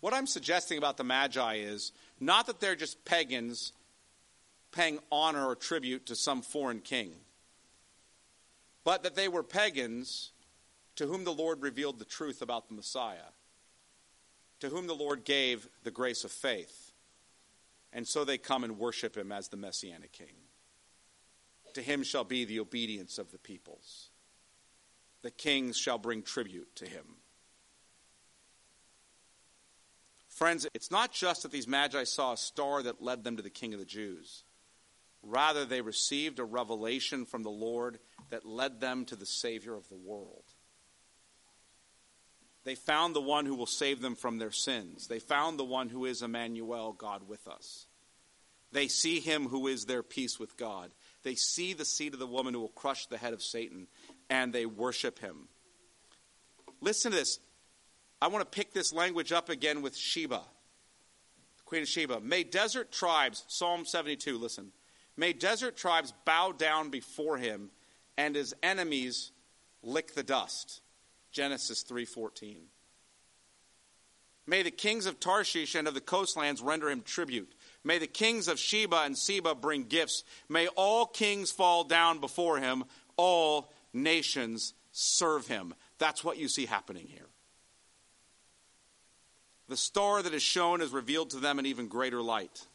What 0.00 0.14
I'm 0.14 0.26
suggesting 0.26 0.78
about 0.78 0.96
the 0.96 1.04
Magi 1.04 1.56
is 1.56 1.92
not 2.20 2.46
that 2.46 2.60
they're 2.60 2.76
just 2.76 3.04
pagans 3.04 3.72
paying 4.70 5.00
honor 5.10 5.46
or 5.46 5.56
tribute 5.56 6.06
to 6.06 6.14
some 6.14 6.42
foreign 6.42 6.80
king, 6.80 7.12
but 8.88 9.02
that 9.02 9.14
they 9.14 9.28
were 9.28 9.42
pagans 9.42 10.30
to 10.96 11.06
whom 11.06 11.22
the 11.22 11.30
Lord 11.30 11.60
revealed 11.60 11.98
the 11.98 12.06
truth 12.06 12.40
about 12.40 12.68
the 12.68 12.74
Messiah, 12.74 13.34
to 14.60 14.70
whom 14.70 14.86
the 14.86 14.94
Lord 14.94 15.26
gave 15.26 15.68
the 15.82 15.90
grace 15.90 16.24
of 16.24 16.30
faith. 16.32 16.92
And 17.92 18.08
so 18.08 18.24
they 18.24 18.38
come 18.38 18.64
and 18.64 18.78
worship 18.78 19.14
him 19.14 19.30
as 19.30 19.48
the 19.48 19.58
Messianic 19.58 20.12
King. 20.12 20.34
To 21.74 21.82
him 21.82 22.02
shall 22.02 22.24
be 22.24 22.46
the 22.46 22.60
obedience 22.60 23.18
of 23.18 23.30
the 23.30 23.36
peoples. 23.36 24.08
The 25.20 25.32
kings 25.32 25.76
shall 25.76 25.98
bring 25.98 26.22
tribute 26.22 26.74
to 26.76 26.86
him. 26.86 27.04
Friends, 30.30 30.66
it's 30.72 30.90
not 30.90 31.12
just 31.12 31.42
that 31.42 31.52
these 31.52 31.68
magi 31.68 32.04
saw 32.04 32.32
a 32.32 32.38
star 32.38 32.82
that 32.84 33.02
led 33.02 33.22
them 33.22 33.36
to 33.36 33.42
the 33.42 33.50
king 33.50 33.74
of 33.74 33.80
the 33.80 33.84
Jews. 33.84 34.44
Rather, 35.22 35.64
they 35.64 35.80
received 35.80 36.38
a 36.38 36.44
revelation 36.44 37.26
from 37.26 37.42
the 37.42 37.50
Lord 37.50 37.98
that 38.30 38.46
led 38.46 38.80
them 38.80 39.04
to 39.06 39.16
the 39.16 39.26
Savior 39.26 39.74
of 39.74 39.88
the 39.88 39.96
world. 39.96 40.44
They 42.64 42.74
found 42.74 43.14
the 43.14 43.20
one 43.20 43.46
who 43.46 43.54
will 43.54 43.66
save 43.66 44.00
them 44.00 44.14
from 44.14 44.38
their 44.38 44.52
sins. 44.52 45.06
They 45.08 45.18
found 45.18 45.58
the 45.58 45.64
one 45.64 45.88
who 45.88 46.04
is 46.04 46.22
Emmanuel, 46.22 46.92
God 46.92 47.26
with 47.26 47.48
us. 47.48 47.86
They 48.72 48.88
see 48.88 49.20
him 49.20 49.48
who 49.48 49.66
is 49.66 49.84
their 49.84 50.02
peace 50.02 50.38
with 50.38 50.56
God. 50.56 50.92
They 51.22 51.34
see 51.34 51.72
the 51.72 51.86
seed 51.86 52.12
of 52.12 52.20
the 52.20 52.26
woman 52.26 52.52
who 52.52 52.60
will 52.60 52.68
crush 52.68 53.06
the 53.06 53.16
head 53.16 53.32
of 53.32 53.42
Satan, 53.42 53.86
and 54.28 54.52
they 54.52 54.66
worship 54.66 55.18
him. 55.18 55.48
Listen 56.80 57.10
to 57.10 57.16
this. 57.16 57.40
I 58.20 58.28
want 58.28 58.44
to 58.44 58.56
pick 58.56 58.72
this 58.72 58.92
language 58.92 59.32
up 59.32 59.48
again 59.48 59.80
with 59.80 59.96
Sheba, 59.96 60.42
the 61.56 61.62
Queen 61.64 61.82
of 61.82 61.88
Sheba. 61.88 62.20
May 62.20 62.44
desert 62.44 62.92
tribes, 62.92 63.44
Psalm 63.48 63.86
72, 63.86 64.36
listen. 64.36 64.72
May 65.18 65.32
desert 65.32 65.76
tribes 65.76 66.14
bow 66.24 66.52
down 66.52 66.90
before 66.90 67.38
him, 67.38 67.72
and 68.16 68.36
his 68.36 68.54
enemies 68.62 69.32
lick 69.82 70.14
the 70.14 70.22
dust. 70.22 70.80
Genesis 71.32 71.82
3:14. 71.82 72.70
May 74.46 74.62
the 74.62 74.70
kings 74.70 75.06
of 75.06 75.18
Tarshish 75.18 75.74
and 75.74 75.88
of 75.88 75.94
the 75.94 76.00
coastlands 76.00 76.62
render 76.62 76.88
him 76.88 77.02
tribute. 77.02 77.52
May 77.82 77.98
the 77.98 78.06
kings 78.06 78.46
of 78.46 78.60
Sheba 78.60 79.02
and 79.02 79.18
Seba 79.18 79.56
bring 79.56 79.88
gifts. 79.88 80.22
May 80.48 80.68
all 80.68 81.04
kings 81.04 81.50
fall 81.50 81.82
down 81.82 82.20
before 82.20 82.58
him. 82.58 82.84
All 83.16 83.72
nations 83.92 84.72
serve 84.92 85.48
him. 85.48 85.74
That's 85.98 86.22
what 86.22 86.38
you 86.38 86.48
see 86.48 86.66
happening 86.66 87.08
here. 87.08 87.28
The 89.66 89.76
star 89.76 90.22
that 90.22 90.32
is 90.32 90.44
shown 90.44 90.80
is 90.80 90.92
revealed 90.92 91.30
to 91.30 91.40
them 91.40 91.58
in 91.58 91.66
even 91.66 91.88
greater 91.88 92.22
light. 92.22 92.67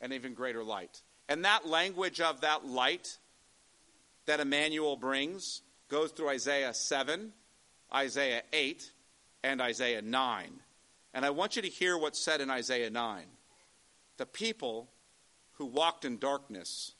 An 0.00 0.12
even 0.12 0.34
greater 0.34 0.64
light. 0.64 1.02
And 1.28 1.44
that 1.44 1.66
language 1.66 2.20
of 2.20 2.40
that 2.40 2.66
light 2.66 3.18
that 4.26 4.40
Emmanuel 4.40 4.96
brings 4.96 5.62
goes 5.88 6.12
through 6.12 6.30
Isaiah 6.30 6.72
7, 6.72 7.32
Isaiah 7.94 8.42
8, 8.52 8.90
and 9.42 9.60
Isaiah 9.60 10.02
9. 10.02 10.50
And 11.12 11.24
I 11.24 11.30
want 11.30 11.56
you 11.56 11.62
to 11.62 11.68
hear 11.68 11.98
what's 11.98 12.18
said 12.18 12.40
in 12.40 12.50
Isaiah 12.50 12.90
9. 12.90 13.24
The 14.16 14.26
people 14.26 14.88
who 15.54 15.66
walked 15.66 16.04
in 16.04 16.18
darkness 16.18 16.92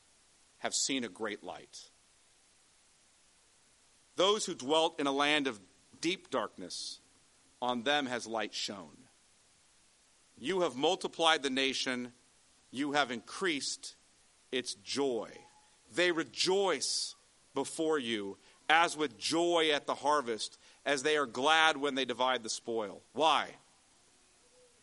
have 0.59 0.73
seen 0.73 1.03
a 1.03 1.09
great 1.09 1.43
light. 1.43 1.89
Those 4.15 4.45
who 4.45 4.53
dwelt 4.53 4.99
in 4.99 5.07
a 5.07 5.11
land 5.11 5.47
of 5.47 5.59
deep 6.01 6.29
darkness, 6.29 6.99
on 7.61 7.83
them 7.83 8.07
has 8.07 8.27
light 8.27 8.53
shone. 8.53 8.97
You 10.37 10.61
have 10.61 10.75
multiplied 10.75 11.43
the 11.43 11.49
nation, 11.49 12.11
you 12.71 12.93
have 12.93 13.11
increased 13.11 13.95
its 14.51 14.73
joy. 14.75 15.29
They 15.93 16.11
rejoice 16.11 17.15
before 17.53 17.99
you 17.99 18.37
as 18.69 18.95
with 18.95 19.17
joy 19.17 19.71
at 19.73 19.85
the 19.85 19.95
harvest, 19.95 20.57
as 20.85 21.03
they 21.03 21.17
are 21.17 21.25
glad 21.25 21.75
when 21.75 21.95
they 21.95 22.05
divide 22.05 22.41
the 22.41 22.49
spoil. 22.49 23.01
Why? 23.11 23.49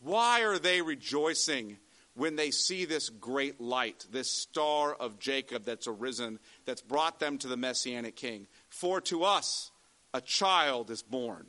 Why 0.01 0.43
are 0.43 0.59
they 0.59 0.81
rejoicing 0.81 1.77
when 2.13 2.35
they 2.35 2.51
see 2.51 2.85
this 2.85 3.09
great 3.09 3.59
light, 3.59 4.05
this 4.11 4.31
star 4.31 4.93
of 4.93 5.19
Jacob 5.19 5.65
that's 5.65 5.87
arisen, 5.87 6.39
that's 6.65 6.81
brought 6.81 7.19
them 7.19 7.39
to 7.39 7.47
the 7.47 7.57
Messianic 7.57 8.15
King? 8.15 8.47
For 8.69 9.01
to 9.01 9.23
us 9.23 9.71
a 10.13 10.21
child 10.21 10.91
is 10.91 11.01
born, 11.01 11.47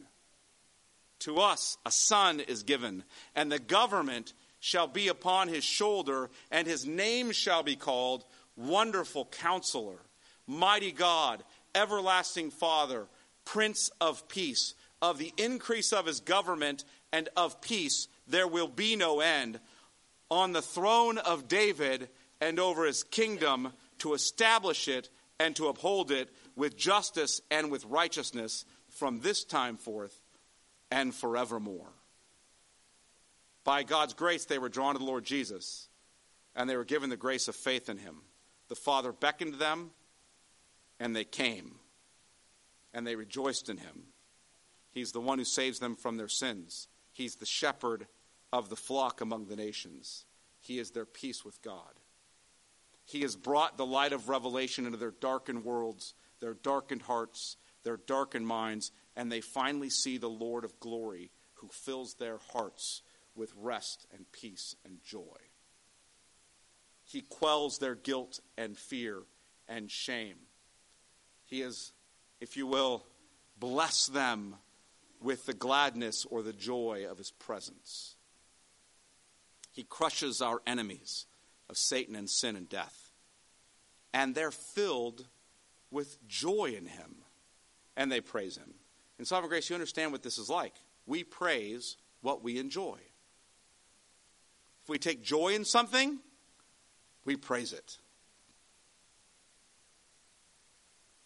to 1.21 1.39
us 1.39 1.77
a 1.85 1.91
son 1.91 2.41
is 2.41 2.63
given, 2.63 3.05
and 3.37 3.53
the 3.53 3.59
government 3.59 4.33
shall 4.61 4.87
be 4.87 5.09
upon 5.09 5.49
his 5.49 5.65
shoulder, 5.65 6.31
and 6.51 6.67
his 6.67 6.87
name 6.87 7.33
shall 7.33 7.63
be 7.63 7.77
called 7.77 8.25
Wonderful 8.57 9.25
Counselor, 9.27 9.99
Mighty 10.47 10.93
God 10.93 11.43
everlasting 11.75 12.51
Father, 12.51 13.07
Prince 13.45 13.91
of 14.01 14.29
Peace. 14.29 14.75
Of 15.03 15.17
the 15.17 15.33
increase 15.39 15.95
of 15.95 16.05
his 16.05 16.21
government 16.21 16.85
and 17.11 17.31
of 17.35 17.63
peace, 17.63 18.07
there 18.27 18.47
will 18.47 18.69
be 18.69 18.97
no 18.97 19.21
end. 19.21 19.59
On 20.31 20.53
the 20.53 20.61
throne 20.61 21.17
of 21.17 21.49
David 21.49 22.11
and 22.41 22.61
over 22.61 22.85
his 22.85 23.03
kingdom, 23.03 23.73
to 24.01 24.15
establish 24.15 24.89
it 24.89 25.09
and 25.39 25.57
to 25.57 25.69
uphold 25.69 26.11
it 26.11 26.29
with 26.57 26.77
justice 26.77 27.41
and 27.51 27.71
with 27.71 27.85
righteousness 27.87 28.65
from 28.89 29.21
this 29.21 29.45
time 29.45 29.77
forth 29.77 30.21
and 30.91 31.15
forevermore. 31.15 31.93
By 33.65 33.83
God's 33.83 34.15
grace, 34.15 34.45
they 34.45 34.59
were 34.59 34.69
drawn 34.69 34.95
to 34.95 34.99
the 34.99 35.05
Lord 35.05 35.25
Jesus, 35.25 35.89
and 36.55 36.69
they 36.69 36.77
were 36.77 36.85
given 36.85 37.11
the 37.11 37.17
grace 37.17 37.49
of 37.49 37.57
faith 37.57 37.89
in 37.89 37.99
him. 37.99 38.23
The 38.69 38.75
Father 38.75 39.13
beckoned 39.13 39.55
them 39.55 39.91
and 41.01 41.17
they 41.17 41.25
came, 41.25 41.77
and 42.93 43.07
they 43.07 43.17
rejoiced 43.17 43.71
in 43.71 43.79
him. 43.79 44.05
He's 44.91 45.13
the 45.13 45.21
one 45.21 45.39
who 45.39 45.45
saves 45.45 45.79
them 45.79 45.97
from 45.97 46.19
their 46.19 46.29
sins. 46.29 46.89
He's 47.11 47.37
the 47.37 47.47
shepherd 47.47 48.07
of 48.53 48.69
the 48.69 48.77
flock 48.77 49.21
among 49.21 49.47
the 49.47 49.57
nations. 49.57 50.27
He 50.61 50.79
is 50.79 50.91
their 50.91 51.07
peace 51.07 51.45
with 51.45 51.63
God. 51.63 52.01
He 53.05 53.23
has 53.23 53.35
brought 53.35 53.77
the 53.77 53.87
light 53.87 54.13
of 54.13 54.29
revelation 54.29 54.85
into 54.85 54.99
their 54.99 55.11
darkened 55.11 55.65
worlds, 55.65 56.15
their 56.41 56.55
darkened 56.55 57.03
hearts, 57.03 57.57
their 57.83 57.97
darkened 57.97 58.47
minds, 58.47 58.93
and 59.17 59.33
they 59.33 59.41
finally 59.41 59.91
see 59.91 60.19
the 60.19 60.29
Lord 60.29 60.65
of 60.65 60.79
glory 60.81 61.31
who 61.55 61.69
fills 61.69 62.15
their 62.15 62.39
hearts 62.53 63.03
with 63.35 63.53
rest 63.57 64.07
and 64.13 64.31
peace 64.33 64.77
and 64.85 65.03
joy. 65.03 65.39
He 67.05 67.23
quells 67.23 67.79
their 67.79 67.95
guilt 67.95 68.41
and 68.57 68.77
fear 68.77 69.23
and 69.69 69.91
shame. 69.91 70.37
He 71.45 71.63
is, 71.63 71.93
if 72.41 72.57
you 72.57 72.67
will, 72.67 73.05
bless 73.59 74.07
them 74.07 74.57
with 75.21 75.47
the 75.47 75.55
gladness 75.55 76.25
or 76.31 76.43
the 76.43 76.53
joy 76.53 77.07
of 77.11 77.19
his 77.19 77.31
presence. 77.31 78.15
He 79.73 79.83
crushes 79.83 80.41
our 80.41 80.61
enemies 80.67 81.27
of 81.69 81.77
Satan 81.77 82.17
and 82.17 82.29
sin 82.29 82.57
and 82.57 82.69
death. 82.69 83.13
And 84.13 84.35
they're 84.35 84.51
filled 84.51 85.27
with 85.91 86.27
joy 86.27 86.75
in 86.77 86.87
him. 86.87 87.17
And 87.97 88.11
they 88.11 88.21
praise 88.21 88.57
him. 88.57 88.75
In 89.19 89.25
Sovereign 89.25 89.51
Grace, 89.51 89.69
you 89.69 89.75
understand 89.75 90.13
what 90.13 90.23
this 90.23 90.39
is 90.39 90.49
like. 90.49 90.75
We 91.07 91.25
praise 91.25 91.97
what 92.21 92.43
we 92.43 92.59
enjoy. 92.59 92.99
We 94.91 94.99
take 94.99 95.23
joy 95.23 95.55
in 95.55 95.65
something, 95.65 96.19
we 97.25 97.37
praise 97.37 97.73
it. 97.73 97.99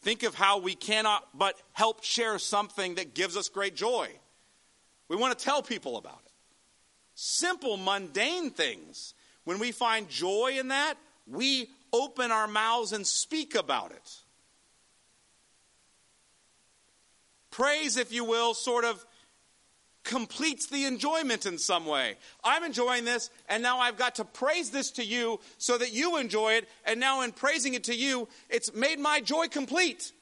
Think 0.02 0.22
of 0.22 0.34
how 0.34 0.58
we 0.58 0.74
cannot 0.74 1.26
but 1.32 1.56
help 1.72 2.04
share 2.04 2.38
something 2.38 2.96
that 2.96 3.14
gives 3.14 3.38
us 3.38 3.48
great 3.48 3.74
joy. 3.74 4.10
We 5.08 5.16
want 5.16 5.38
to 5.38 5.42
tell 5.42 5.62
people 5.62 5.96
about 5.96 6.20
it. 6.26 6.32
Simple, 7.14 7.78
mundane 7.78 8.50
things. 8.50 9.14
When 9.44 9.58
we 9.58 9.72
find 9.72 10.10
joy 10.10 10.56
in 10.58 10.68
that, 10.68 10.96
we 11.26 11.70
open 11.90 12.30
our 12.30 12.46
mouths 12.46 12.92
and 12.92 13.06
speak 13.06 13.54
about 13.54 13.92
it. 13.92 14.16
Praise, 17.50 17.96
if 17.96 18.12
you 18.12 18.26
will, 18.26 18.52
sort 18.52 18.84
of 18.84 19.06
completes 20.04 20.66
the 20.66 20.84
enjoyment 20.84 21.46
in 21.46 21.58
some 21.58 21.86
way. 21.86 22.16
I'm 22.44 22.62
enjoying 22.62 23.04
this, 23.04 23.30
and 23.48 23.62
now 23.62 23.80
I've 23.80 23.96
got 23.96 24.16
to 24.16 24.24
praise 24.24 24.70
this 24.70 24.90
to 24.92 25.04
you 25.04 25.40
so 25.58 25.76
that 25.78 25.92
you 25.92 26.18
enjoy 26.18 26.54
it, 26.54 26.68
and 26.84 27.00
now 27.00 27.22
in 27.22 27.32
praising 27.32 27.74
it 27.74 27.84
to 27.84 27.94
you, 27.94 28.28
it's 28.48 28.74
made 28.74 28.98
my 28.98 29.20
joy 29.20 29.48
complete. 29.48 30.12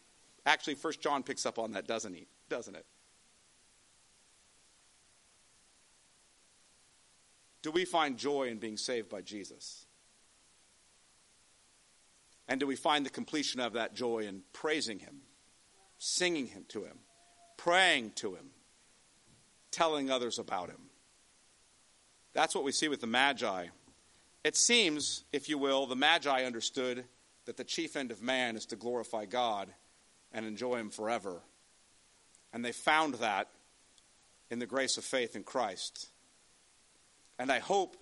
Actually, 0.46 0.76
First 0.76 1.00
John 1.00 1.22
picks 1.22 1.44
up 1.44 1.58
on 1.58 1.72
that, 1.72 1.86
doesn't 1.86 2.14
he? 2.14 2.26
Doesn't 2.48 2.74
it? 2.74 2.86
Do 7.62 7.70
we 7.70 7.84
find 7.84 8.16
joy 8.16 8.48
in 8.48 8.58
being 8.58 8.76
saved 8.76 9.08
by 9.08 9.20
Jesus? 9.20 9.86
And 12.48 12.58
do 12.58 12.66
we 12.66 12.76
find 12.76 13.06
the 13.06 13.10
completion 13.10 13.60
of 13.60 13.74
that 13.74 13.94
joy 13.94 14.26
in 14.26 14.42
praising 14.52 14.98
Him, 14.98 15.22
singing 15.98 16.48
Him 16.48 16.64
to 16.68 16.84
Him, 16.84 16.98
praying 17.56 18.12
to 18.16 18.34
Him, 18.34 18.50
telling 19.72 20.10
others 20.10 20.38
about 20.38 20.68
Him? 20.68 20.78
That's 22.34 22.54
what 22.54 22.64
we 22.64 22.72
see 22.72 22.88
with 22.88 23.00
the 23.00 23.06
Magi. 23.06 23.66
It 24.44 24.56
seems, 24.56 25.24
if 25.32 25.48
you 25.48 25.58
will, 25.58 25.86
the 25.86 25.96
Magi 25.96 26.44
understood 26.44 27.04
that 27.46 27.56
the 27.56 27.64
chief 27.64 27.96
end 27.96 28.10
of 28.10 28.22
man 28.22 28.56
is 28.56 28.66
to 28.66 28.76
glorify 28.76 29.24
God 29.24 29.68
and 30.32 30.46
enjoy 30.46 30.76
Him 30.76 30.90
forever. 30.90 31.40
And 32.52 32.64
they 32.64 32.72
found 32.72 33.14
that 33.14 33.48
in 34.50 34.58
the 34.58 34.66
grace 34.66 34.98
of 34.98 35.04
faith 35.04 35.34
in 35.34 35.42
Christ. 35.42 36.08
And 37.38 37.50
I 37.50 37.58
hope 37.58 37.96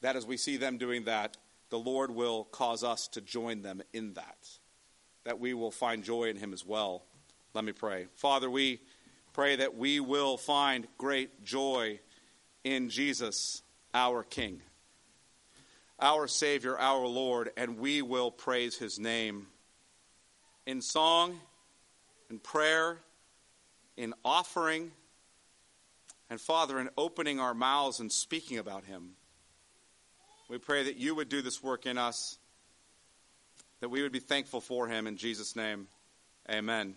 that 0.00 0.16
as 0.16 0.24
we 0.24 0.36
see 0.36 0.56
them 0.56 0.78
doing 0.78 1.04
that, 1.04 1.36
the 1.70 1.78
Lord 1.78 2.10
will 2.10 2.44
cause 2.44 2.82
us 2.82 3.08
to 3.08 3.20
join 3.20 3.62
them 3.62 3.82
in 3.92 4.14
that, 4.14 4.48
that 5.24 5.38
we 5.38 5.54
will 5.54 5.70
find 5.70 6.02
joy 6.02 6.24
in 6.24 6.36
Him 6.36 6.52
as 6.52 6.64
well. 6.64 7.04
Let 7.54 7.64
me 7.64 7.72
pray. 7.72 8.06
Father, 8.16 8.50
we 8.50 8.80
pray 9.32 9.56
that 9.56 9.76
we 9.76 10.00
will 10.00 10.36
find 10.36 10.86
great 10.98 11.44
joy 11.44 12.00
in 12.64 12.90
Jesus, 12.90 13.62
our 13.94 14.22
King, 14.22 14.60
our 15.98 16.26
Savior, 16.26 16.78
our 16.78 17.06
Lord, 17.06 17.50
and 17.56 17.78
we 17.78 18.02
will 18.02 18.30
praise 18.30 18.76
His 18.76 18.98
name 18.98 19.46
in 20.66 20.80
song, 20.82 21.40
in 22.28 22.38
prayer, 22.38 22.98
in 23.96 24.14
offering, 24.24 24.92
and 26.28 26.40
Father, 26.40 26.78
in 26.78 26.88
opening 26.96 27.40
our 27.40 27.54
mouths 27.54 28.00
and 28.00 28.10
speaking 28.12 28.58
about 28.58 28.84
Him. 28.84 29.10
We 30.48 30.58
pray 30.58 30.84
that 30.84 30.96
you 30.96 31.14
would 31.14 31.28
do 31.28 31.42
this 31.42 31.62
work 31.62 31.86
in 31.86 31.98
us, 31.98 32.38
that 33.80 33.88
we 33.88 34.02
would 34.02 34.12
be 34.12 34.20
thankful 34.20 34.60
for 34.60 34.86
Him. 34.88 35.06
In 35.06 35.16
Jesus' 35.16 35.56
name, 35.56 35.86
amen. 36.50 36.96